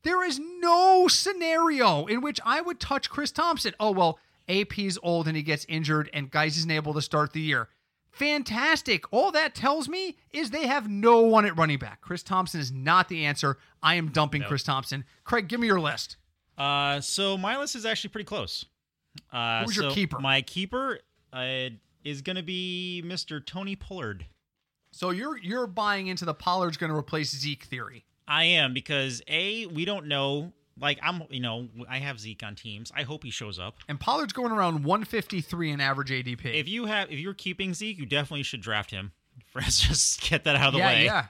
There 0.07 0.23
is 0.23 0.41
no 0.61 1.09
scenario 1.09 2.07
in 2.07 2.21
which 2.21 2.39
I 2.45 2.61
would 2.61 2.79
touch 2.79 3.11
Chris 3.11 3.33
Thompson. 3.33 3.75
Oh, 3.81 3.91
well, 3.91 4.21
AP's 4.49 4.97
old 5.03 5.27
and 5.27 5.37
he 5.37 5.43
gets 5.43 5.67
injured, 5.69 6.09
and 6.13 6.31
Guice 6.31 6.57
isn't 6.59 6.71
able 6.71 6.95
to 6.95 7.03
start 7.03 7.33
the 7.33 7.41
year. 7.41 7.71
Fantastic. 8.13 9.13
All 9.13 9.33
that 9.33 9.57
tells 9.57 9.89
me 9.89 10.17
is 10.31 10.53
they 10.53 10.69
have 10.69 10.89
no 10.89 11.23
one 11.23 11.45
at 11.45 11.59
running 11.59 11.81
back. 11.81 12.03
Chris 12.03 12.23
Thompson 12.23 12.61
is 12.61 12.71
not 12.71 13.09
the 13.09 13.25
answer. 13.25 13.59
I 13.83 13.97
am 13.97 14.13
dumping 14.13 14.43
Nope. 14.43 14.49
Chris 14.51 14.63
Thompson. 14.63 15.05
Craig, 15.25 15.49
give 15.49 15.59
me 15.59 15.67
your 15.67 15.81
list. 15.81 16.19
Uh, 16.57 17.01
so 17.01 17.37
my 17.37 17.59
list 17.59 17.75
is 17.75 17.85
actually 17.85 18.11
pretty 18.11 18.27
close. 18.27 18.65
Uh, 19.33 19.65
Who's 19.65 19.77
your 19.77 19.91
keeper? 19.91 20.21
My 20.21 20.41
keeper 20.41 21.01
uh, 21.33 21.71
is 22.05 22.23
going 22.23 22.37
to 22.37 22.45
be 22.45 23.03
Mr. 23.05 23.45
Tony 23.45 23.75
Pollard. 23.75 24.25
So 24.93 25.11
you're 25.11 25.37
you're 25.37 25.67
buying 25.67 26.07
into 26.07 26.25
the 26.25 26.33
Pollard's 26.33 26.77
going 26.77 26.91
to 26.93 26.97
replace 26.97 27.35
Zeke 27.35 27.65
theory. 27.65 28.06
I 28.29 28.45
am 28.45 28.75
because 28.75 29.23
a 29.29 29.67
we 29.67 29.85
don't 29.85 30.07
know. 30.07 30.53
Like 30.79 30.99
I'm, 31.03 31.23
you 31.31 31.41
know, 31.41 31.69
I 31.89 31.99
have 31.99 32.21
Zeke 32.21 32.43
on 32.43 32.55
teams. 32.55 32.93
I 32.95 33.03
hope 33.03 33.25
he 33.25 33.31
shows 33.31 33.59
up. 33.59 33.77
And 33.89 33.99
Pollard's 33.99 34.35
going 34.35 34.53
around 34.53 34.85
153 34.85 35.71
in 35.71 35.81
average 35.81 36.11
ADP. 36.11 36.55
If 36.55 36.69
you 36.69 36.87
have, 36.87 37.11
if 37.11 37.19
you're 37.19 37.35
keeping 37.35 37.73
Zeke, 37.73 37.99
you 37.99 38.05
definitely 38.05 38.43
should 38.43 38.61
draft 38.61 38.91
him. 38.91 39.13
Let's 39.55 39.81
just 39.81 40.21
get 40.29 40.45
that 40.45 40.57
out 40.57 40.69
of 40.69 40.73
the 40.75 40.79
yeah, 40.81 40.87
way. 40.87 41.05
yeah. 41.05 41.27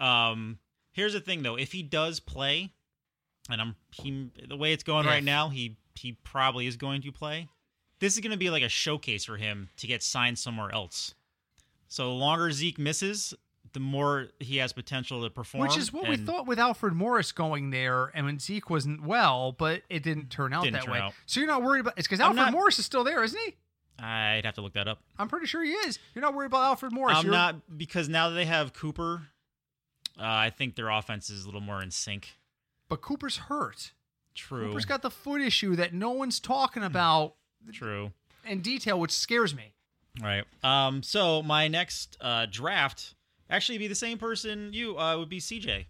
Um, 0.00 0.58
here's 0.92 1.12
the 1.12 1.20
thing 1.20 1.42
though: 1.42 1.56
if 1.56 1.72
he 1.72 1.82
does 1.82 2.18
play, 2.20 2.72
and 3.50 3.60
I'm 3.60 3.76
he 3.90 4.30
the 4.48 4.56
way 4.56 4.72
it's 4.72 4.84
going 4.84 5.06
right 5.06 5.24
now, 5.24 5.50
he 5.50 5.76
he 5.94 6.12
probably 6.24 6.66
is 6.66 6.76
going 6.76 7.02
to 7.02 7.12
play. 7.12 7.48
This 8.00 8.14
is 8.14 8.20
going 8.20 8.32
to 8.32 8.38
be 8.38 8.48
like 8.48 8.62
a 8.62 8.68
showcase 8.68 9.24
for 9.24 9.36
him 9.36 9.68
to 9.76 9.86
get 9.86 10.02
signed 10.02 10.38
somewhere 10.38 10.72
else. 10.72 11.14
So 11.88 12.04
the 12.04 12.14
longer 12.14 12.52
Zeke 12.52 12.78
misses, 12.78 13.34
the 13.72 13.80
more 13.80 14.28
he 14.40 14.58
has 14.58 14.72
potential 14.72 15.22
to 15.22 15.30
perform. 15.30 15.62
Which 15.62 15.76
is 15.76 15.92
what 15.92 16.08
we 16.08 16.16
thought 16.16 16.46
with 16.46 16.58
Alfred 16.58 16.92
Morris 16.94 17.32
going 17.32 17.70
there, 17.70 18.10
and 18.14 18.26
when 18.26 18.38
Zeke 18.38 18.68
wasn't 18.70 19.02
well, 19.02 19.52
but 19.52 19.82
it 19.88 20.02
didn't 20.02 20.30
turn 20.30 20.52
out 20.52 20.62
Didn't 20.64 20.74
that 20.74 20.84
turn 20.84 20.94
way. 20.94 21.00
out. 21.00 21.14
So 21.26 21.40
you're 21.40 21.48
not 21.48 21.62
worried 21.62 21.80
about 21.80 21.94
it's 21.96 22.06
because 22.08 22.20
Alfred 22.20 22.36
not- 22.36 22.52
Morris 22.52 22.78
is 22.78 22.84
still 22.86 23.04
there, 23.04 23.22
isn't 23.24 23.38
he? 23.40 23.56
I'd 24.00 24.44
have 24.44 24.54
to 24.54 24.60
look 24.60 24.74
that 24.74 24.86
up. 24.86 25.00
I'm 25.18 25.28
pretty 25.28 25.46
sure 25.46 25.62
he 25.64 25.72
is. 25.72 25.98
You're 26.14 26.22
not 26.22 26.32
worried 26.34 26.46
about 26.46 26.62
Alfred 26.62 26.92
Morris. 26.92 27.16
I'm 27.18 27.24
You're- 27.24 27.36
not 27.36 27.76
because 27.78 28.08
now 28.08 28.28
that 28.28 28.36
they 28.36 28.44
have 28.46 28.72
Cooper, 28.72 29.22
uh, 30.18 30.22
I 30.24 30.50
think 30.50 30.76
their 30.76 30.88
offense 30.88 31.30
is 31.30 31.42
a 31.42 31.46
little 31.46 31.60
more 31.60 31.82
in 31.82 31.90
sync. 31.90 32.36
But 32.88 33.00
Cooper's 33.02 33.36
hurt. 33.36 33.92
True. 34.34 34.68
Cooper's 34.68 34.84
got 34.84 35.02
the 35.02 35.10
foot 35.10 35.40
issue 35.40 35.74
that 35.76 35.92
no 35.92 36.10
one's 36.10 36.38
talking 36.38 36.84
about 36.84 37.34
True. 37.72 38.12
in 38.46 38.60
detail, 38.60 39.00
which 39.00 39.10
scares 39.10 39.52
me. 39.54 39.74
Right. 40.22 40.44
Um. 40.62 41.02
So 41.02 41.42
my 41.42 41.66
next 41.68 42.16
uh, 42.20 42.46
draft 42.50 43.14
actually 43.50 43.78
be 43.78 43.86
the 43.86 43.94
same 43.94 44.18
person 44.18 44.72
you 44.72 44.98
uh, 44.98 45.18
would 45.18 45.28
be 45.28 45.40
CJ. 45.40 45.86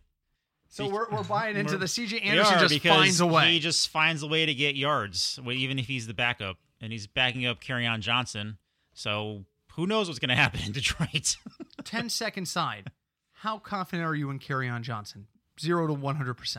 So 0.69 0.87
Be- 0.87 0.93
we're, 0.93 1.09
we're 1.11 1.25
buying 1.25 1.57
into 1.57 1.73
We're- 1.73 1.81
the 1.81 1.87
CJ 1.87 2.25
Anderson 2.25 2.59
just 2.69 2.81
finds 2.83 3.21
a 3.21 3.27
way. 3.27 3.53
He 3.53 3.61
just 3.61 3.89
finds 3.89 4.23
a 4.23 4.27
way 4.27 4.47
to 4.47 4.55
get 4.55 4.77
yards, 4.77 5.39
even 5.47 5.79
if 5.79 5.87
he's 5.87 6.07
the 6.07 6.15
backup, 6.15 6.59
and 6.81 6.93
he's 6.93 7.07
backing 7.07 7.47
up 7.47 7.59
on 7.71 8.01
Johnson. 8.01 8.59
So 8.93 9.45
who 9.73 9.87
knows 9.87 10.09
what's 10.09 10.19
going 10.19 10.29
to 10.31 10.35
happen 10.35 10.61
in 10.65 10.73
Detroit? 10.73 11.37
10 11.85 12.11
second 12.11 12.47
side, 12.47 12.91
how 13.33 13.59
confident 13.59 14.07
are 14.07 14.15
you 14.15 14.31
in 14.31 14.39
Kerryon 14.39 14.83
Johnson? 14.83 15.27
Zero 15.61 15.87
to 15.87 15.95
100%. 15.95 16.57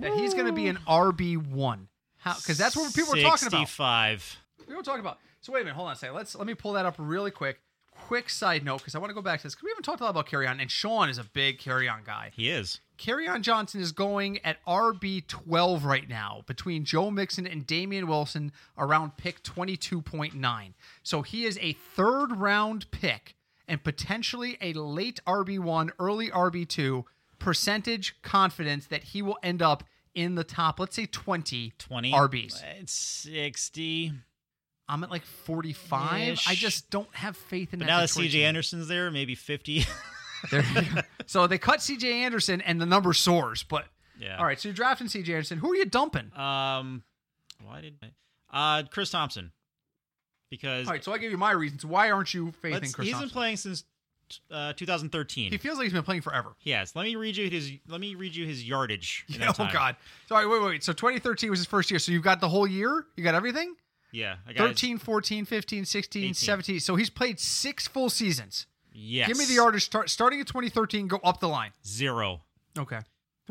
That 0.00 0.12
he's 0.14 0.34
going 0.34 0.46
to 0.46 0.52
be 0.52 0.68
an 0.68 0.78
RB1. 0.86 1.86
How? 2.18 2.34
Because 2.36 2.56
that's 2.56 2.76
what 2.76 2.94
people 2.94 3.14
are 3.14 3.22
talking 3.22 3.48
about. 3.48 3.68
65. 3.68 4.38
We 4.68 4.74
were 4.74 4.82
talking 4.82 5.00
about. 5.00 5.18
So 5.40 5.52
wait 5.52 5.60
a 5.60 5.64
minute, 5.64 5.76
hold 5.76 5.88
on 5.88 5.92
a 5.92 5.96
second. 5.96 6.14
Let's 6.14 6.34
let 6.34 6.46
me 6.46 6.54
pull 6.54 6.72
that 6.72 6.86
up 6.86 6.94
really 6.98 7.30
quick. 7.30 7.60
Quick 8.06 8.28
side 8.28 8.64
note, 8.64 8.78
because 8.78 8.94
I 8.94 8.98
want 8.98 9.10
to 9.10 9.14
go 9.14 9.22
back 9.22 9.40
to 9.40 9.44
this. 9.44 9.54
Because 9.54 9.64
we 9.64 9.70
haven't 9.70 9.84
talked 9.84 10.00
a 10.00 10.04
lot 10.04 10.10
about 10.10 10.26
Kerryon, 10.26 10.60
and 10.60 10.70
Sean 10.70 11.08
is 11.08 11.16
a 11.16 11.24
big 11.24 11.58
Kerryon 11.58 12.04
guy. 12.04 12.32
He 12.36 12.50
is. 12.50 12.80
Kerryon 12.98 13.40
Johnson 13.40 13.80
is 13.80 13.92
going 13.92 14.38
at 14.44 14.64
RB 14.66 15.26
twelve 15.26 15.84
right 15.86 16.08
now 16.08 16.42
between 16.46 16.84
Joe 16.84 17.10
Mixon 17.10 17.46
and 17.46 17.66
Damian 17.66 18.06
Wilson 18.06 18.52
around 18.76 19.16
pick 19.16 19.42
twenty 19.42 19.76
two 19.76 20.02
point 20.02 20.34
nine. 20.34 20.74
So 21.02 21.22
he 21.22 21.44
is 21.46 21.58
a 21.62 21.72
third 21.72 22.36
round 22.36 22.90
pick 22.90 23.36
and 23.66 23.82
potentially 23.82 24.58
a 24.60 24.74
late 24.74 25.20
RB 25.26 25.58
one, 25.58 25.90
early 25.98 26.28
RB 26.28 26.68
two. 26.68 27.06
Percentage 27.38 28.20
confidence 28.22 28.86
that 28.86 29.02
he 29.02 29.22
will 29.22 29.38
end 29.42 29.60
up 29.60 29.82
in 30.14 30.34
the 30.34 30.44
top, 30.44 30.78
let's 30.78 30.94
say 30.96 31.06
20 31.06 31.72
20 31.78 32.12
RBs. 32.12 32.62
It's 32.80 32.92
60. 32.92 34.12
I'm 34.88 35.02
at 35.04 35.10
like 35.10 35.24
45. 35.24 36.40
I 36.46 36.54
just 36.54 36.90
don't 36.90 37.08
have 37.14 37.36
faith 37.36 37.72
in 37.72 37.78
But 37.78 37.86
that. 37.86 37.92
now 37.92 38.00
that 38.00 38.08
CJ. 38.10 38.42
Anderson's 38.42 38.88
there, 38.88 39.10
maybe 39.10 39.34
50. 39.34 39.84
There 40.50 40.60
you 40.62 40.82
go. 40.94 41.00
so 41.24 41.46
they 41.46 41.56
cut 41.56 41.80
CJ 41.80 42.04
Anderson 42.04 42.60
and 42.60 42.78
the 42.78 42.84
number 42.84 43.14
soars. 43.14 43.62
But 43.62 43.86
yeah. 44.20 44.36
all 44.36 44.44
right, 44.44 44.60
so 44.60 44.68
you're 44.68 44.74
drafting 44.74 45.06
CJ 45.06 45.26
Anderson. 45.30 45.56
Who 45.56 45.72
are 45.72 45.74
you 45.74 45.86
dumping? 45.86 46.30
Um, 46.38 47.02
why 47.64 47.80
did 47.80 47.94
I? 48.52 48.78
Uh, 48.78 48.82
Chris 48.82 49.08
Thompson. 49.08 49.52
Because 50.50 50.86
All 50.86 50.92
right, 50.92 51.02
so 51.02 51.12
I 51.14 51.18
give 51.18 51.30
you 51.32 51.38
my 51.38 51.52
reasons. 51.52 51.86
Why 51.86 52.10
aren't 52.10 52.34
you 52.34 52.52
faithing 52.60 52.80
let's- 52.82 52.94
Chris 52.94 53.06
he's 53.06 53.12
Thompson? 53.14 53.28
been 53.30 53.32
playing 53.32 53.56
since 53.56 53.84
uh, 54.50 54.74
2013. 54.74 55.50
he 55.50 55.56
feels 55.56 55.78
like 55.78 55.84
he's 55.84 55.92
been 55.94 56.02
playing 56.02 56.20
forever. 56.20 56.50
Yes. 56.60 56.94
Let 56.94 57.04
me 57.04 57.16
read 57.16 57.36
you 57.38 57.48
his. 57.48 57.72
Let 57.88 58.00
me 58.02 58.14
read 58.14 58.36
you 58.36 58.46
his 58.46 58.62
yardage. 58.68 59.24
in 59.32 59.40
that 59.40 59.56
oh. 59.58 59.68
God. 59.72 59.96
Sorry, 60.28 60.46
wait, 60.46 60.60
wait, 60.60 60.68
wait. 60.68 60.84
So 60.84 60.92
2013 60.92 61.48
was 61.48 61.58
his 61.58 61.66
first 61.66 61.90
year. 61.90 61.98
So 61.98 62.12
you've 62.12 62.22
got 62.22 62.40
the 62.40 62.48
whole 62.50 62.66
year. 62.66 63.06
You 63.16 63.24
got 63.24 63.34
everything. 63.34 63.74
Yeah. 64.14 64.36
I 64.46 64.52
got 64.52 64.68
his- 64.70 64.80
13, 64.80 64.98
14, 64.98 65.44
15, 65.44 65.84
16, 65.84 66.22
18. 66.24 66.34
17. 66.34 66.80
So 66.80 66.96
he's 66.96 67.10
played 67.10 67.40
six 67.40 67.86
full 67.88 68.08
seasons. 68.10 68.66
Yes. 68.92 69.26
Give 69.26 69.36
me 69.36 69.44
the 69.44 69.54
yardage 69.54 69.84
start 69.84 70.08
starting 70.08 70.40
at 70.40 70.46
2013. 70.46 71.08
Go 71.08 71.18
up 71.24 71.40
the 71.40 71.48
line. 71.48 71.72
Zero. 71.86 72.42
Okay. 72.78 73.00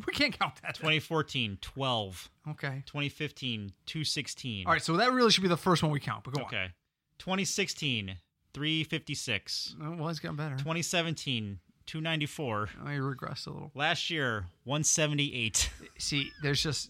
We 0.07 0.11
can't 0.13 0.37
count 0.39 0.55
that. 0.63 0.73
2014, 0.73 1.59
12. 1.61 2.29
Okay. 2.49 2.81
2015, 2.87 3.73
216. 3.85 4.65
All 4.65 4.73
right, 4.73 4.81
so 4.81 4.97
that 4.97 5.11
really 5.11 5.29
should 5.29 5.43
be 5.43 5.47
the 5.47 5.55
first 5.55 5.83
one 5.83 5.91
we 5.91 5.99
count. 5.99 6.23
But 6.23 6.33
go 6.33 6.41
Okay. 6.45 6.71
2016, 7.19 8.17
356. 8.55 9.75
on. 9.79 9.97
Well, 9.99 10.09
it's 10.09 10.19
getting 10.19 10.35
better. 10.35 10.55
2017, 10.57 11.59
294. 11.85 12.69
Oh, 12.85 12.89
you 12.89 13.01
regressed 13.01 13.45
a 13.45 13.51
little. 13.51 13.71
Last 13.75 14.09
year, 14.09 14.45
178. 14.63 15.69
See, 15.99 16.31
there's 16.41 16.63
just 16.63 16.89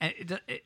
and 0.00 0.12
it, 0.18 0.40
it, 0.46 0.64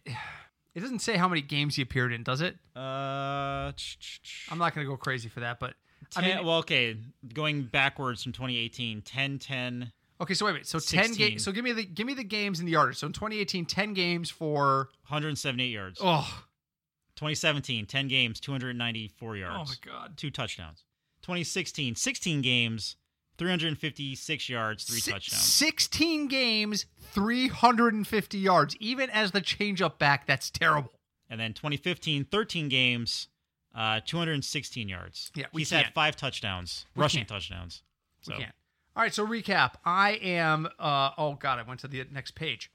it 0.77 0.81
doesn't 0.81 1.01
say 1.01 1.17
how 1.17 1.27
many 1.27 1.41
games 1.41 1.75
he 1.75 1.83
appeared 1.83 2.13
in, 2.13 2.23
does 2.23 2.41
it? 2.41 2.57
Uh, 2.77 3.73
ch- 3.73 3.99
ch- 3.99 4.23
ch- 4.23 4.49
I'm 4.53 4.59
not 4.59 4.75
going 4.75 4.87
to 4.87 4.91
go 4.91 4.97
crazy 4.97 5.29
for 5.29 5.41
that, 5.41 5.59
but 5.59 5.75
I 6.15 6.21
mean, 6.21 6.45
well, 6.45 6.59
okay. 6.59 6.97
Going 7.35 7.63
backwards 7.65 8.23
from 8.23 8.33
2018, 8.33 9.01
10, 9.03 9.39
10. 9.39 9.93
okay. 10.21 10.35
So 10.35 10.45
wait 10.45 10.51
a 10.51 10.55
minute. 10.55 10.69
So 10.69 10.79
10 10.79 11.15
games. 11.15 11.43
So 11.43 11.51
give 11.51 11.65
me 11.65 11.73
the 11.73 11.85
give 11.85 12.07
me 12.07 12.13
the 12.15 12.23
games 12.23 12.61
in 12.61 12.67
the 12.67 12.73
yardage. 12.73 12.99
So 12.99 13.07
in 13.07 13.13
2018, 13.15 13.65
10 13.67 13.95
games 13.95 14.31
for 14.31 14.91
178 15.09 15.67
yards. 15.69 15.99
oh 16.03 16.43
2017, 17.17 17.87
10 17.87 18.09
games, 18.09 18.39
294 18.41 19.37
yards. 19.39 19.55
oh 19.57 19.65
my 19.91 19.93
god, 19.93 20.17
Two 20.19 20.31
touchdowns. 20.31 20.85
2016, 21.23 21.95
16 21.97 22.43
games, 22.43 22.97
356 23.39 24.49
yards, 24.49 24.85
three 24.85 25.01
Si- 25.01 25.11
touchdowns. 25.11 25.43
16 25.43 26.29
games, 26.29 26.87
350 27.01 28.39
yards. 28.39 28.77
Even 28.81 29.11
as 29.11 29.33
the 29.33 29.41
changeup 29.41 29.99
back, 29.99 30.27
that's 30.27 30.51
terrible. 30.51 30.93
And 31.29 31.41
then 31.41 31.53
2015, 31.53 32.25
13 32.25 32.69
games, 32.69 33.29
uh, 33.75 34.01
216 34.05 34.89
yards. 34.89 35.31
Yeah, 35.35 35.47
we 35.53 35.63
He's 35.63 35.71
had 35.71 35.83
can't. 35.85 35.95
five 35.95 36.17
touchdowns, 36.17 36.87
We 36.95 37.03
rushing 37.03 37.21
can't. 37.21 37.29
touchdowns. 37.29 37.83
So 38.23 38.33
We 38.37 38.43
can't. 38.43 38.55
All 38.95 39.03
right, 39.03 39.13
so 39.13 39.27
recap. 39.27 39.75
I 39.85 40.13
am 40.13 40.67
uh 40.79 41.11
oh 41.19 41.35
god, 41.35 41.59
I 41.59 41.63
went 41.63 41.81
to 41.81 41.89
the 41.89 42.05
next 42.11 42.35
page. 42.35 42.71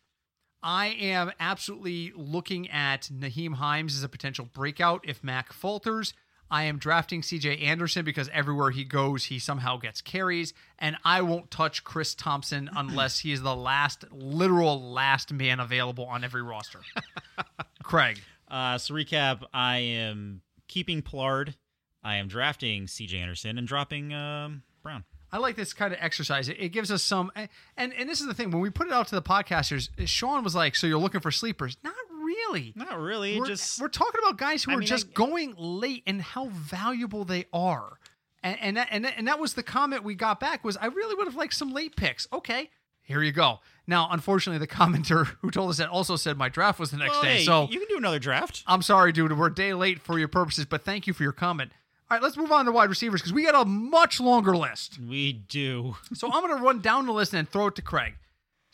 I 0.61 0.87
am 0.89 1.31
absolutely 1.39 2.13
looking 2.15 2.69
at 2.69 3.09
Nyheim 3.11 3.55
Hines 3.55 3.95
as 3.95 4.03
a 4.03 4.09
potential 4.09 4.45
breakout 4.45 5.03
if 5.07 5.23
Mack 5.23 5.51
falters. 5.51 6.13
I 6.51 6.63
am 6.63 6.77
drafting 6.77 7.21
CJ 7.21 7.63
Anderson 7.63 8.03
because 8.03 8.29
everywhere 8.33 8.71
he 8.71 8.83
goes, 8.83 9.25
he 9.25 9.39
somehow 9.39 9.77
gets 9.77 10.01
carries. 10.01 10.53
And 10.77 10.97
I 11.05 11.21
won't 11.21 11.49
touch 11.49 11.85
Chris 11.85 12.13
Thompson 12.13 12.69
unless 12.75 13.19
he 13.19 13.31
is 13.31 13.41
the 13.41 13.55
last, 13.55 14.03
literal 14.11 14.91
last 14.91 15.31
man 15.31 15.61
available 15.61 16.05
on 16.05 16.25
every 16.25 16.43
roster. 16.43 16.81
Craig. 17.83 18.19
Uh, 18.49 18.77
so 18.77 18.93
recap: 18.93 19.43
I 19.53 19.77
am 19.77 20.41
keeping 20.67 21.01
Plard. 21.01 21.55
I 22.03 22.17
am 22.17 22.27
drafting 22.27 22.87
C.J. 22.87 23.17
Anderson 23.17 23.57
and 23.57 23.65
dropping 23.65 24.13
um, 24.13 24.63
Brown. 24.83 25.05
I 25.31 25.37
like 25.37 25.55
this 25.55 25.71
kind 25.71 25.93
of 25.93 25.99
exercise. 26.01 26.49
It, 26.49 26.57
it 26.59 26.69
gives 26.69 26.91
us 26.91 27.01
some, 27.01 27.31
and 27.35 27.49
and 27.77 28.09
this 28.09 28.19
is 28.19 28.27
the 28.27 28.33
thing. 28.33 28.51
When 28.51 28.61
we 28.61 28.69
put 28.69 28.87
it 28.87 28.93
out 28.93 29.07
to 29.07 29.15
the 29.15 29.21
podcasters, 29.21 29.87
Sean 30.05 30.43
was 30.43 30.53
like, 30.53 30.75
"So 30.75 30.87
you're 30.87 30.99
looking 30.99 31.21
for 31.21 31.31
sleepers?" 31.31 31.77
Not 31.83 31.93
really. 32.31 32.73
Not 32.75 32.99
really. 32.99 33.39
We're, 33.39 33.45
just 33.45 33.81
we're 33.81 33.87
talking 33.89 34.19
about 34.23 34.37
guys 34.37 34.63
who 34.63 34.71
I 34.71 34.75
are 34.75 34.77
mean, 34.77 34.87
just 34.87 35.07
I- 35.09 35.13
going 35.13 35.53
late 35.57 36.03
and 36.07 36.21
how 36.21 36.45
valuable 36.47 37.25
they 37.25 37.45
are. 37.53 37.97
And 38.43 38.57
and 38.59 38.77
that, 38.77 38.87
and 38.91 39.05
that, 39.05 39.13
and 39.17 39.27
that 39.27 39.39
was 39.39 39.53
the 39.53 39.63
comment 39.63 40.03
we 40.03 40.15
got 40.15 40.39
back 40.39 40.63
was 40.63 40.75
I 40.77 40.87
really 40.87 41.15
would 41.15 41.27
have 41.27 41.35
liked 41.35 41.53
some 41.53 41.71
late 41.73 41.95
picks. 41.95 42.27
Okay, 42.33 42.69
here 43.03 43.21
you 43.21 43.31
go. 43.31 43.59
Now, 43.85 44.07
unfortunately, 44.11 44.57
the 44.59 44.67
commenter 44.73 45.25
who 45.41 45.51
told 45.51 45.69
us 45.69 45.77
that 45.77 45.89
also 45.89 46.15
said 46.15 46.37
my 46.37 46.49
draft 46.49 46.79
was 46.79 46.89
the 46.91 46.97
next 46.97 47.11
Well, 47.13 47.21
day. 47.23 47.37
hey, 47.37 47.43
So 47.45 47.67
you 47.69 47.79
can 47.79 47.87
do 47.89 47.97
another 47.97 48.19
draft. 48.19 48.63
I'm 48.65 48.81
sorry, 48.81 49.11
dude. 49.11 49.37
We're 49.37 49.47
a 49.47 49.53
day 49.53 49.73
late 49.73 49.99
for 50.01 50.17
your 50.17 50.27
purposes, 50.27 50.65
but 50.65 50.83
thank 50.83 51.05
you 51.07 51.13
for 51.13 51.23
your 51.23 51.31
comment. 51.33 51.71
All 52.09 52.17
right, 52.17 52.23
let's 52.23 52.35
move 52.35 52.51
on 52.51 52.65
to 52.65 52.71
wide 52.71 52.89
receivers 52.89 53.21
because 53.21 53.31
we 53.31 53.43
got 53.43 53.55
a 53.55 53.63
much 53.63 54.19
longer 54.19 54.57
list. 54.57 54.97
We 54.99 55.31
do. 55.33 55.95
So 56.13 56.29
I'm 56.31 56.45
going 56.45 56.57
to 56.57 56.63
run 56.63 56.79
down 56.81 57.05
the 57.05 57.13
list 57.13 57.33
and 57.33 57.47
throw 57.47 57.67
it 57.67 57.75
to 57.75 57.81
Craig. 57.81 58.15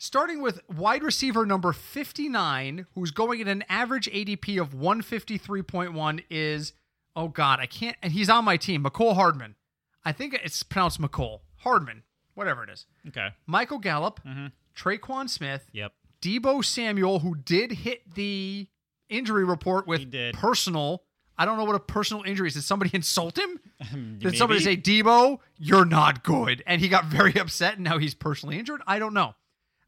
Starting 0.00 0.40
with 0.40 0.60
wide 0.68 1.02
receiver 1.02 1.44
number 1.44 1.72
59, 1.72 2.86
who's 2.94 3.10
going 3.10 3.40
at 3.40 3.48
an 3.48 3.64
average 3.68 4.08
ADP 4.08 4.60
of 4.60 4.72
153.1, 4.72 6.22
is, 6.30 6.72
oh 7.16 7.26
God, 7.28 7.58
I 7.58 7.66
can't, 7.66 7.96
and 8.00 8.12
he's 8.12 8.30
on 8.30 8.44
my 8.44 8.56
team, 8.56 8.84
Mecole 8.84 9.14
Hardman. 9.16 9.56
I 10.04 10.12
think 10.12 10.34
it's 10.34 10.62
pronounced 10.62 11.00
Mecole. 11.00 11.40
Hardman, 11.56 12.04
whatever 12.34 12.62
it 12.62 12.70
is. 12.70 12.86
Okay. 13.08 13.30
Michael 13.46 13.78
Gallup, 13.78 14.20
Mhm. 14.24 14.52
Tre'Quan 14.76 15.28
Smith, 15.28 15.68
Yep. 15.72 15.92
Deebo 16.22 16.64
Samuel, 16.64 17.18
who 17.18 17.34
did 17.34 17.72
hit 17.72 18.14
the 18.14 18.68
injury 19.08 19.44
report 19.44 19.88
with 19.88 20.12
personal. 20.34 21.02
I 21.36 21.44
don't 21.44 21.56
know 21.58 21.64
what 21.64 21.74
a 21.74 21.80
personal 21.80 22.22
injury 22.22 22.46
is. 22.48 22.54
Did 22.54 22.62
somebody 22.62 22.90
insult 22.94 23.36
him? 23.36 23.58
Did 23.90 24.22
Maybe. 24.24 24.36
somebody 24.36 24.60
say, 24.60 24.76
Deebo, 24.76 25.40
you're 25.58 25.84
not 25.84 26.22
good? 26.22 26.62
And 26.66 26.80
he 26.80 26.88
got 26.88 27.06
very 27.06 27.34
upset 27.40 27.74
and 27.74 27.84
now 27.84 27.98
he's 27.98 28.14
personally 28.14 28.58
injured? 28.60 28.80
I 28.86 29.00
don't 29.00 29.14
know. 29.14 29.34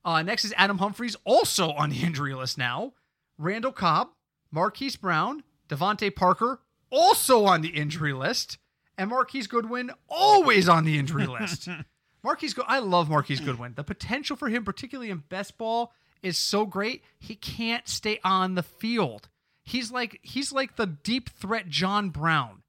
Uh, 0.05 0.23
next 0.23 0.45
is 0.45 0.55
Adam 0.57 0.79
Humphries, 0.79 1.17
also 1.25 1.71
on 1.73 1.91
the 1.91 2.03
injury 2.03 2.35
list 2.35 2.57
now. 2.59 2.93
Randall 3.39 3.73
Cobb, 3.73 4.09
Marquise 4.51 4.97
Brown, 4.97 5.43
DeVante 5.69 6.15
Parker, 6.15 6.61
also 6.91 7.45
on 7.45 7.61
the 7.61 7.69
injury 7.69 8.13
list. 8.13 8.59
And 8.99 9.09
Marquise 9.11 9.47
Goodwin, 9.47 9.91
always 10.09 10.69
on 10.69 10.85
the 10.85 10.99
injury 10.99 11.27
list. 11.41 11.69
Marquise 12.23 12.53
Go- 12.55 12.65
I 12.67 12.81
love 12.81 13.09
Marquise 13.09 13.41
Goodwin. 13.41 13.75
The 13.75 13.85
potential 13.85 14.37
for 14.37 14.49
him, 14.49 14.65
particularly 14.65 15.11
in 15.11 15.23
best 15.29 15.57
ball, 15.57 15.93
is 16.23 16.37
so 16.37 16.67
great. 16.67 17.03
He 17.19 17.35
can't 17.35 17.89
stay 17.89 18.21
on 18.25 18.55
the 18.57 18.63
field. 18.63 19.29
He's 19.63 19.91
like 19.91 20.19
he's 20.23 20.53
like 20.53 20.77
the 20.77 20.87
deep 20.87 21.31
threat 21.31 21.69
John 21.69 22.11
Brown. 22.11 22.63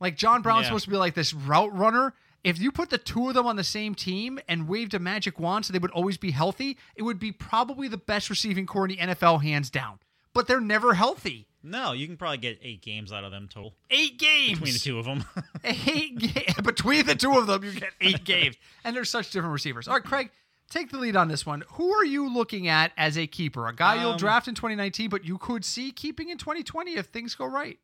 Like 0.00 0.16
John 0.16 0.42
Brown's 0.42 0.62
Yeah. 0.64 0.68
supposed 0.68 0.84
to 0.84 0.90
be 0.90 0.96
like 0.96 1.14
this 1.14 1.32
route 1.34 1.76
runner. 1.76 2.14
If 2.44 2.58
you 2.60 2.70
put 2.70 2.90
the 2.90 2.98
two 2.98 3.28
of 3.28 3.34
them 3.34 3.46
on 3.46 3.56
the 3.56 3.64
same 3.64 3.94
team 3.94 4.38
and 4.48 4.68
waved 4.68 4.92
a 4.94 4.98
magic 4.98 5.40
wand 5.40 5.64
so 5.64 5.72
they 5.72 5.78
would 5.78 5.90
always 5.92 6.18
be 6.18 6.30
healthy, 6.30 6.76
it 6.94 7.02
would 7.02 7.18
be 7.18 7.32
probably 7.32 7.88
the 7.88 7.96
best 7.96 8.28
receiving 8.30 8.66
core 8.66 8.84
in 8.86 8.90
the 8.90 8.96
NFL, 9.14 9.42
hands 9.42 9.70
down. 9.70 9.98
But 10.34 10.46
they're 10.46 10.60
never 10.60 10.92
healthy. 10.94 11.46
No, 11.62 11.92
you 11.92 12.06
can 12.06 12.18
probably 12.18 12.36
get 12.36 12.58
eight 12.62 12.82
games 12.82 13.10
out 13.10 13.24
of 13.24 13.30
them 13.32 13.48
total 13.48 13.72
Eight 13.90 14.18
games 14.18 14.58
between 14.58 14.74
the 14.74 14.78
two 14.78 14.98
of 14.98 15.06
them. 15.06 15.24
eight 15.64 16.18
ga- 16.18 16.52
between 16.62 17.06
the 17.06 17.14
two 17.14 17.38
of 17.38 17.46
them, 17.46 17.64
you 17.64 17.72
get 17.72 17.92
eight 18.02 18.24
games, 18.26 18.56
and 18.84 18.94
they're 18.94 19.06
such 19.06 19.30
different 19.30 19.54
receivers. 19.54 19.88
All 19.88 19.94
right, 19.94 20.04
Craig, 20.04 20.30
take 20.68 20.90
the 20.90 20.98
lead 20.98 21.16
on 21.16 21.28
this 21.28 21.46
one. 21.46 21.64
Who 21.74 21.94
are 21.94 22.04
you 22.04 22.28
looking 22.28 22.68
at 22.68 22.92
as 22.98 23.16
a 23.16 23.26
keeper? 23.26 23.66
A 23.68 23.74
guy 23.74 24.02
you'll 24.02 24.10
Um, 24.12 24.18
draft 24.18 24.46
in 24.48 24.54
2019, 24.54 25.08
but 25.08 25.24
you 25.24 25.38
could 25.38 25.64
see 25.64 25.90
keeping 25.90 26.28
in 26.28 26.36
2020 26.36 26.96
if 26.96 27.06
things 27.06 27.34
go 27.34 27.46
right. 27.46 27.78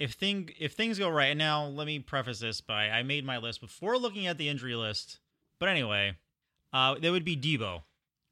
If 0.00 0.14
thing 0.14 0.50
if 0.58 0.72
things 0.72 0.98
go 0.98 1.08
right, 1.08 1.26
and 1.30 1.38
now 1.38 1.66
let 1.66 1.86
me 1.86 2.00
preface 2.00 2.40
this 2.40 2.60
by 2.60 2.88
I 2.88 3.04
made 3.04 3.24
my 3.24 3.38
list 3.38 3.60
before 3.60 3.96
looking 3.96 4.26
at 4.26 4.38
the 4.38 4.48
injury 4.48 4.74
list. 4.74 5.20
But 5.60 5.68
anyway, 5.68 6.16
uh, 6.72 6.96
there 7.00 7.12
would 7.12 7.24
be 7.24 7.36
Deebo. 7.36 7.82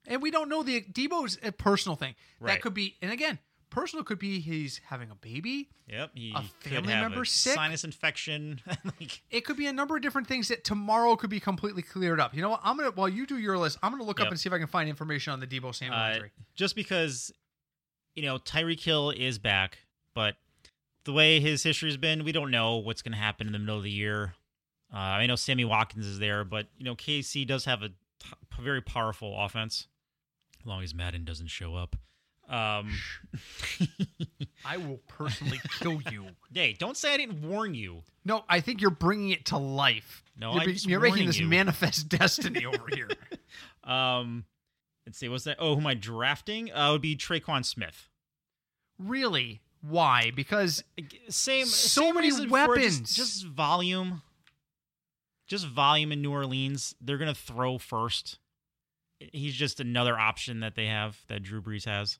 And 0.07 0.21
we 0.21 0.31
don't 0.31 0.49
know 0.49 0.63
the 0.63 0.81
Deebo's 0.81 1.39
a 1.43 1.53
personal 1.53 1.95
thing. 1.95 2.15
That 2.41 2.63
could 2.63 2.73
be, 2.75 2.97
and 3.03 3.13
again, 3.13 3.39
Personal 3.71 4.03
could 4.03 4.19
be 4.19 4.41
he's 4.41 4.81
having 4.87 5.11
a 5.11 5.15
baby. 5.15 5.69
Yep. 5.89 6.11
He 6.15 6.33
A 6.35 6.43
could 6.63 6.73
family 6.73 6.93
have 6.93 7.05
member 7.05 7.23
a 7.23 7.27
sick? 7.27 7.53
sinus 7.53 7.85
infection. 7.85 8.61
like, 8.85 9.21
It 9.31 9.45
could 9.45 9.57
be 9.57 9.67
a 9.67 9.73
number 9.73 9.95
of 9.95 10.03
different 10.03 10.27
things 10.27 10.49
that 10.49 10.65
tomorrow 10.65 11.17
could 11.17 11.29
be 11.29 11.39
completely 11.41 11.83
cleared 11.83 12.19
up. 12.19 12.35
You 12.35 12.41
know 12.41 12.51
what? 12.51 12.61
I'm 12.65 12.79
gonna 12.79 12.93
while 12.93 13.09
you 13.11 13.27
do 13.27 13.37
your 13.37 13.59
list, 13.59 13.79
I'm 13.83 13.93
gonna 13.93 14.05
look 14.05 14.21
up 14.21 14.29
and 14.29 14.41
see 14.41 14.49
if 14.49 14.55
I 14.55 14.59
can 14.59 14.69
find 14.69 14.89
information 14.89 15.35
on 15.35 15.41
the 15.41 15.47
Deebo 15.47 15.75
Samuel 15.75 15.99
uh, 16.01 16.09
injury. 16.13 16.31
just 16.55 16.77
because, 16.77 17.31
you 18.15 18.23
know, 18.23 18.39
Tyreek 18.39 18.81
Hill 18.81 19.11
is 19.11 19.39
back, 19.39 19.79
but 20.15 20.37
the 21.09 21.15
way 21.15 21.41
his 21.41 21.63
history's 21.63 21.97
been, 21.97 22.23
we 22.23 22.33
don't 22.33 22.51
know 22.51 22.77
what's 22.77 23.01
going 23.01 23.13
to 23.13 23.19
happen 23.19 23.47
in 23.47 23.55
the 23.55 23.59
middle 23.59 23.79
of 23.79 23.83
the 23.83 23.91
year. 23.91 24.35
Uh, 24.93 24.99
I 24.99 25.25
know 25.25 25.37
Sammy 25.37 25.65
Watkins 25.65 26.05
is 26.05 26.19
there, 26.19 26.45
but 26.45 26.67
you 26.77 26.85
know, 26.85 26.95
KC 26.95 27.47
does 27.47 27.65
have 27.65 27.83
a 27.83 27.89
t- 27.89 27.95
very 28.61 28.83
powerful 28.83 29.35
offense. 29.39 29.87
As 30.61 30.67
long 30.67 30.83
as 30.83 30.95
Madden 30.95 31.25
doesn't 31.25 31.47
show 31.47 31.77
up. 31.77 31.97
Um, 32.47 32.93
I 34.67 34.77
will 34.77 35.01
personally 35.09 35.59
kill 35.81 36.03
you. 36.13 36.27
hey, 36.53 36.75
don't 36.79 36.97
say 36.97 37.15
I 37.15 37.17
didn't 37.17 37.41
warn 37.41 37.75
you. 37.75 38.03
No, 38.27 38.45
I 38.47 38.61
think 38.61 38.83
you're 38.83 38.91
bringing 38.91 39.31
it 39.31 39.47
to 39.47 39.57
life. 39.57 40.23
No, 40.39 40.53
you're, 40.53 40.63
I'm 40.63 40.77
you're 40.85 41.01
making 41.01 41.27
this 41.27 41.39
you. 41.39 41.47
manifest 41.47 42.07
destiny 42.11 42.67
over 42.67 42.85
here. 42.95 43.09
Um, 43.83 44.45
let's 45.07 45.17
see, 45.17 45.31
what's 45.31 45.45
that? 45.45 45.57
Oh, 45.59 45.75
who 45.75 45.81
am 45.81 45.87
I 45.87 45.95
drafting? 45.95 46.71
Uh, 46.71 46.91
it 46.91 46.93
would 46.93 47.03
be 47.03 47.17
Tre'Quan 47.17 47.65
Smith. 47.65 48.11
Really? 48.99 49.63
Why? 49.83 50.31
Because 50.35 50.83
Same. 51.29 51.67
So 51.67 52.03
same 52.03 52.15
many 52.15 52.29
reason 52.29 52.49
for 52.49 52.65
it, 52.65 52.69
weapons. 52.69 52.99
Just, 53.01 53.17
just 53.17 53.47
volume. 53.47 54.23
Just 55.47 55.67
volume 55.67 56.13
in 56.13 56.21
New 56.23 56.31
Orleans. 56.33 56.95
They're 57.01 57.19
gonna 57.19 57.35
throw 57.35 57.79
first. 57.79 58.39
He's 59.19 59.55
just 59.55 59.81
another 59.81 60.19
option 60.19 60.61
that 60.61 60.75
they 60.77 60.87
have 60.87 61.19
that 61.29 61.43
Drew 61.43 61.61
Brees 61.63 61.85
has. 61.87 62.19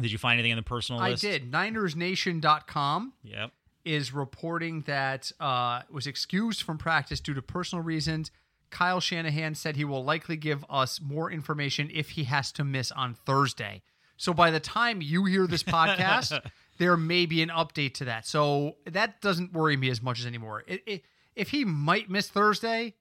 Did 0.00 0.12
you 0.12 0.18
find 0.18 0.34
anything 0.38 0.52
in 0.52 0.56
the 0.56 0.62
personal 0.62 1.00
I 1.00 1.10
list? 1.10 1.22
did. 1.22 1.50
NinersNation.com 1.50 3.12
Yep. 3.22 3.50
is 3.84 4.12
reporting 4.12 4.82
that 4.82 5.32
uh, 5.40 5.82
was 5.90 6.06
excused 6.06 6.62
from 6.62 6.78
practice 6.78 7.20
due 7.20 7.34
to 7.34 7.42
personal 7.42 7.82
reasons. 7.82 8.30
Kyle 8.70 9.00
Shanahan 9.00 9.54
said 9.54 9.76
he 9.76 9.84
will 9.84 10.04
likely 10.04 10.36
give 10.36 10.64
us 10.68 11.00
more 11.00 11.30
information 11.30 11.90
if 11.92 12.10
he 12.10 12.24
has 12.24 12.52
to 12.52 12.64
miss 12.64 12.92
on 12.92 13.14
Thursday. 13.14 13.82
So 14.16 14.32
by 14.32 14.50
the 14.50 14.60
time 14.60 15.02
you 15.02 15.24
hear 15.24 15.46
this 15.46 15.62
podcast, 15.62 16.40
there 16.78 16.96
may 16.96 17.26
be 17.26 17.42
an 17.42 17.48
update 17.50 17.94
to 17.94 18.06
that. 18.06 18.26
So 18.26 18.76
that 18.86 19.20
doesn't 19.20 19.52
worry 19.52 19.76
me 19.76 19.90
as 19.90 20.02
much 20.02 20.20
as 20.20 20.26
anymore. 20.26 20.64
It, 20.66 20.82
it, 20.86 21.02
if 21.34 21.50
he 21.50 21.64
might 21.64 22.08
miss 22.10 22.28
Thursday, 22.28 22.94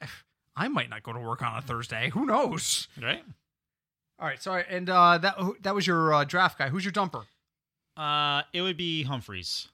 I 0.56 0.68
might 0.68 0.90
not 0.90 1.02
go 1.02 1.12
to 1.12 1.18
work 1.20 1.42
on 1.42 1.56
a 1.56 1.62
Thursday. 1.62 2.10
Who 2.10 2.26
knows? 2.26 2.88
Right. 3.00 3.24
All 4.18 4.26
right, 4.26 4.40
sorry. 4.42 4.64
And 4.68 4.88
uh, 4.88 5.18
that 5.18 5.36
that 5.62 5.74
was 5.74 5.86
your 5.86 6.12
uh, 6.12 6.24
draft 6.24 6.58
guy. 6.58 6.68
Who's 6.68 6.84
your 6.84 6.92
dumper? 6.92 7.24
Uh, 7.96 8.42
it 8.52 8.62
would 8.62 8.76
be 8.76 9.02
Humphries. 9.02 9.68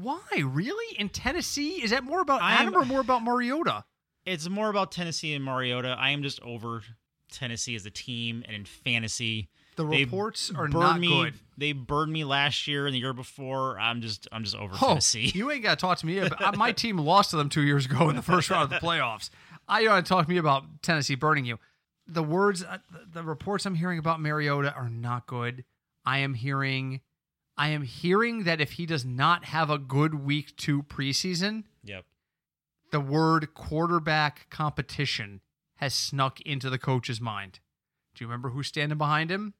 Why? 0.00 0.20
Really? 0.42 0.96
In 0.98 1.08
Tennessee? 1.08 1.82
Is 1.82 1.90
that 1.90 2.02
more 2.04 2.20
about 2.20 2.42
I'm- 2.42 2.62
Adam 2.68 2.74
or 2.74 2.84
more 2.84 3.00
about 3.00 3.22
Mariota? 3.22 3.84
It's 4.24 4.48
more 4.48 4.70
about 4.70 4.92
Tennessee 4.92 5.34
and 5.34 5.44
Mariota. 5.44 5.96
I 5.98 6.10
am 6.10 6.22
just 6.22 6.40
over 6.42 6.82
Tennessee 7.30 7.74
as 7.74 7.84
a 7.86 7.90
team 7.90 8.42
and 8.46 8.54
in 8.54 8.64
fantasy. 8.64 9.50
The 9.76 9.86
They 9.86 10.04
reports 10.04 10.50
are 10.54 10.68
not 10.68 11.00
me, 11.00 11.08
good. 11.08 11.34
They 11.56 11.72
burned 11.72 12.12
me 12.12 12.24
last 12.24 12.66
year 12.66 12.86
and 12.86 12.94
the 12.94 12.98
year 12.98 13.12
before. 13.14 13.78
I'm 13.80 14.02
just 14.02 14.28
I'm 14.30 14.44
just 14.44 14.54
over 14.56 14.74
Oh, 14.82 14.88
Tennessee. 14.88 15.32
you 15.34 15.50
ain't 15.50 15.62
got 15.62 15.78
to 15.78 15.80
talk 15.80 15.98
to 15.98 16.06
me. 16.06 16.18
About, 16.18 16.42
uh, 16.42 16.52
my 16.56 16.72
team 16.72 16.98
lost 16.98 17.30
to 17.30 17.36
them 17.36 17.48
two 17.48 17.62
years 17.62 17.86
ago 17.86 18.10
in 18.10 18.16
the 18.16 18.22
first 18.22 18.50
round 18.50 18.64
of 18.64 18.70
the 18.80 18.86
playoffs. 18.86 19.30
I 19.68 19.84
to 19.84 20.02
talk 20.02 20.26
to 20.26 20.30
me 20.30 20.36
about 20.38 20.64
Tennessee 20.82 21.14
burning 21.14 21.44
you. 21.46 21.58
The 22.06 22.22
words, 22.22 22.62
uh, 22.64 22.78
the- 22.90 23.06
the 23.20 23.22
reports 23.22 23.64
I'm 23.64 23.76
hearing 23.76 23.98
about 23.98 24.20
Mariota 24.20 24.74
are 24.74 24.90
not 24.90 25.26
good. 25.26 25.64
I 26.04 26.18
am 26.18 26.34
hearing, 26.34 27.00
I 27.56 27.68
am 27.68 27.82
hearing 27.82 28.44
that 28.44 28.60
if 28.60 28.72
he 28.72 28.84
does 28.86 29.04
not 29.04 29.44
have 29.46 29.70
a 29.70 29.78
good 29.78 30.14
week 30.16 30.54
two 30.56 30.82
preseason, 30.82 31.64
Yep. 31.84 32.04
the 32.90 33.00
word 33.00 33.54
quarterback 33.54 34.50
competition 34.50 35.40
has 35.76 35.94
snuck 35.94 36.40
into 36.42 36.68
the 36.68 36.78
coach's 36.78 37.20
mind. 37.20 37.60
Do 38.14 38.24
you 38.24 38.28
remember 38.28 38.50
who's 38.50 38.66
standing 38.66 38.98
behind 38.98 39.30
him? 39.30 39.54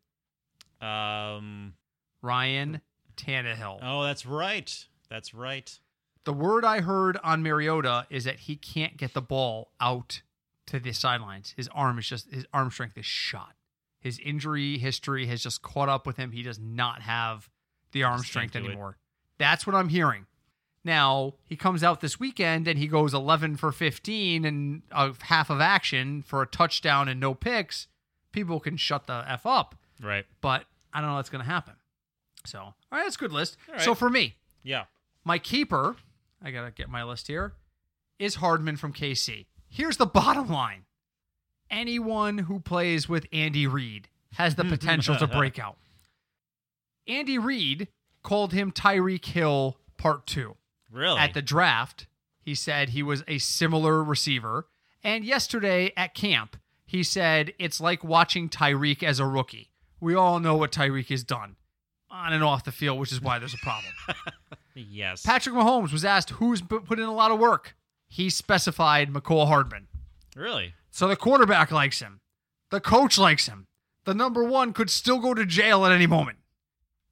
Um. 0.82 1.74
Ryan 2.22 2.80
Tannehill. 3.16 3.80
Oh, 3.82 4.04
that's 4.04 4.24
right. 4.26 4.86
That's 5.10 5.34
right. 5.34 5.78
The 6.24 6.32
word 6.32 6.64
I 6.64 6.80
heard 6.80 7.18
on 7.24 7.42
Mariota 7.42 8.06
is 8.10 8.24
that 8.24 8.40
he 8.40 8.54
can't 8.56 8.96
get 8.96 9.12
the 9.12 9.20
ball 9.22 9.72
out 9.80 10.22
to 10.66 10.78
the 10.78 10.92
sidelines. 10.92 11.52
His 11.56 11.68
arm 11.74 11.98
is 11.98 12.06
just 12.08 12.30
his 12.32 12.46
arm 12.52 12.70
strength 12.70 12.96
is 12.96 13.04
shot. 13.06 13.54
His 14.00 14.18
injury 14.20 14.78
history 14.78 15.26
has 15.26 15.42
just 15.42 15.62
caught 15.62 15.88
up 15.88 16.06
with 16.06 16.16
him. 16.16 16.30
He 16.32 16.42
does 16.42 16.58
not 16.60 17.02
have 17.02 17.48
the 17.92 18.04
arm 18.04 18.20
strength 18.20 18.54
it. 18.56 18.64
anymore. 18.64 18.98
That's 19.38 19.66
what 19.66 19.74
I'm 19.76 19.88
hearing. 19.88 20.26
Now, 20.84 21.34
he 21.44 21.56
comes 21.56 21.84
out 21.84 22.00
this 22.00 22.18
weekend 22.18 22.66
and 22.66 22.78
he 22.78 22.88
goes 22.88 23.14
11 23.14 23.56
for 23.56 23.70
15 23.70 24.44
and 24.44 24.82
a 24.90 25.12
half 25.22 25.50
of 25.50 25.60
action 25.60 26.22
for 26.22 26.42
a 26.42 26.46
touchdown 26.46 27.08
and 27.08 27.20
no 27.20 27.34
picks. 27.34 27.86
People 28.32 28.58
can 28.60 28.76
shut 28.76 29.06
the 29.06 29.24
F 29.28 29.44
up, 29.46 29.76
Right. 30.00 30.24
but 30.40 30.64
I 30.92 31.00
don't 31.00 31.10
know 31.10 31.16
what's 31.16 31.30
going 31.30 31.44
to 31.44 31.50
happen. 31.50 31.74
So, 32.44 32.58
all 32.60 32.74
right, 32.90 33.04
that's 33.04 33.16
a 33.16 33.18
good 33.18 33.32
list. 33.32 33.56
Right. 33.70 33.80
So 33.80 33.94
for 33.94 34.10
me, 34.10 34.34
Yeah. 34.62 34.84
my 35.24 35.38
keeper, 35.38 35.96
I 36.42 36.50
got 36.50 36.64
to 36.64 36.70
get 36.72 36.88
my 36.90 37.02
list 37.04 37.28
here, 37.28 37.54
is 38.18 38.36
Hardman 38.36 38.76
from 38.76 38.92
KC. 38.92 39.46
Here's 39.68 39.96
the 39.96 40.06
bottom 40.20 40.48
line 40.48 40.84
anyone 41.70 42.36
who 42.38 42.60
plays 42.60 43.08
with 43.08 43.26
Andy 43.32 43.66
Reid 43.66 44.08
has 44.34 44.54
the 44.56 44.64
potential 44.66 45.16
to 45.16 45.26
break 45.26 45.58
out. 45.58 45.76
Andy 47.06 47.38
Reid 47.38 47.88
called 48.22 48.52
him 48.52 48.70
Tyreek 48.72 49.24
Hill 49.24 49.78
Part 49.96 50.26
2. 50.26 50.56
Really? 50.90 51.18
At 51.18 51.34
the 51.34 51.42
draft, 51.42 52.06
he 52.40 52.54
said 52.54 52.90
he 52.90 53.02
was 53.02 53.24
a 53.26 53.38
similar 53.38 54.02
receiver. 54.04 54.68
And 55.02 55.24
yesterday 55.24 55.92
at 55.96 56.14
camp, 56.14 56.56
he 56.86 57.02
said 57.02 57.54
it's 57.58 57.80
like 57.80 58.04
watching 58.04 58.48
Tyreek 58.48 59.02
as 59.02 59.18
a 59.18 59.26
rookie. 59.26 59.70
We 60.02 60.16
all 60.16 60.40
know 60.40 60.56
what 60.56 60.72
Tyreek 60.72 61.10
has 61.10 61.22
done 61.22 61.54
on 62.10 62.32
and 62.32 62.42
off 62.42 62.64
the 62.64 62.72
field, 62.72 62.98
which 62.98 63.12
is 63.12 63.22
why 63.22 63.38
there's 63.38 63.54
a 63.54 63.58
problem. 63.58 63.92
yes. 64.74 65.24
Patrick 65.24 65.54
Mahomes 65.54 65.92
was 65.92 66.04
asked 66.04 66.30
who's 66.30 66.60
put 66.60 66.98
in 66.98 67.04
a 67.04 67.14
lot 67.14 67.30
of 67.30 67.38
work. 67.38 67.76
He 68.08 68.28
specified 68.28 69.12
Mecole 69.12 69.46
Hardman. 69.46 69.86
really? 70.34 70.74
So 70.90 71.06
the 71.06 71.14
quarterback 71.14 71.70
likes 71.70 72.00
him. 72.00 72.20
The 72.70 72.80
coach 72.80 73.16
likes 73.16 73.46
him. 73.46 73.68
The 74.04 74.12
number 74.12 74.42
one 74.42 74.72
could 74.72 74.90
still 74.90 75.20
go 75.20 75.34
to 75.34 75.46
jail 75.46 75.86
at 75.86 75.92
any 75.92 76.08
moment. 76.08 76.38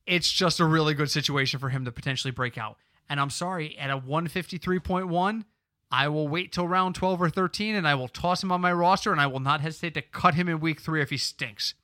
It's 0.04 0.32
just 0.32 0.58
a 0.58 0.64
really 0.64 0.92
good 0.92 1.12
situation 1.12 1.60
for 1.60 1.68
him 1.68 1.84
to 1.84 1.92
potentially 1.92 2.32
break 2.32 2.58
out. 2.58 2.76
And 3.08 3.20
I'm 3.20 3.30
sorry, 3.30 3.78
at 3.78 3.88
a 3.88 3.98
153.1, 3.98 5.44
I 5.92 6.08
will 6.08 6.26
wait 6.26 6.52
till 6.52 6.66
round 6.66 6.96
12 6.96 7.22
or 7.22 7.30
13 7.30 7.76
and 7.76 7.86
I 7.86 7.94
will 7.94 8.08
toss 8.08 8.42
him 8.42 8.50
on 8.50 8.60
my 8.60 8.72
roster 8.72 9.12
and 9.12 9.20
I 9.20 9.28
will 9.28 9.40
not 9.40 9.60
hesitate 9.60 9.94
to 9.94 10.02
cut 10.02 10.34
him 10.34 10.48
in 10.48 10.58
week 10.58 10.80
three 10.80 11.00
if 11.00 11.10
he 11.10 11.16
stinks. 11.16 11.74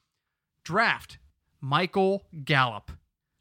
Draft 0.67 1.19
Michael 1.61 2.25
Gallup. 2.45 2.91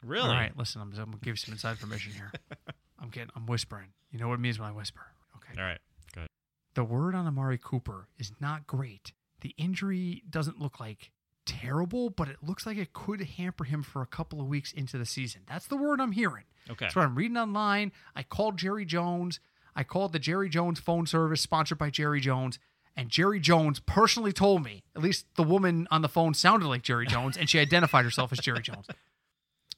Really? 0.03 0.29
All 0.29 0.35
right, 0.35 0.55
listen, 0.55 0.79
I'm, 0.79 0.89
I'm 0.89 1.05
gonna 1.05 1.17
give 1.23 1.31
you 1.31 1.37
some 1.37 1.53
inside 1.53 1.71
information 1.71 2.13
here. 2.13 2.31
I'm 2.99 3.09
getting, 3.09 3.31
I'm 3.35 3.47
whispering. 3.47 3.87
You 4.11 4.19
know 4.19 4.27
what 4.27 4.35
it 4.35 4.41
means 4.41 4.59
when 4.59 4.69
I 4.69 4.71
whisper. 4.71 5.01
Okay. 5.37 5.59
All 5.59 5.67
right. 5.67 5.79
Good. 6.13 6.27
The 6.75 6.83
word 6.83 7.15
on 7.15 7.25
Amari 7.25 7.57
Cooper 7.57 8.09
is 8.19 8.31
not 8.39 8.67
great. 8.67 9.11
The 9.41 9.55
injury 9.57 10.21
doesn't 10.29 10.59
look 10.59 10.79
like 10.79 11.11
terrible, 11.47 12.11
but 12.11 12.27
it 12.27 12.37
looks 12.43 12.67
like 12.67 12.77
it 12.77 12.93
could 12.93 13.21
hamper 13.21 13.63
him 13.63 13.81
for 13.81 14.03
a 14.03 14.07
couple 14.07 14.39
of 14.39 14.45
weeks 14.45 14.71
into 14.71 14.99
the 14.99 15.05
season. 15.05 15.41
That's 15.47 15.65
the 15.65 15.77
word 15.77 15.99
I'm 15.99 16.11
hearing. 16.11 16.45
Okay. 16.69 16.85
That's 16.85 16.95
what 16.95 17.05
I'm 17.05 17.15
reading 17.15 17.37
online. 17.37 17.91
I 18.15 18.21
called 18.21 18.57
Jerry 18.57 18.85
Jones. 18.85 19.39
I 19.75 19.83
called 19.83 20.13
the 20.13 20.19
Jerry 20.19 20.47
Jones 20.47 20.79
phone 20.79 21.07
service 21.07 21.41
sponsored 21.41 21.79
by 21.79 21.89
Jerry 21.89 22.21
Jones. 22.21 22.59
And 22.95 23.09
Jerry 23.09 23.39
Jones 23.39 23.79
personally 23.79 24.31
told 24.31 24.63
me, 24.63 24.83
at 24.95 25.01
least 25.01 25.25
the 25.35 25.43
woman 25.43 25.87
on 25.91 26.01
the 26.01 26.07
phone 26.07 26.33
sounded 26.33 26.67
like 26.67 26.81
Jerry 26.81 27.05
Jones, 27.05 27.35
and 27.35 27.49
she 27.49 27.59
identified 27.59 28.05
herself 28.05 28.31
as 28.31 28.39
Jerry 28.39 28.61
Jones. 28.61 28.87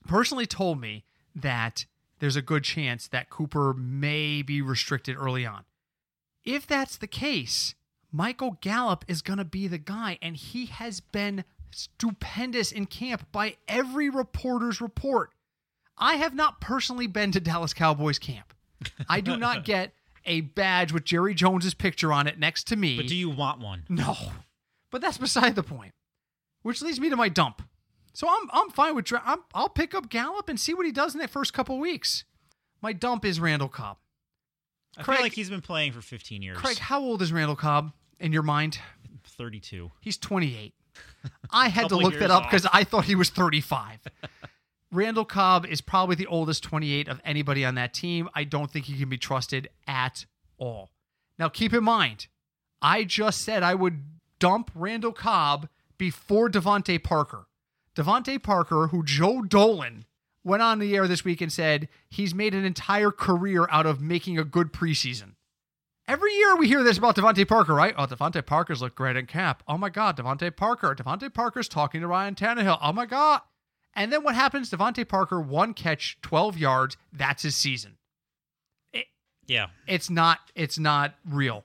Personally 0.07 0.45
told 0.45 0.79
me 0.79 1.03
that 1.35 1.85
there's 2.19 2.35
a 2.35 2.41
good 2.41 2.63
chance 2.63 3.07
that 3.07 3.29
Cooper 3.29 3.73
may 3.73 4.41
be 4.41 4.61
restricted 4.61 5.15
early 5.17 5.45
on. 5.45 5.65
If 6.45 6.67
that's 6.67 6.97
the 6.97 7.07
case, 7.07 7.75
Michael 8.11 8.57
Gallup 8.61 9.03
is 9.07 9.21
going 9.21 9.37
to 9.39 9.45
be 9.45 9.67
the 9.67 9.77
guy, 9.77 10.17
and 10.21 10.35
he 10.35 10.67
has 10.67 10.99
been 10.99 11.43
stupendous 11.71 12.71
in 12.71 12.85
camp 12.85 13.27
by 13.31 13.57
every 13.67 14.09
reporter's 14.09 14.79
report. 14.79 15.31
I 15.97 16.15
have 16.15 16.33
not 16.33 16.61
personally 16.61 17.07
been 17.07 17.31
to 17.31 17.39
Dallas 17.39 17.73
Cowboys 17.73 18.19
camp. 18.19 18.53
I 19.09 19.21
do 19.21 19.37
not 19.37 19.65
get 19.65 19.93
a 20.27 20.41
badge 20.41 20.91
with 20.93 21.03
Jerry 21.05 21.33
Jones's 21.33 21.73
picture 21.73 22.13
on 22.13 22.27
it 22.27 22.37
next 22.37 22.67
to 22.67 22.75
me. 22.75 22.97
But 22.97 23.07
do 23.07 23.15
you 23.15 23.29
want 23.29 23.59
one? 23.59 23.83
No, 23.89 24.15
but 24.91 25.01
that's 25.01 25.17
beside 25.17 25.55
the 25.55 25.63
point. 25.63 25.93
Which 26.61 26.81
leads 26.81 26.99
me 26.99 27.09
to 27.09 27.15
my 27.15 27.29
dump. 27.29 27.61
So 28.13 28.27
I'm 28.27 28.49
I'm 28.51 28.69
fine 28.69 28.95
with 28.95 29.05
dra- 29.05 29.23
I'm, 29.25 29.39
I'll 29.53 29.69
pick 29.69 29.93
up 29.95 30.09
Gallup 30.09 30.49
and 30.49 30.59
see 30.59 30.73
what 30.73 30.85
he 30.85 30.91
does 30.91 31.13
in 31.13 31.19
that 31.21 31.29
first 31.29 31.53
couple 31.53 31.79
weeks. 31.79 32.23
My 32.81 32.93
dump 32.93 33.25
is 33.25 33.39
Randall 33.39 33.69
Cobb. 33.69 33.97
I 34.97 35.03
Craig- 35.03 35.17
feel 35.17 35.23
like 35.25 35.33
he's 35.33 35.49
been 35.49 35.61
playing 35.61 35.91
for 35.93 36.01
15 36.01 36.41
years. 36.41 36.57
Craig, 36.57 36.77
how 36.77 36.99
old 36.99 37.21
is 37.21 37.31
Randall 37.31 37.55
Cobb 37.55 37.91
in 38.19 38.33
your 38.33 38.43
mind? 38.43 38.79
32. 39.25 39.91
He's 40.01 40.17
28. 40.17 40.73
I 41.51 41.69
had 41.69 41.89
to 41.89 41.95
look 41.95 42.17
that 42.19 42.31
up 42.31 42.43
because. 42.43 42.65
I 42.73 42.83
thought 42.83 43.05
he 43.05 43.15
was 43.15 43.29
35. 43.29 43.99
Randall 44.91 45.25
Cobb 45.25 45.65
is 45.65 45.81
probably 45.81 46.15
the 46.15 46.27
oldest 46.27 46.63
28 46.63 47.07
of 47.07 47.21
anybody 47.25 47.65
on 47.65 47.75
that 47.75 47.93
team. 47.93 48.29
I 48.33 48.45
don't 48.45 48.71
think 48.71 48.85
he 48.85 48.97
can 48.97 49.09
be 49.09 49.17
trusted 49.17 49.69
at 49.85 50.25
all. 50.57 50.91
Now, 51.37 51.49
keep 51.49 51.73
in 51.73 51.83
mind, 51.83 52.27
I 52.81 53.03
just 53.03 53.41
said 53.41 53.63
I 53.63 53.75
would 53.75 54.03
dump 54.39 54.71
Randall 54.73 55.11
Cobb 55.11 55.67
before 55.97 56.49
DeVante 56.49 57.03
Parker. 57.03 57.47
DeVante 57.95 58.41
Parker, 58.41 58.87
who 58.87 59.03
Joe 59.03 59.41
Dolan 59.41 60.05
went 60.43 60.63
on 60.63 60.79
the 60.79 60.95
air 60.95 61.07
this 61.07 61.25
week 61.25 61.41
and 61.41 61.51
said 61.51 61.89
he's 62.09 62.33
made 62.33 62.53
an 62.53 62.63
entire 62.63 63.11
career 63.11 63.67
out 63.69 63.85
of 63.85 64.01
making 64.01 64.37
a 64.37 64.43
good 64.43 64.71
preseason. 64.71 65.33
Every 66.07 66.33
year 66.35 66.55
we 66.55 66.69
hear 66.69 66.83
this 66.83 66.97
about 66.97 67.17
DeVante 67.17 67.45
Parker, 67.45 67.73
right? 67.73 67.93
Oh, 67.97 68.05
DeVante 68.05 68.45
Parker's 68.45 68.81
looked 68.81 68.95
great 68.95 69.17
in 69.17 69.25
camp. 69.25 69.61
Oh 69.67 69.77
my 69.77 69.89
God, 69.89 70.15
DeVante 70.15 70.55
Parker. 70.55 70.95
DeVante 70.95 71.33
Parker's 71.33 71.67
talking 71.67 71.99
to 71.99 72.07
Ryan 72.07 72.35
Tannehill. 72.35 72.79
Oh 72.81 72.93
my 72.93 73.05
God. 73.05 73.41
And 73.97 74.13
then 74.13 74.23
what 74.23 74.35
happens? 74.35 74.69
DeVante 74.69 75.07
Parker, 75.07 75.41
one 75.41 75.73
catch, 75.73 76.19
12 76.21 76.57
yards. 76.57 76.97
That's 77.11 77.41
his 77.41 77.55
season. 77.55 77.97
Yeah. 79.47 79.67
It's 79.87 80.09
not, 80.09 80.39
it's 80.55 80.77
not 80.77 81.15
real. 81.27 81.63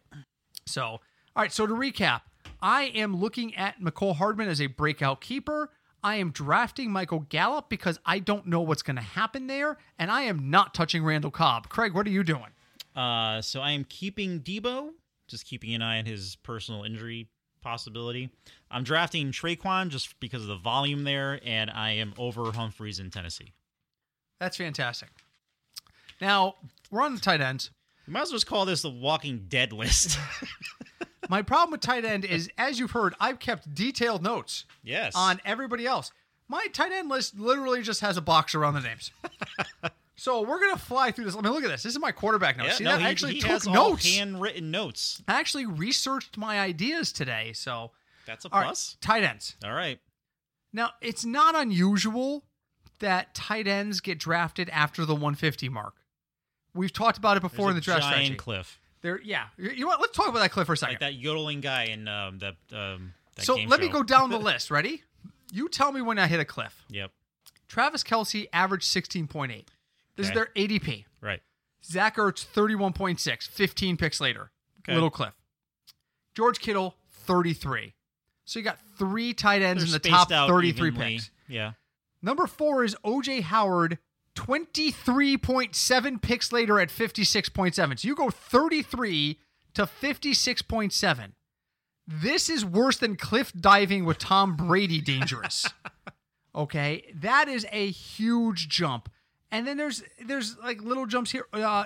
So, 0.67 0.83
all 0.85 1.01
right. 1.37 1.53
So 1.53 1.67
to 1.67 1.75
recap, 1.75 2.23
I 2.63 2.85
am 2.95 3.17
looking 3.17 3.55
at 3.55 3.81
Mecole 3.81 4.17
Hardman 4.17 4.49
as 4.49 4.63
a 4.63 4.67
breakout 4.67 5.21
keeper. 5.21 5.71
I 6.03 6.17
am 6.17 6.31
drafting 6.31 6.91
Michael 6.91 7.27
Gallup 7.29 7.69
because 7.69 8.01
I 8.07 8.19
don't 8.19 8.47
know 8.47 8.63
what's 8.63 8.83
going 8.83 8.97
to 8.97 9.03
happen 9.03 9.47
there. 9.47 9.77
And 9.99 10.11
I 10.11 10.23
am 10.23 10.49
not 10.51 10.73
touching 10.73 11.05
Randall 11.05 11.31
Cobb. 11.31 11.69
Craig, 11.69 11.95
what 11.95 12.07
are 12.07 12.11
you 12.11 12.25
doing? 12.25 12.49
Uh, 12.97 13.43
so 13.43 13.61
I 13.61 13.73
am 13.73 13.85
keeping 13.85 14.41
Deebo, 14.41 14.91
just 15.29 15.45
keeping 15.45 15.75
an 15.75 15.83
eye 15.83 15.99
on 15.99 16.07
his 16.07 16.37
personal 16.43 16.83
injury 16.83 17.29
possibility. 17.63 18.31
I'm 18.71 18.85
drafting 18.85 19.33
Tre'Quan 19.33 19.89
just 19.89 20.19
because 20.21 20.43
of 20.43 20.49
the 20.49 20.57
volume 20.57 21.05
there, 21.05 21.41
and 21.45 21.71
I 21.71 21.93
am 21.93 22.15
over 22.19 22.53
Humphries 22.53 22.99
in 22.99 23.11
Tennessee. 23.11 23.53
That's 24.41 24.57
fantastic. 24.57 25.09
Now, 26.21 26.57
we're 26.91 27.03
on 27.03 27.15
the 27.15 27.21
tight 27.21 27.41
ends. 27.41 27.71
You 28.07 28.13
might 28.13 28.23
as 28.23 28.31
well 28.31 28.37
just 28.37 28.47
call 28.47 28.65
this 28.65 28.83
the 28.83 28.91
Walking 28.91 29.47
Dead 29.49 29.73
list. 29.73 30.19
My 31.29 31.43
problem 31.43 31.71
with 31.71 31.81
tight 31.81 32.05
end 32.05 32.25
is, 32.25 32.51
as 32.59 32.79
you've 32.79 32.91
heard, 32.91 33.15
I've 33.21 33.39
kept 33.39 33.75
detailed 33.75 34.23
notes 34.23 34.65
yes. 34.83 35.15
on 35.15 35.41
everybody 35.45 35.87
else. 35.87 36.11
My 36.49 36.67
tight 36.73 36.93
end 36.93 37.09
list 37.09 37.39
literally 37.39 37.83
just 37.83 38.01
has 38.01 38.17
a 38.17 38.21
box 38.21 38.55
around 38.55 38.75
the 38.75 38.81
names. 38.81 39.13
so 40.17 40.43
we're 40.43 40.61
gonna 40.61 40.77
fly 40.79 41.11
through 41.11 41.25
this. 41.25 41.37
I 41.37 41.41
mean, 41.41 41.53
look 41.53 41.65
at 41.65 41.71
this. 41.71 41.83
This 41.83 41.93
is 41.95 41.99
my 42.01 42.13
quarterback 42.13 42.57
notes. 42.57 42.71
Yeah, 42.71 42.75
See 42.77 42.85
no, 42.85 42.91
that? 42.93 43.01
he, 43.01 43.07
I 43.07 43.11
actually 43.11 43.35
he 43.35 43.41
took 43.41 43.67
notes. 43.67 44.15
handwritten 44.17 44.71
notes. 44.71 45.23
I 45.27 45.39
actually 45.41 45.67
researched 45.67 46.37
my 46.37 46.61
ideas 46.61 47.13
today. 47.13 47.53
So 47.55 47.91
That's 48.27 48.45
a 48.45 48.49
all 48.53 48.61
right, 48.61 48.67
plus. 48.67 48.97
tight 49.01 49.25
ends. 49.25 49.57
All 49.65 49.73
right. 49.73 49.99
Now 50.73 50.91
it's 51.01 51.25
not 51.25 51.55
unusual 51.57 52.45
that 53.01 53.35
tight 53.35 53.67
ends 53.67 54.01
get 54.01 54.19
drafted 54.19 54.69
after 54.71 55.05
the 55.05 55.15
150 55.15 55.69
mark. 55.69 55.95
We've 56.75 56.93
talked 56.93 57.19
about 57.19 57.37
it 57.37 57.41
before 57.41 57.69
in 57.71 57.75
the 57.75 57.81
draft 57.83 58.03
giant 58.03 58.15
strategy. 58.15 58.35
cliff, 58.37 58.81
There, 59.03 59.21
yeah. 59.23 59.47
You 59.59 59.81
know 59.81 59.89
what? 59.89 60.01
Let's 60.01 60.17
talk 60.17 60.29
about 60.29 60.39
that 60.39 60.53
cliff 60.53 60.67
for 60.67 60.73
a 60.73 60.77
second. 60.77 60.95
like 60.95 61.01
that 61.01 61.15
yodeling 61.15 61.61
guy 61.61 61.85
in 61.85 62.09
um, 62.09 62.39
the 62.39 62.49
um, 62.75 63.13
that 63.37 63.45
so 63.45 63.57
let 63.57 63.81
me 63.81 63.89
go 63.89 64.03
down 64.03 64.31
the 64.31 64.39
list. 64.39 64.71
Ready? 64.71 65.03
You 65.53 65.69
tell 65.69 65.93
me 65.93 66.01
when 66.01 66.19
I 66.19 66.27
hit 66.29 66.41
a 66.41 66.45
cliff. 66.47 66.85
Yep. 66.89 67.11
Travis 67.69 68.03
Kelce 68.03 68.47
averaged 68.53 68.85
16.8. 68.85 69.65
This 70.17 70.27
is 70.27 70.31
Okay. 70.31 70.35
their 70.35 70.49
ADP. 70.55 71.05
Right. 71.21 71.41
Zach 71.85 72.17
Ertz 72.17 72.45
31.6, 72.47 73.49
15 73.49 73.97
picks 73.97 74.21
later. 74.21 74.51
Okay. 74.81 74.95
Little 74.95 75.11
cliff. 75.11 75.35
George 76.35 76.61
Kittle 76.61 76.97
33. 77.11 77.95
So 78.45 78.59
you 78.59 78.65
got 78.65 78.79
three 78.99 79.33
tight 79.35 79.63
ends 79.63 79.83
They're 79.85 79.97
in 79.97 80.03
the 80.03 80.09
top 80.09 80.29
33 80.29 80.89
evenly. 80.89 81.15
picks. 81.17 81.31
Yeah. 81.49 81.73
Number 82.23 82.47
four 82.47 82.85
is 82.85 82.95
OJ 83.05 83.43
Howard, 83.43 83.99
23.7 84.37 86.21
picks 86.23 86.53
later 86.53 86.81
at 86.81 86.89
56.7. 86.89 87.99
So 88.01 88.09
you 88.09 88.15
go 88.15 88.31
33 88.31 89.39
to 89.75 89.87
56.7. 89.87 91.33
This 92.07 92.49
is 92.51 92.65
worse 92.65 92.99
than 92.99 93.17
cliff 93.17 93.53
diving 93.53 94.05
with 94.05 94.19
Tom 94.19 94.57
Brady 94.57 95.01
dangerous. 95.01 95.69
okay, 96.55 97.05
that 97.15 97.49
is 97.49 97.67
a 97.71 97.91
huge 97.91 98.69
jump. 98.69 99.09
And 99.53 99.67
then 99.67 99.77
there's 99.77 100.03
there's 100.25 100.57
like 100.59 100.83
little 100.83 101.07
jumps 101.07 101.31
here 101.31 101.47
uh, 101.53 101.85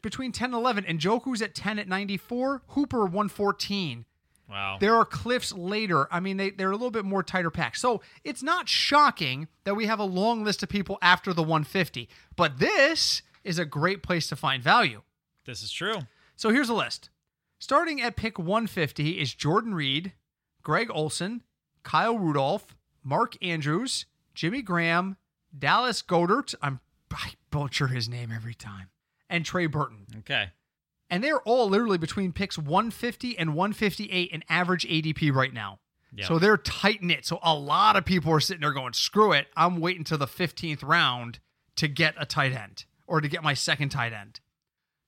between 0.00 0.32
10 0.32 0.46
and 0.46 0.54
11 0.54 0.84
and 0.86 0.98
Njoku's 0.98 1.42
at 1.42 1.54
10 1.54 1.78
at 1.80 1.88
94, 1.88 2.62
Hooper 2.68 3.00
114 3.04 4.04
Wow. 4.48 4.76
there 4.80 4.94
are 4.96 5.04
cliffs 5.06 5.52
later. 5.52 6.06
I 6.12 6.20
mean, 6.20 6.36
they, 6.36 6.50
they're 6.50 6.70
a 6.70 6.76
little 6.76 6.90
bit 6.90 7.06
more 7.06 7.22
tighter 7.22 7.50
packed. 7.50 7.78
So 7.78 8.02
it's 8.22 8.42
not 8.42 8.68
shocking 8.68 9.48
that 9.64 9.74
we 9.74 9.86
have 9.86 9.98
a 9.98 10.04
long 10.04 10.44
list 10.44 10.62
of 10.62 10.68
people 10.68 10.98
after 11.00 11.32
the 11.32 11.42
150. 11.42 12.08
But 12.36 12.58
this 12.58 13.22
is 13.44 13.58
a 13.58 13.64
great 13.64 14.02
place 14.02 14.28
to 14.28 14.36
find 14.36 14.62
value. 14.62 15.02
this 15.46 15.62
is 15.62 15.72
true. 15.72 16.00
So 16.36 16.50
here's 16.50 16.68
a 16.68 16.74
list. 16.74 17.08
Starting 17.60 18.02
at 18.02 18.14
pick 18.16 18.38
150 18.38 19.20
is 19.20 19.32
Jordan 19.34 19.74
Reed, 19.74 20.12
Greg 20.62 20.90
Olsen, 20.92 21.42
Kyle 21.82 22.18
Rudolph, 22.18 22.76
Mark 23.02 23.36
Andrews, 23.42 24.04
Jimmy 24.34 24.60
Graham, 24.60 25.16
Dallas 25.58 26.02
Goedert. 26.02 26.54
I'm, 26.60 26.80
I 27.12 27.32
butcher 27.50 27.88
his 27.88 28.08
name 28.08 28.32
every 28.34 28.54
time. 28.54 28.88
And 29.28 29.44
Trey 29.44 29.66
Burton. 29.66 30.06
Okay. 30.18 30.50
And 31.10 31.22
they're 31.22 31.40
all 31.42 31.68
literally 31.68 31.98
between 31.98 32.32
picks 32.32 32.56
150 32.56 33.38
and 33.38 33.54
158 33.54 34.30
in 34.30 34.42
average 34.48 34.86
ADP 34.86 35.34
right 35.34 35.52
now. 35.52 35.78
Yeah. 36.14 36.26
So 36.26 36.38
they're 36.38 36.56
tight 36.56 37.02
knit. 37.02 37.24
So 37.24 37.38
a 37.42 37.54
lot 37.54 37.96
of 37.96 38.04
people 38.04 38.32
are 38.32 38.40
sitting 38.40 38.60
there 38.60 38.72
going, 38.72 38.92
screw 38.92 39.32
it. 39.32 39.46
I'm 39.56 39.80
waiting 39.80 40.04
till 40.04 40.18
the 40.18 40.26
15th 40.26 40.82
round 40.82 41.38
to 41.76 41.88
get 41.88 42.14
a 42.18 42.26
tight 42.26 42.52
end 42.52 42.84
or 43.06 43.20
to 43.20 43.28
get 43.28 43.42
my 43.42 43.54
second 43.54 43.90
tight 43.90 44.12
end. 44.12 44.40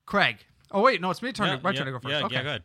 Craig. 0.06 0.38
Oh, 0.70 0.82
wait. 0.82 1.00
No, 1.00 1.10
it's 1.10 1.22
me 1.22 1.32
turn 1.32 1.48
yeah, 1.48 1.56
to, 1.56 1.62
my 1.62 1.70
yeah, 1.70 1.76
turn 1.76 1.86
to 1.86 1.92
go 1.92 1.98
first. 1.98 2.12
Yeah, 2.12 2.24
okay. 2.24 2.34
yeah, 2.34 2.42
go 2.42 2.48
ahead. 2.48 2.62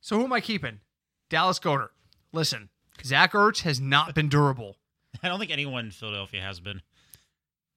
So 0.00 0.16
who 0.16 0.24
am 0.24 0.32
I 0.32 0.40
keeping? 0.40 0.80
Dallas 1.28 1.58
Goedert. 1.58 1.90
Listen, 2.32 2.68
Zach 3.04 3.32
Ertz 3.32 3.62
has 3.62 3.80
not 3.80 4.14
been 4.14 4.28
durable. 4.28 4.76
I 5.22 5.28
don't 5.28 5.38
think 5.38 5.50
anyone 5.50 5.86
in 5.86 5.90
Philadelphia 5.90 6.42
has 6.42 6.60
been. 6.60 6.82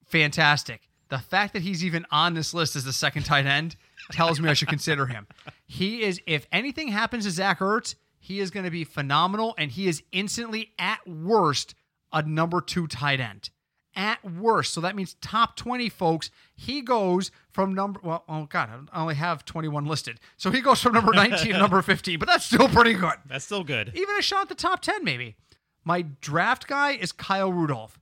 fantastic. 0.06 0.89
The 1.10 1.18
fact 1.18 1.52
that 1.54 1.62
he's 1.62 1.84
even 1.84 2.06
on 2.10 2.34
this 2.34 2.54
list 2.54 2.76
as 2.76 2.84
the 2.84 2.92
second 2.92 3.24
tight 3.24 3.46
end 3.46 3.76
tells 4.12 4.40
me 4.40 4.48
I 4.48 4.54
should 4.54 4.68
consider 4.68 5.06
him. 5.06 5.26
He 5.66 6.02
is, 6.02 6.20
if 6.26 6.46
anything 6.52 6.88
happens 6.88 7.24
to 7.24 7.30
Zach 7.30 7.58
Ertz, 7.58 7.96
he 8.18 8.38
is 8.40 8.50
going 8.50 8.64
to 8.64 8.70
be 8.70 8.84
phenomenal, 8.84 9.54
and 9.58 9.70
he 9.72 9.88
is 9.88 10.02
instantly, 10.12 10.72
at 10.78 11.06
worst, 11.08 11.74
a 12.12 12.22
number 12.22 12.60
two 12.60 12.86
tight 12.86 13.18
end. 13.18 13.50
At 13.96 14.24
worst. 14.24 14.72
So 14.72 14.80
that 14.82 14.94
means 14.94 15.14
top 15.20 15.56
20, 15.56 15.88
folks. 15.88 16.30
He 16.54 16.80
goes 16.80 17.32
from 17.50 17.74
number, 17.74 17.98
well, 18.04 18.22
oh, 18.28 18.44
God, 18.46 18.88
I 18.92 19.00
only 19.02 19.16
have 19.16 19.44
21 19.44 19.86
listed. 19.86 20.20
So 20.36 20.50
he 20.52 20.60
goes 20.60 20.80
from 20.80 20.92
number 20.92 21.12
19 21.12 21.52
to 21.52 21.58
number 21.58 21.82
15, 21.82 22.18
but 22.20 22.28
that's 22.28 22.44
still 22.44 22.68
pretty 22.68 22.94
good 22.94 23.14
That's 23.26 23.44
still 23.44 23.64
good. 23.64 23.90
even 23.94 24.16
a 24.16 24.22
shot 24.22 24.42
at 24.42 24.48
the 24.48 24.54
top 24.54 24.80
10 24.80 25.02
maybe 25.02 25.34
my 25.84 26.02
draft 26.20 26.68
guy 26.68 26.92
is 26.92 27.10
kyle 27.10 27.50
rudolph 27.52 27.98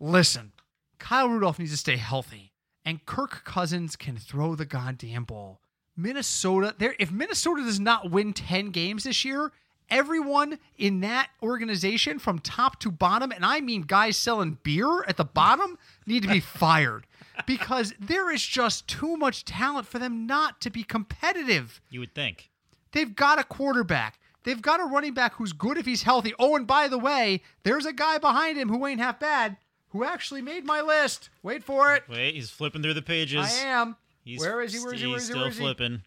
listen 0.00 0.52
kyle 0.98 1.28
rudolph 1.28 1.58
needs 1.58 1.70
to 1.70 1.76
stay 1.76 1.96
healthy 1.96 2.49
and 2.84 3.04
kirk 3.06 3.44
cousins 3.44 3.96
can 3.96 4.16
throw 4.16 4.54
the 4.54 4.64
goddamn 4.66 5.24
ball 5.24 5.60
minnesota 5.96 6.74
there 6.78 6.94
if 6.98 7.10
minnesota 7.10 7.62
does 7.62 7.80
not 7.80 8.10
win 8.10 8.32
10 8.32 8.70
games 8.70 9.04
this 9.04 9.24
year 9.24 9.52
everyone 9.90 10.58
in 10.78 11.00
that 11.00 11.28
organization 11.42 12.18
from 12.18 12.38
top 12.38 12.78
to 12.80 12.90
bottom 12.90 13.32
and 13.32 13.44
i 13.44 13.60
mean 13.60 13.82
guys 13.82 14.16
selling 14.16 14.58
beer 14.62 15.02
at 15.08 15.16
the 15.16 15.24
bottom 15.24 15.76
need 16.06 16.22
to 16.22 16.28
be 16.28 16.40
fired 16.40 17.06
because 17.46 17.94
there 17.98 18.30
is 18.30 18.44
just 18.44 18.86
too 18.86 19.16
much 19.16 19.44
talent 19.44 19.86
for 19.86 19.98
them 19.98 20.26
not 20.26 20.60
to 20.60 20.70
be 20.70 20.82
competitive 20.82 21.80
You 21.90 22.00
would 22.00 22.14
think. 22.14 22.50
They've 22.92 23.14
got 23.14 23.38
a 23.38 23.44
quarterback. 23.44 24.18
They've 24.44 24.60
got 24.60 24.80
a 24.80 24.84
running 24.84 25.14
back 25.14 25.34
who's 25.34 25.52
good 25.52 25.78
if 25.78 25.86
he's 25.86 26.02
healthy. 26.02 26.34
Oh, 26.38 26.56
and 26.56 26.66
by 26.66 26.88
the 26.88 26.98
way, 26.98 27.42
there's 27.62 27.86
a 27.86 27.92
guy 27.92 28.18
behind 28.18 28.58
him 28.58 28.68
who 28.68 28.84
ain't 28.86 29.00
half 29.00 29.20
bad, 29.20 29.56
who 29.90 30.04
actually 30.04 30.42
made 30.42 30.64
my 30.64 30.80
list. 30.80 31.28
Wait 31.42 31.62
for 31.62 31.94
it. 31.94 32.04
Wait, 32.08 32.34
he's 32.34 32.50
flipping 32.50 32.82
through 32.82 32.94
the 32.94 33.02
pages. 33.02 33.46
I 33.46 33.66
am. 33.66 33.96
He's, 34.24 34.40
Where 34.40 34.60
is 34.60 34.72
he? 34.72 34.80
Where 34.80 34.94
is 34.94 35.00
he? 35.00 35.06
Where 35.06 35.14
he's 35.16 35.22
is 35.22 35.28
he? 35.28 35.32
still 35.32 35.40
Where 35.42 35.50
is 35.50 35.56
he? 35.56 35.62
flipping. 35.62 36.02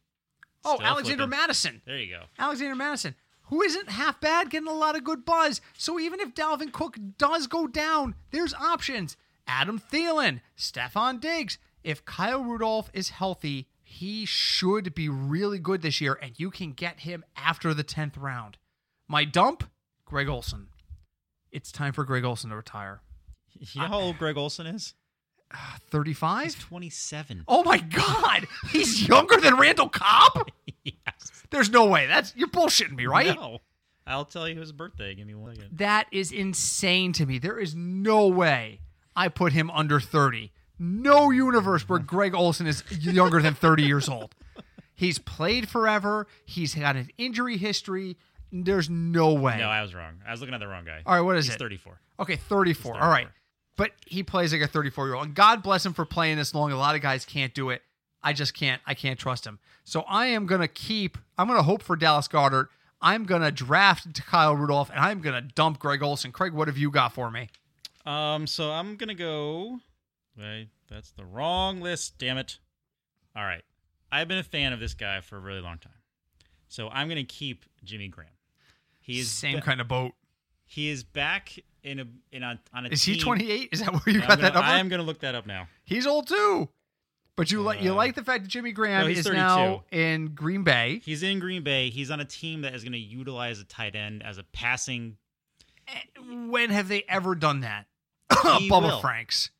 Oh, 0.65 0.75
Still 0.75 0.87
Alexander 0.87 1.23
flipping. 1.23 1.29
Mattison. 1.39 1.81
There 1.85 1.97
you 1.97 2.13
go. 2.15 2.23
Alexander 2.39 2.75
Mattison, 2.75 3.15
who 3.43 3.61
isn't 3.61 3.89
half 3.89 4.19
bad, 4.21 4.49
getting 4.49 4.67
a 4.69 4.73
lot 4.73 4.95
of 4.95 5.03
good 5.03 5.25
buzz. 5.25 5.61
So 5.77 5.99
even 5.99 6.19
if 6.19 6.33
Dalvin 6.33 6.71
Cook 6.71 6.97
does 7.17 7.47
go 7.47 7.67
down, 7.67 8.15
there's 8.31 8.53
options. 8.53 9.17
Adam 9.47 9.79
Thielen, 9.79 10.39
Stefon 10.57 11.19
Diggs. 11.19 11.57
If 11.83 12.05
Kyle 12.05 12.41
Rudolph 12.41 12.89
is 12.93 13.09
healthy, 13.09 13.67
he 13.83 14.25
should 14.25 14.95
be 14.95 15.09
really 15.09 15.59
good 15.59 15.81
this 15.81 15.99
year, 15.99 16.17
and 16.21 16.31
you 16.39 16.49
can 16.49 16.71
get 16.71 17.01
him 17.01 17.25
after 17.35 17.73
the 17.73 17.83
10th 17.83 18.13
round. 18.17 18.57
My 19.09 19.25
dump, 19.25 19.65
Greg 20.05 20.29
Olsen. 20.29 20.67
It's 21.51 21.73
time 21.73 21.91
for 21.91 22.05
Greg 22.05 22.23
Olsen 22.23 22.51
to 22.51 22.55
retire. 22.55 23.01
You 23.59 23.81
know 23.81 23.87
how 23.87 23.99
old 23.99 24.17
Greg 24.17 24.37
Olsen 24.37 24.67
is? 24.67 24.93
35? 25.89 26.43
He's 26.43 26.55
27. 26.55 27.43
Oh 27.47 27.63
my 27.63 27.77
God, 27.77 28.47
he's 28.71 29.07
younger 29.07 29.37
than 29.37 29.57
Randall 29.57 29.89
Cobb? 29.89 30.49
yes. 30.83 31.31
There's 31.49 31.69
no 31.69 31.85
way. 31.85 32.07
That's 32.07 32.35
you're 32.35 32.47
bullshitting 32.47 32.95
me, 32.95 33.05
right? 33.05 33.35
No. 33.35 33.59
I'll 34.05 34.25
tell 34.25 34.49
you 34.49 34.59
his 34.59 34.71
birthday. 34.71 35.15
Give 35.15 35.25
me 35.25 35.33
one 35.35 35.55
second. 35.55 35.77
That 35.77 36.07
is 36.11 36.31
insane 36.31 37.13
to 37.13 37.25
me. 37.25 37.39
There 37.39 37.57
is 37.57 37.73
no 37.73 38.27
way. 38.27 38.81
I 39.15 39.29
put 39.29 39.53
him 39.53 39.71
under 39.71 39.99
30. 39.99 40.51
No 40.77 41.29
universe 41.29 41.87
where 41.87 41.99
Greg 41.99 42.33
Olsen 42.33 42.67
is 42.67 42.83
younger 42.99 43.41
than 43.41 43.53
30 43.53 43.83
years 43.83 44.09
old. 44.09 44.35
He's 44.95 45.19
played 45.19 45.69
forever. 45.69 46.27
He's 46.45 46.73
had 46.73 46.95
an 46.95 47.09
injury 47.17 47.57
history. 47.57 48.17
There's 48.51 48.89
no 48.89 49.33
way. 49.33 49.57
No, 49.57 49.67
I 49.67 49.81
was 49.81 49.95
wrong. 49.95 50.15
I 50.27 50.31
was 50.31 50.41
looking 50.41 50.53
at 50.53 50.59
the 50.59 50.67
wrong 50.67 50.85
guy. 50.85 51.01
All 51.05 51.15
right, 51.15 51.21
what 51.21 51.37
is 51.37 51.45
He's 51.45 51.55
it? 51.55 51.59
34. 51.59 51.99
Okay, 52.19 52.35
34. 52.35 52.93
He's 52.93 53.01
All 53.01 53.09
right. 53.09 53.27
34. 53.77 53.77
But 53.77 53.91
he 54.05 54.23
plays 54.23 54.53
like 54.53 54.61
a 54.61 54.67
34 54.67 55.07
year 55.07 55.15
old. 55.15 55.25
And 55.25 55.35
God 55.35 55.63
bless 55.63 55.85
him 55.85 55.93
for 55.93 56.05
playing 56.05 56.37
this 56.37 56.53
long. 56.53 56.71
A 56.71 56.77
lot 56.77 56.95
of 56.95 57.01
guys 57.01 57.25
can't 57.25 57.53
do 57.53 57.69
it. 57.69 57.81
I 58.21 58.33
just 58.33 58.53
can't. 58.53 58.81
I 58.85 58.93
can't 58.93 59.19
trust 59.19 59.45
him. 59.45 59.59
So 59.83 60.01
I 60.07 60.27
am 60.27 60.45
going 60.45 60.61
to 60.61 60.67
keep, 60.67 61.17
I'm 61.37 61.47
going 61.47 61.59
to 61.59 61.63
hope 61.63 61.83
for 61.83 61.95
Dallas 61.95 62.27
Goedert. 62.27 62.67
I'm 63.01 63.25
going 63.25 63.41
to 63.41 63.51
draft 63.51 64.13
to 64.15 64.21
Kyle 64.21 64.55
Rudolph 64.55 64.89
and 64.89 64.99
I'm 64.99 65.19
going 65.21 65.35
to 65.35 65.41
dump 65.41 65.79
Greg 65.79 66.01
Olsen. 66.01 66.31
Craig, 66.31 66.53
what 66.53 66.67
have 66.69 66.77
you 66.77 66.89
got 66.89 67.13
for 67.13 67.29
me? 67.29 67.49
Um, 68.05 68.47
so 68.47 68.71
I'm 68.71 68.95
gonna 68.95 69.13
go. 69.13 69.79
Wait, 70.37 70.69
that's 70.89 71.11
the 71.11 71.25
wrong 71.25 71.79
list. 71.81 72.17
Damn 72.17 72.37
it! 72.37 72.57
All 73.35 73.43
right, 73.43 73.63
I've 74.11 74.27
been 74.27 74.39
a 74.39 74.43
fan 74.43 74.73
of 74.73 74.79
this 74.79 74.93
guy 74.93 75.21
for 75.21 75.37
a 75.37 75.39
really 75.39 75.61
long 75.61 75.77
time, 75.77 75.93
so 76.67 76.89
I'm 76.89 77.07
gonna 77.07 77.23
keep 77.23 77.65
Jimmy 77.83 78.09
Graham. 78.09 78.29
He 78.99 79.19
is 79.19 79.31
Same 79.31 79.61
kind 79.61 79.79
of 79.79 79.87
boat. 79.87 80.13
He 80.73 80.89
is 80.89 81.03
back 81.03 81.53
in 81.83 81.99
a 81.99 82.05
in 82.31 82.41
a 82.41 82.59
on 82.73 82.87
a. 82.87 82.89
Is 82.89 83.03
team. 83.03 83.13
he 83.13 83.19
28? 83.21 83.69
Is 83.71 83.81
that 83.81 83.93
where 83.93 84.01
you 84.07 84.21
I'm 84.21 84.27
got 84.27 84.29
gonna, 84.29 84.41
that 84.41 84.53
number? 84.55 84.67
I 84.67 84.79
am 84.79 84.89
gonna 84.89 85.03
look 85.03 85.19
that 85.19 85.35
up 85.35 85.45
now. 85.45 85.67
He's 85.83 86.07
old 86.07 86.27
too. 86.27 86.67
But 87.35 87.51
you 87.51 87.61
like 87.61 87.83
you 87.83 87.91
Uh, 87.91 87.95
like 87.95 88.15
the 88.15 88.23
fact 88.23 88.43
that 88.43 88.49
Jimmy 88.49 88.71
Graham 88.71 89.03
no, 89.05 89.07
is 89.07 89.23
32. 89.23 89.35
now 89.35 89.83
in 89.91 90.33
Green 90.33 90.63
Bay. 90.63 90.99
He's 91.03 91.21
in 91.21 91.37
Green 91.39 91.61
Bay. 91.63 91.91
He's 91.91 92.09
on 92.09 92.19
a 92.19 92.25
team 92.25 92.61
that 92.61 92.73
is 92.73 92.83
gonna 92.83 92.97
utilize 92.97 93.59
a 93.59 93.65
tight 93.65 93.95
end 93.95 94.23
as 94.23 94.39
a 94.39 94.43
passing. 94.43 95.17
When 96.47 96.71
have 96.71 96.87
they 96.87 97.03
ever 97.07 97.35
done 97.35 97.59
that? 97.59 97.85
Bubba 98.31 98.81
will. 98.81 98.99
Franks. 98.99 99.51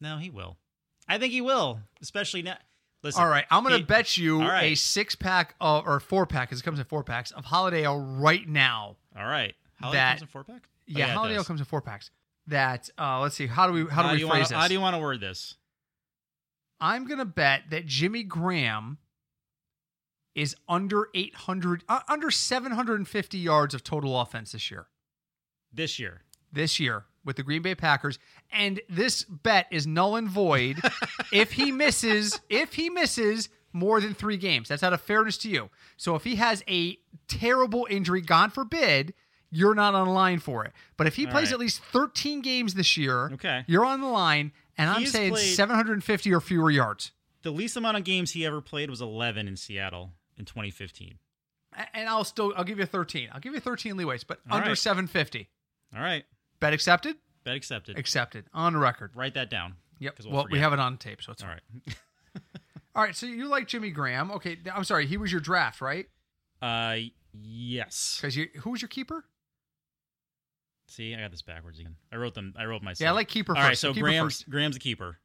No, 0.00 0.16
he 0.16 0.30
will. 0.30 0.56
I 1.06 1.18
think 1.18 1.32
he 1.34 1.42
will, 1.42 1.80
especially 2.00 2.40
now. 2.40 2.56
Listen, 3.02 3.22
All 3.22 3.28
right, 3.28 3.44
I'm 3.50 3.64
going 3.64 3.80
to 3.80 3.86
bet 3.86 4.18
you 4.18 4.40
right. 4.40 4.72
a 4.72 4.74
six 4.74 5.14
pack 5.14 5.54
of, 5.58 5.86
or 5.86 6.00
four 6.00 6.26
pack, 6.26 6.48
because 6.48 6.60
it 6.60 6.64
comes 6.64 6.78
in 6.78 6.84
four 6.84 7.02
packs 7.02 7.30
of 7.30 7.46
Holiday 7.46 7.84
Ale 7.84 7.98
right 7.98 8.46
now. 8.46 8.96
All 9.16 9.24
right, 9.24 9.54
Holiday 9.80 9.98
that- 9.98 10.10
comes 10.10 10.22
in 10.22 10.28
four 10.28 10.44
pack. 10.44 10.62
Oh, 10.64 10.68
Yeah, 10.86 11.06
it 11.06 11.10
Holiday 11.10 11.34
Ale 11.36 11.44
comes 11.44 11.60
in 11.60 11.66
four 11.66 11.80
packs. 11.80 12.10
That 12.46 12.90
uh, 12.98 13.20
let's 13.20 13.36
see, 13.36 13.46
how 13.46 13.66
do 13.66 13.72
we 13.72 13.86
how, 13.86 14.02
do 14.02 14.14
we 14.14 14.20
you 14.20 14.26
phrase 14.26 14.28
wanna, 14.28 14.40
this? 14.48 14.52
How 14.52 14.68
do 14.68 14.74
you 14.74 14.80
want 14.80 14.96
to 14.96 15.00
word 15.00 15.20
this? 15.20 15.54
I'm 16.80 17.06
to 17.18 17.24
bet 17.24 17.64
that 17.70 17.86
Jimmy 17.86 18.22
Graham 18.22 18.98
is 20.34 20.56
under 20.68 21.08
800, 21.14 21.84
uh, 21.88 22.00
under 22.08 22.30
750 22.30 23.38
yards 23.38 23.74
of 23.74 23.84
total 23.84 24.18
offense 24.20 24.52
this 24.52 24.70
year. 24.70 24.86
This 25.72 25.98
year. 25.98 26.22
this 26.52 26.80
year 26.80 27.04
with 27.24 27.36
the 27.36 27.42
Green 27.42 27.62
Bay 27.62 27.74
Packers, 27.74 28.18
and 28.50 28.80
this 28.88 29.24
bet 29.24 29.66
is 29.70 29.86
null 29.86 30.16
and 30.16 30.28
void 30.28 30.80
if 31.32 31.52
he 31.52 31.70
misses 31.70 32.40
if 32.48 32.74
he 32.74 32.90
misses 32.90 33.48
more 33.72 34.00
than 34.00 34.14
three 34.14 34.36
games. 34.36 34.68
That's 34.68 34.82
out 34.82 34.92
of 34.92 35.00
fairness 35.00 35.38
to 35.38 35.48
you. 35.48 35.70
So 35.96 36.16
if 36.16 36.24
he 36.24 36.36
has 36.36 36.64
a 36.68 36.96
terrible 37.28 37.86
injury, 37.88 38.20
God 38.22 38.52
forbid, 38.52 39.14
you're 39.50 39.74
not 39.74 39.94
on 39.94 40.06
the 40.06 40.12
line 40.12 40.38
for 40.38 40.64
it. 40.64 40.72
But 40.96 41.06
if 41.06 41.16
he 41.16 41.26
All 41.26 41.32
plays 41.32 41.46
right. 41.48 41.54
at 41.54 41.58
least 41.60 41.82
13 41.82 42.40
games 42.40 42.74
this 42.74 42.96
year, 42.96 43.30
Okay. 43.32 43.64
you're 43.66 43.84
on 43.84 44.00
the 44.00 44.06
line, 44.06 44.52
and 44.78 44.88
I'm 44.90 45.00
He's 45.00 45.12
saying 45.12 45.36
750 45.36 46.32
or 46.32 46.40
fewer 46.40 46.70
yards. 46.70 47.12
The 47.42 47.50
least 47.50 47.76
amount 47.76 47.96
of 47.96 48.04
games 48.04 48.32
he 48.32 48.44
ever 48.46 48.60
played 48.60 48.90
was 48.90 49.00
11 49.00 49.48
in 49.48 49.56
Seattle 49.56 50.12
in 50.36 50.44
2015. 50.44 51.18
And 51.94 52.08
I'll 52.08 52.24
still 52.24 52.52
I'll 52.56 52.64
give 52.64 52.78
you 52.78 52.84
13. 52.86 53.28
I'll 53.32 53.40
give 53.40 53.54
you 53.54 53.60
13 53.60 53.94
leeways, 53.94 54.24
but 54.26 54.40
All 54.50 54.56
under 54.58 54.70
right. 54.70 54.78
750. 54.78 55.48
All 55.94 56.02
right. 56.02 56.24
Bet 56.58 56.72
accepted? 56.72 57.16
Bet 57.44 57.54
accepted. 57.54 57.96
Accepted. 57.98 58.44
On 58.52 58.76
record. 58.76 59.12
Write 59.14 59.34
that 59.34 59.50
down. 59.50 59.76
Yep. 60.00 60.18
we'll 60.24 60.32
well, 60.34 60.46
we 60.50 60.58
have 60.58 60.72
it 60.72 60.78
on 60.80 60.96
tape, 60.98 61.22
so 61.22 61.32
it's 61.32 61.42
All 61.42 61.48
right. 61.48 61.60
All 62.94 63.04
right, 63.04 63.14
so 63.14 63.26
you 63.26 63.46
like 63.46 63.68
Jimmy 63.68 63.90
Graham? 63.90 64.30
Okay, 64.32 64.58
I'm 64.74 64.82
sorry, 64.84 65.06
he 65.06 65.16
was 65.16 65.30
your 65.30 65.40
draft, 65.40 65.80
right? 65.80 66.06
Uh, 66.60 66.96
yes. 67.32 68.18
Because 68.20 68.36
you, 68.36 68.48
who 68.62 68.70
was 68.70 68.82
your 68.82 68.88
keeper? 68.88 69.24
See, 70.90 71.14
I 71.14 71.20
got 71.20 71.30
this 71.30 71.42
backwards 71.42 71.78
again. 71.78 71.96
I 72.12 72.16
wrote 72.16 72.34
them. 72.34 72.54
I 72.58 72.64
wrote 72.64 72.82
myself. 72.82 73.04
Yeah, 73.04 73.10
I 73.10 73.14
like 73.14 73.28
keeper 73.28 73.52
All 73.52 73.62
first. 73.62 73.68
right, 73.68 73.78
so 73.78 73.92
keeper 73.94 74.06
Graham's 74.06 74.34
first. 74.42 74.50
Graham's 74.50 74.76
a 74.76 74.80
keeper. 74.80 75.18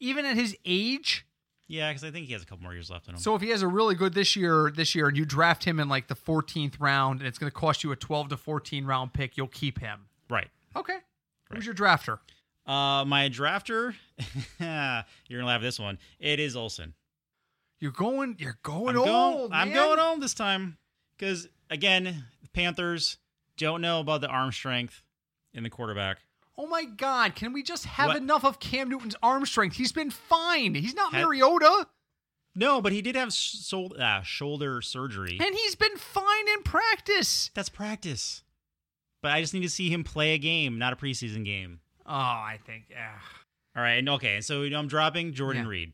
Even 0.00 0.26
at 0.26 0.36
his 0.36 0.56
age, 0.64 1.26
Yeah, 1.68 1.90
because 1.90 2.04
I 2.04 2.10
think 2.10 2.26
he 2.26 2.32
has 2.32 2.42
a 2.42 2.46
couple 2.46 2.62
more 2.64 2.72
years 2.74 2.90
left 2.90 3.06
in 3.08 3.14
him. 3.14 3.20
so 3.20 3.34
if 3.34 3.40
he 3.42 3.48
has 3.50 3.62
a 3.62 3.68
really 3.68 3.94
good 3.94 4.14
this 4.14 4.36
year, 4.36 4.70
this 4.74 4.94
year, 4.94 5.08
and 5.08 5.16
you 5.16 5.24
draft 5.24 5.64
him 5.64 5.80
in 5.80 5.88
like 5.88 6.08
the 6.08 6.14
14th 6.16 6.74
round, 6.80 7.20
and 7.20 7.28
it's 7.28 7.38
going 7.38 7.50
to 7.50 7.56
cost 7.56 7.82
you 7.84 7.92
a 7.92 7.96
12 7.96 8.30
to 8.30 8.36
14 8.36 8.84
round 8.84 9.12
pick, 9.12 9.36
you'll 9.36 9.46
keep 9.48 9.78
him. 9.78 10.06
right. 10.28 10.48
Okay. 10.74 10.92
Right. 10.92 11.02
Who's 11.54 11.64
your 11.66 11.74
drafter? 11.74 12.18
Uh, 12.66 13.04
my 13.06 13.28
drafter. 13.30 13.94
you're 14.58 15.38
gonna 15.38 15.46
laugh 15.46 15.60
at 15.60 15.62
this 15.62 15.78
one. 15.78 15.98
It 16.18 16.40
is 16.40 16.56
Olsen. 16.56 16.94
You're 17.78 17.92
going. 17.92 18.34
You're 18.40 18.58
going 18.64 18.96
I'm 18.96 19.02
old. 19.02 19.06
Going, 19.08 19.52
I'm 19.52 19.72
going 19.72 19.98
home 19.98 20.18
this 20.20 20.34
time 20.34 20.76
because 21.16 21.48
again, 21.70 22.24
the 22.42 22.48
Panthers 22.48 23.18
don't 23.56 23.80
know 23.80 24.00
about 24.00 24.20
the 24.20 24.28
arm 24.28 24.52
strength 24.52 25.02
in 25.54 25.62
the 25.62 25.70
quarterback. 25.70 26.18
Oh 26.58 26.66
my 26.66 26.84
God! 26.84 27.34
Can 27.34 27.52
we 27.52 27.62
just 27.62 27.84
have 27.84 28.08
What? 28.08 28.16
enough 28.16 28.44
of 28.44 28.58
Cam 28.60 28.88
Newton's 28.88 29.16
arm 29.22 29.44
strength? 29.46 29.76
He's 29.76 29.92
been 29.92 30.10
fine. 30.10 30.74
He's 30.74 30.94
not 30.94 31.12
Had- 31.12 31.24
Mariota, 31.24 31.88
No, 32.54 32.80
but 32.80 32.92
he 32.92 33.02
did 33.02 33.14
have 33.14 33.32
sol- 33.34 33.94
uh, 34.00 34.22
shoulder 34.22 34.80
surgery. 34.80 35.36
and 35.40 35.54
he's 35.54 35.74
been 35.74 35.96
fine 35.98 36.48
in 36.54 36.62
practice. 36.62 37.50
That's 37.54 37.68
practice. 37.68 38.42
But 39.22 39.32
I 39.32 39.40
just 39.42 39.52
need 39.52 39.62
to 39.62 39.68
see 39.68 39.90
him 39.90 40.04
play 40.04 40.32
a 40.34 40.38
game, 40.38 40.78
not 40.78 40.92
a 40.92 40.96
preseason 40.96 41.44
game. 41.44 41.80
Oh, 42.06 42.12
I 42.14 42.58
think 42.64 42.84
yeah. 42.90 43.18
All 43.76 43.82
right, 43.82 43.94
and 43.98 44.08
okay, 44.10 44.40
so 44.40 44.62
I'm 44.62 44.88
dropping 44.88 45.34
Jordan 45.34 45.64
Yeah. 45.64 45.68
Reed 45.68 45.92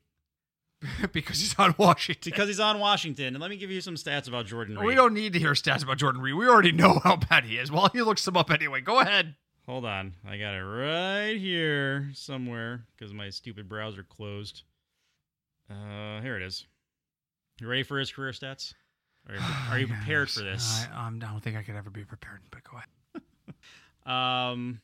because 1.13 1.41
he's 1.41 1.55
on 1.59 1.75
Washington. 1.79 2.31
because 2.31 2.49
he's 2.49 2.61
on 2.61 2.79
Washington. 2.79 3.27
And 3.35 3.39
let 3.41 3.51
me 3.51 3.57
give 3.57 3.71
you 3.71 3.81
some 3.81 3.95
stats 3.97 4.29
about 4.29 4.47
Jordan 4.47 4.77
Reed. 4.77 4.87
We 4.87 4.95
don't 4.95 5.15
need 5.15 5.33
to 5.35 5.39
hear 5.39 5.53
stats 5.53 5.83
about 5.83 5.99
Jordan 5.99 6.21
Reed. 6.23 6.35
We 6.35 6.47
already 6.49 6.73
know 6.73 7.01
how 7.03 7.17
bad 7.17 7.45
he 7.45 7.59
is. 7.59 7.71
Well, 7.71 7.89
he 7.93 8.03
looks 8.03 8.25
them 8.25 8.37
up 8.37 8.51
anyway. 8.51 8.81
Go 8.81 9.01
ahead. 9.01 9.35
Hold 9.67 9.85
on, 9.85 10.15
I 10.29 10.39
got 10.39 10.55
it 10.55 10.63
right 10.65 11.37
here 11.37 12.11
somewhere 12.15 12.85
because 12.97 13.15
my 13.15 13.31
stupid 13.31 13.69
browser 13.69 14.03
closed. 14.03 14.63
Uh, 15.71 16.21
here 16.21 16.37
it 16.37 16.43
is. 16.43 16.67
You 17.61 17.69
ready 17.69 17.85
for 17.85 17.99
his 17.99 18.11
career 18.11 18.33
stats? 18.33 18.75
Are 19.29 19.37
you, 19.37 19.41
are 19.71 19.79
you 19.79 19.87
prepared 19.97 20.31
for 20.31 20.41
this? 20.41 20.85
I, 20.93 21.07
um, 21.07 21.21
I 21.25 21.31
don't 21.31 21.41
think 21.41 21.57
I 21.57 21.63
could 21.63 21.77
ever 21.77 21.91
be 21.91 22.05
prepared, 22.05 22.41
but 22.51 22.65
go 22.65 22.77
ahead. 22.79 22.89
Um, 24.05 24.81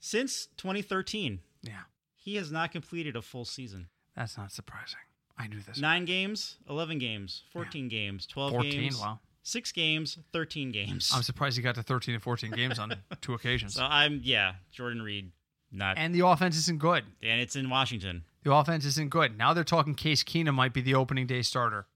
since 0.00 0.48
2013, 0.56 1.38
Yeah, 1.62 1.72
he 2.16 2.34
has 2.34 2.50
not 2.50 2.72
completed 2.72 3.14
a 3.14 3.22
full 3.22 3.44
season. 3.44 3.86
that's 4.16 4.36
not 4.36 4.50
surprising. 4.50 4.98
I 5.38 5.46
knew 5.48 5.60
this. 5.60 5.80
Nine 5.80 6.04
games, 6.04 6.56
11 6.68 6.98
games, 6.98 7.42
14 7.52 7.88
games, 7.88 8.26
12 8.26 8.52
14. 8.52 8.70
games, 8.80 9.00
Wow. 9.00 9.18
six 9.42 9.72
games, 9.72 10.18
13 10.32 10.70
games. 10.72 11.10
I'm 11.14 11.22
surprised 11.22 11.56
he 11.56 11.62
got 11.62 11.74
to 11.76 11.82
13 11.82 12.14
and 12.14 12.22
14 12.22 12.50
games 12.52 12.78
on 12.78 12.94
two 13.20 13.34
occasions. 13.34 13.74
so 13.74 13.82
I'm 13.84 14.20
yeah, 14.22 14.54
Jordan 14.70 15.02
Reed, 15.02 15.32
not, 15.70 15.96
and, 15.96 16.06
And 16.06 16.14
the 16.14 16.26
offense 16.26 16.56
isn't 16.58 16.78
good. 16.78 17.04
And 17.22 17.40
it's 17.40 17.56
in 17.56 17.70
Washington. 17.70 18.24
The 18.44 18.52
offense 18.52 18.84
isn't 18.84 19.10
good. 19.10 19.36
Now 19.38 19.54
they're 19.54 19.64
talking 19.64 19.94
Case 19.94 20.22
Keenum 20.22 20.54
might 20.54 20.72
be 20.74 20.80
the 20.80 20.94
opening 20.94 21.26
day 21.26 21.42
starter. 21.42 21.86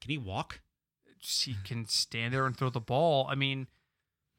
Can 0.00 0.10
he 0.10 0.18
walk? 0.18 0.60
He 1.18 1.54
can 1.64 1.86
stand 1.86 2.32
there 2.32 2.46
and 2.46 2.56
throw 2.56 2.70
the 2.70 2.80
ball. 2.80 3.26
I 3.28 3.34
mean, 3.34 3.66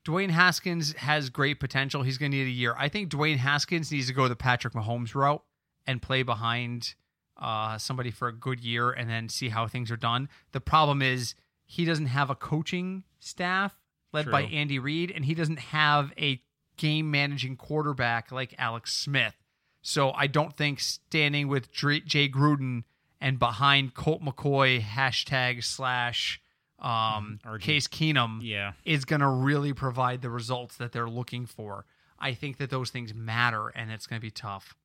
Dwayne 0.05 0.31
Haskins 0.31 0.93
has 0.93 1.29
great 1.29 1.59
potential. 1.59 2.01
He's 2.01 2.17
going 2.17 2.31
to 2.31 2.37
need 2.37 2.47
a 2.47 2.49
year. 2.49 2.73
I 2.77 2.89
think 2.89 3.11
Dwayne 3.11 3.37
Haskins 3.37 3.91
needs 3.91 4.07
to 4.07 4.13
go 4.13 4.27
the 4.27 4.35
Patrick 4.35 4.73
Mahomes 4.73 5.13
route 5.13 5.43
and 5.85 6.01
play 6.01 6.23
behind 6.23 6.95
uh, 7.41 7.77
somebody 7.77 8.11
for 8.11 8.27
a 8.27 8.33
good 8.33 8.61
year 8.61 8.91
and 8.91 9.09
then 9.09 9.27
see 9.27 9.49
how 9.49 9.67
things 9.67 9.89
are 9.91 9.97
done. 9.97 10.29
The 10.53 10.61
problem 10.61 11.01
is 11.01 11.35
he 11.65 11.83
doesn't 11.83 12.05
have 12.05 12.29
a 12.29 12.35
coaching 12.35 13.03
staff 13.19 13.77
led 14.13 14.29
by 14.29 14.43
Andy 14.43 14.77
Reid, 14.77 15.09
and 15.11 15.25
he 15.25 15.33
doesn't 15.33 15.59
have 15.59 16.11
a 16.17 16.41
game 16.77 17.09
managing 17.11 17.55
quarterback 17.55 18.31
like 18.31 18.53
Alex 18.57 18.93
Smith. 18.95 19.35
So 19.81 20.11
I 20.11 20.27
don't 20.27 20.55
think 20.55 20.79
standing 20.79 21.47
with 21.47 21.71
Dr- 21.71 22.05
Jay 22.05 22.29
Gruden 22.29 22.83
and 23.19 23.39
behind 23.39 23.93
Colt 23.95 24.21
McCoy 24.21 24.81
hashtag 24.81 25.63
slash 25.63 26.41
um, 26.79 27.39
RG. 27.45 27.61
Case 27.61 27.87
Keenum 27.87 28.39
Yeah. 28.41 28.73
is 28.85 29.05
going 29.05 29.21
to 29.21 29.27
really 29.27 29.73
provide 29.73 30.21
the 30.21 30.29
results 30.29 30.77
that 30.77 30.91
they're 30.91 31.09
looking 31.09 31.45
for. 31.45 31.85
I 32.19 32.33
think 32.33 32.57
that 32.57 32.69
those 32.69 32.89
things 32.91 33.13
matter, 33.13 33.69
and 33.69 33.91
it's 33.91 34.05
going 34.07 34.19
to 34.19 34.25
be 34.25 34.31
tough. 34.31 34.75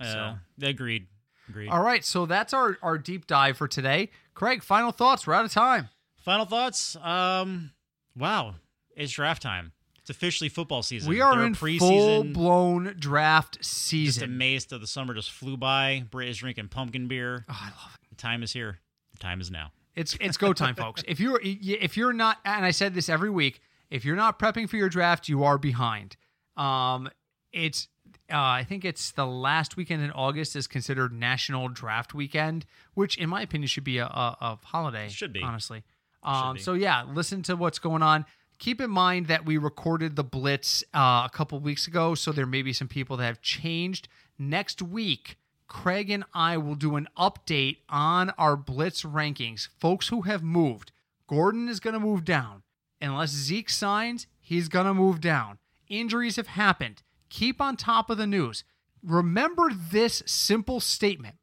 Uh, 0.00 0.34
agreed. 0.60 1.06
Agreed. 1.48 1.68
All 1.68 1.82
right, 1.82 2.04
so 2.04 2.26
that's 2.26 2.52
our 2.54 2.78
our 2.82 2.98
deep 2.98 3.26
dive 3.26 3.56
for 3.56 3.68
today. 3.68 4.10
Craig, 4.34 4.62
final 4.62 4.92
thoughts. 4.92 5.26
We're 5.26 5.34
out 5.34 5.44
of 5.44 5.52
time. 5.52 5.88
Final 6.16 6.46
thoughts. 6.46 6.96
Um, 6.96 7.72
wow, 8.16 8.54
it's 8.96 9.12
draft 9.12 9.42
time. 9.42 9.72
It's 10.00 10.10
officially 10.10 10.48
football 10.50 10.82
season. 10.82 11.08
We 11.08 11.20
are 11.22 11.34
There 11.36 11.46
in 11.46 11.54
full 11.54 11.68
preseason. 11.68 12.32
blown 12.34 12.94
draft 12.98 13.58
Just 13.58 13.72
season. 13.72 14.24
amazed 14.24 14.68
that 14.70 14.80
the 14.80 14.86
summer 14.86 15.14
just 15.14 15.30
flew 15.30 15.56
by. 15.56 16.04
Brit 16.10 16.28
is 16.28 16.36
drinking 16.38 16.68
pumpkin 16.68 17.08
beer. 17.08 17.44
Oh, 17.48 17.58
I 17.58 17.66
love 17.68 17.98
it. 18.02 18.08
The 18.10 18.16
time 18.16 18.42
is 18.42 18.52
here. 18.52 18.80
The 19.12 19.18
time 19.18 19.40
is 19.40 19.50
now. 19.50 19.72
It's 19.94 20.16
it's 20.20 20.36
go 20.36 20.52
time, 20.52 20.74
folks. 20.74 21.02
If 21.06 21.20
you're 21.20 21.40
if 21.42 21.96
you're 21.96 22.12
not, 22.12 22.38
and 22.44 22.64
I 22.64 22.70
said 22.70 22.94
this 22.94 23.08
every 23.08 23.30
week, 23.30 23.60
if 23.90 24.04
you're 24.04 24.16
not 24.16 24.38
prepping 24.38 24.68
for 24.68 24.76
your 24.76 24.88
draft, 24.88 25.28
you 25.28 25.44
are 25.44 25.56
behind. 25.56 26.16
Um, 26.56 27.08
it's 27.52 27.88
uh, 28.34 28.38
I 28.38 28.64
think 28.64 28.84
it's 28.84 29.12
the 29.12 29.26
last 29.26 29.76
weekend 29.76 30.02
in 30.02 30.10
August 30.10 30.56
is 30.56 30.66
considered 30.66 31.12
National 31.12 31.68
Draft 31.68 32.14
Weekend, 32.14 32.66
which 32.94 33.16
in 33.16 33.28
my 33.28 33.42
opinion 33.42 33.68
should 33.68 33.84
be 33.84 33.98
a, 33.98 34.06
a, 34.06 34.36
a 34.40 34.58
holiday. 34.64 35.08
Should 35.08 35.32
be. 35.32 35.40
honestly. 35.40 35.84
Um, 36.24 36.54
be. 36.54 36.60
so 36.60 36.72
yeah, 36.74 37.04
listen 37.04 37.42
to 37.44 37.54
what's 37.54 37.78
going 37.78 38.02
on. 38.02 38.26
Keep 38.58 38.80
in 38.80 38.90
mind 38.90 39.28
that 39.28 39.44
we 39.44 39.56
recorded 39.56 40.16
the 40.16 40.24
Blitz 40.24 40.82
uh, 40.92 41.22
a 41.26 41.30
couple 41.32 41.60
weeks 41.60 41.86
ago, 41.86 42.14
so 42.14 42.32
there 42.32 42.46
may 42.46 42.62
be 42.62 42.72
some 42.72 42.88
people 42.88 43.16
that 43.18 43.26
have 43.26 43.40
changed. 43.40 44.08
Next 44.36 44.82
week, 44.82 45.36
Craig 45.68 46.10
and 46.10 46.24
I 46.34 46.56
will 46.56 46.74
do 46.74 46.96
an 46.96 47.08
update 47.16 47.78
on 47.88 48.30
our 48.30 48.56
Blitz 48.56 49.02
rankings. 49.02 49.68
Folks 49.78 50.08
who 50.08 50.22
have 50.22 50.42
moved, 50.42 50.90
Gordon 51.28 51.68
is 51.68 51.78
going 51.78 51.94
to 51.94 52.00
move 52.00 52.24
down. 52.24 52.62
Unless 53.00 53.30
Zeke 53.30 53.70
signs, 53.70 54.26
he's 54.40 54.68
going 54.68 54.86
to 54.86 54.94
move 54.94 55.20
down. 55.20 55.58
Injuries 55.88 56.36
have 56.36 56.48
happened. 56.48 57.02
Keep 57.28 57.60
on 57.60 57.76
top 57.76 58.10
of 58.10 58.18
the 58.18 58.26
news. 58.26 58.64
Remember 59.02 59.70
this 59.74 60.22
simple 60.26 60.80
statement 60.80 61.36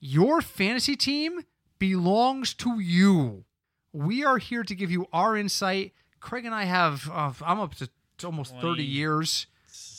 Your 0.00 0.40
fantasy 0.40 0.96
team 0.96 1.42
belongs 1.78 2.54
to 2.54 2.80
you. 2.80 3.44
We 3.92 4.24
are 4.24 4.38
here 4.38 4.62
to 4.64 4.74
give 4.74 4.90
you 4.90 5.06
our 5.12 5.36
insight. 5.36 5.92
Craig 6.20 6.44
and 6.44 6.54
I 6.54 6.64
have, 6.64 7.10
uh, 7.12 7.32
I'm 7.44 7.60
up 7.60 7.74
to 7.76 7.88
almost 8.24 8.54
30 8.60 8.84
years 8.84 9.46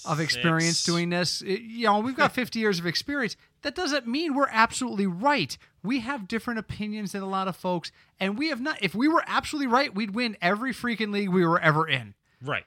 of 0.05 0.19
experience 0.19 0.77
Six. 0.77 0.83
doing 0.85 1.09
this. 1.09 1.41
It- 1.41 1.61
you 1.61 1.85
know, 1.85 1.99
we've 1.99 2.15
got 2.15 2.31
50 2.41 2.59
years 2.59 2.79
of 2.79 2.85
experience. 2.85 3.35
That 3.61 3.75
doesn't 3.75 4.07
mean 4.07 4.33
we're 4.33 4.47
absolutely 4.49 5.07
right. 5.07 5.57
We 5.83 5.99
have 5.99 6.27
different 6.27 6.59
opinions 6.59 7.11
than 7.11 7.21
a 7.21 7.29
lot 7.29 7.47
of 7.47 7.55
folks, 7.55 7.91
and 8.19 8.37
we 8.37 8.49
have 8.49 8.61
not. 8.61 8.77
If 8.81 8.95
we 8.95 9.07
were 9.07 9.23
absolutely 9.27 9.67
right, 9.67 9.93
we'd 9.93 10.15
win 10.15 10.35
every 10.41 10.73
freaking 10.73 11.11
league 11.13 11.29
we 11.29 11.45
were 11.45 11.59
ever 11.59 11.87
in. 11.87 12.13
Right. 12.41 12.65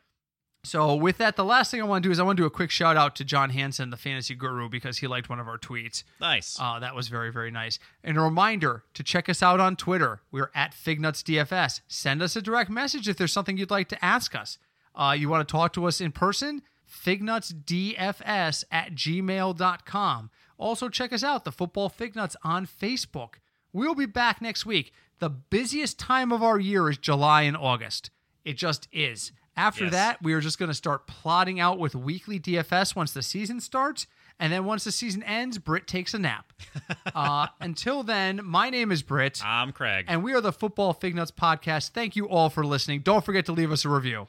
So, 0.67 0.97
with 0.97 1.19
that, 1.19 1.37
the 1.37 1.45
last 1.45 1.71
thing 1.71 1.81
I 1.81 1.85
want 1.85 2.03
to 2.03 2.09
do 2.09 2.11
is 2.11 2.19
I 2.19 2.25
want 2.25 2.37
to 2.37 2.43
do 2.43 2.47
a 2.47 2.51
quick 2.51 2.71
shout 2.71 2.97
out 2.97 3.15
to 3.17 3.25
John 3.25 3.51
Hansen, 3.51 3.91
the 3.91 3.97
fantasy 3.97 4.35
guru, 4.35 4.69
because 4.69 4.99
he 4.99 5.07
liked 5.07 5.29
one 5.29 5.39
of 5.39 5.47
our 5.47 5.59
tweets. 5.59 6.03
Nice. 6.21 6.59
Uh, 6.61 6.81
that 6.81 6.95
was 6.95 7.07
very, 7.07 7.31
very 7.31 7.53
nice. 7.53 7.79
And 8.03 8.19
a 8.19 8.21
reminder 8.21 8.83
to 8.95 9.05
check 9.05 9.29
us 9.29 9.45
out 9.45 9.61
on 9.61 9.77
Twitter. 9.77 10.23
We're 10.33 10.51
at 10.57 10.75
FignutsDFS. 10.75 11.83
Send 11.87 12.21
us 12.21 12.35
a 12.35 12.43
direct 12.43 12.69
message 12.69 13.09
if 13.09 13.17
there's 13.17 13.33
something 13.33 13.57
you'd 13.57 13.71
like 13.71 13.89
to 13.91 14.05
ask 14.05 14.35
us. 14.35 14.59
Uh, 14.95 15.15
you 15.17 15.29
want 15.29 15.47
to 15.47 15.53
talk 15.53 15.73
to 15.75 15.87
us 15.87 16.01
in 16.01 16.11
person? 16.11 16.63
FignutsDFS 16.91 18.65
at 18.71 18.95
gmail.com. 18.95 20.31
Also, 20.59 20.89
check 20.89 21.13
us 21.13 21.23
out, 21.23 21.45
the 21.45 21.53
Football 21.53 21.91
Fignuts, 21.91 22.35
on 22.43 22.67
Facebook. 22.67 23.35
We'll 23.73 23.95
be 23.95 24.07
back 24.07 24.43
next 24.43 24.67
week. 24.67 24.93
The 25.21 25.31
busiest 25.31 25.99
time 25.99 26.33
of 26.33 26.43
our 26.43 26.59
year 26.59 26.91
is 26.91 26.99
July 26.99 27.43
and 27.43 27.57
August. 27.57 28.11
It 28.45 28.57
just 28.57 28.89
is. 28.93 29.33
After 29.57 29.85
yes. 29.85 29.93
that, 29.93 30.23
we 30.23 30.35
are 30.35 30.41
just 30.41 30.59
going 30.59 30.69
to 30.69 30.75
start 30.75 31.07
plotting 31.07 31.61
out 31.61 31.79
with 31.79 31.95
weekly 31.95 32.39
DFS 32.39 32.95
once 32.95 33.13
the 33.13 33.23
season 33.23 33.61
starts. 33.61 34.07
And 34.39 34.53
then 34.53 34.67
once 34.67 34.85
the 34.85 34.93
season 34.93 35.23
ends, 35.23 35.57
Britt 35.57 35.87
takes 35.87 36.13
a 36.13 36.19
nap. 36.19 36.53
uh, 37.15 37.47
until 37.59 38.03
then, 38.03 38.43
my 38.45 38.69
name 38.69 38.93
is 38.93 39.03
Britt. 39.03 39.41
I'm 39.43 39.73
Craig. 39.73 40.05
And 40.09 40.23
we 40.23 40.35
are 40.35 40.43
the 40.43 40.53
Football 40.53 40.93
Fig 40.93 41.15
Nuts 41.15 41.31
Podcast. 41.31 41.91
Thank 41.91 42.17
you 42.17 42.29
all 42.29 42.51
for 42.51 42.67
listening. 42.67 43.01
Don't 43.01 43.25
forget 43.25 43.47
to 43.47 43.53
leave 43.53 43.73
us 43.73 43.87
a 43.87 43.89
review. 43.89 44.27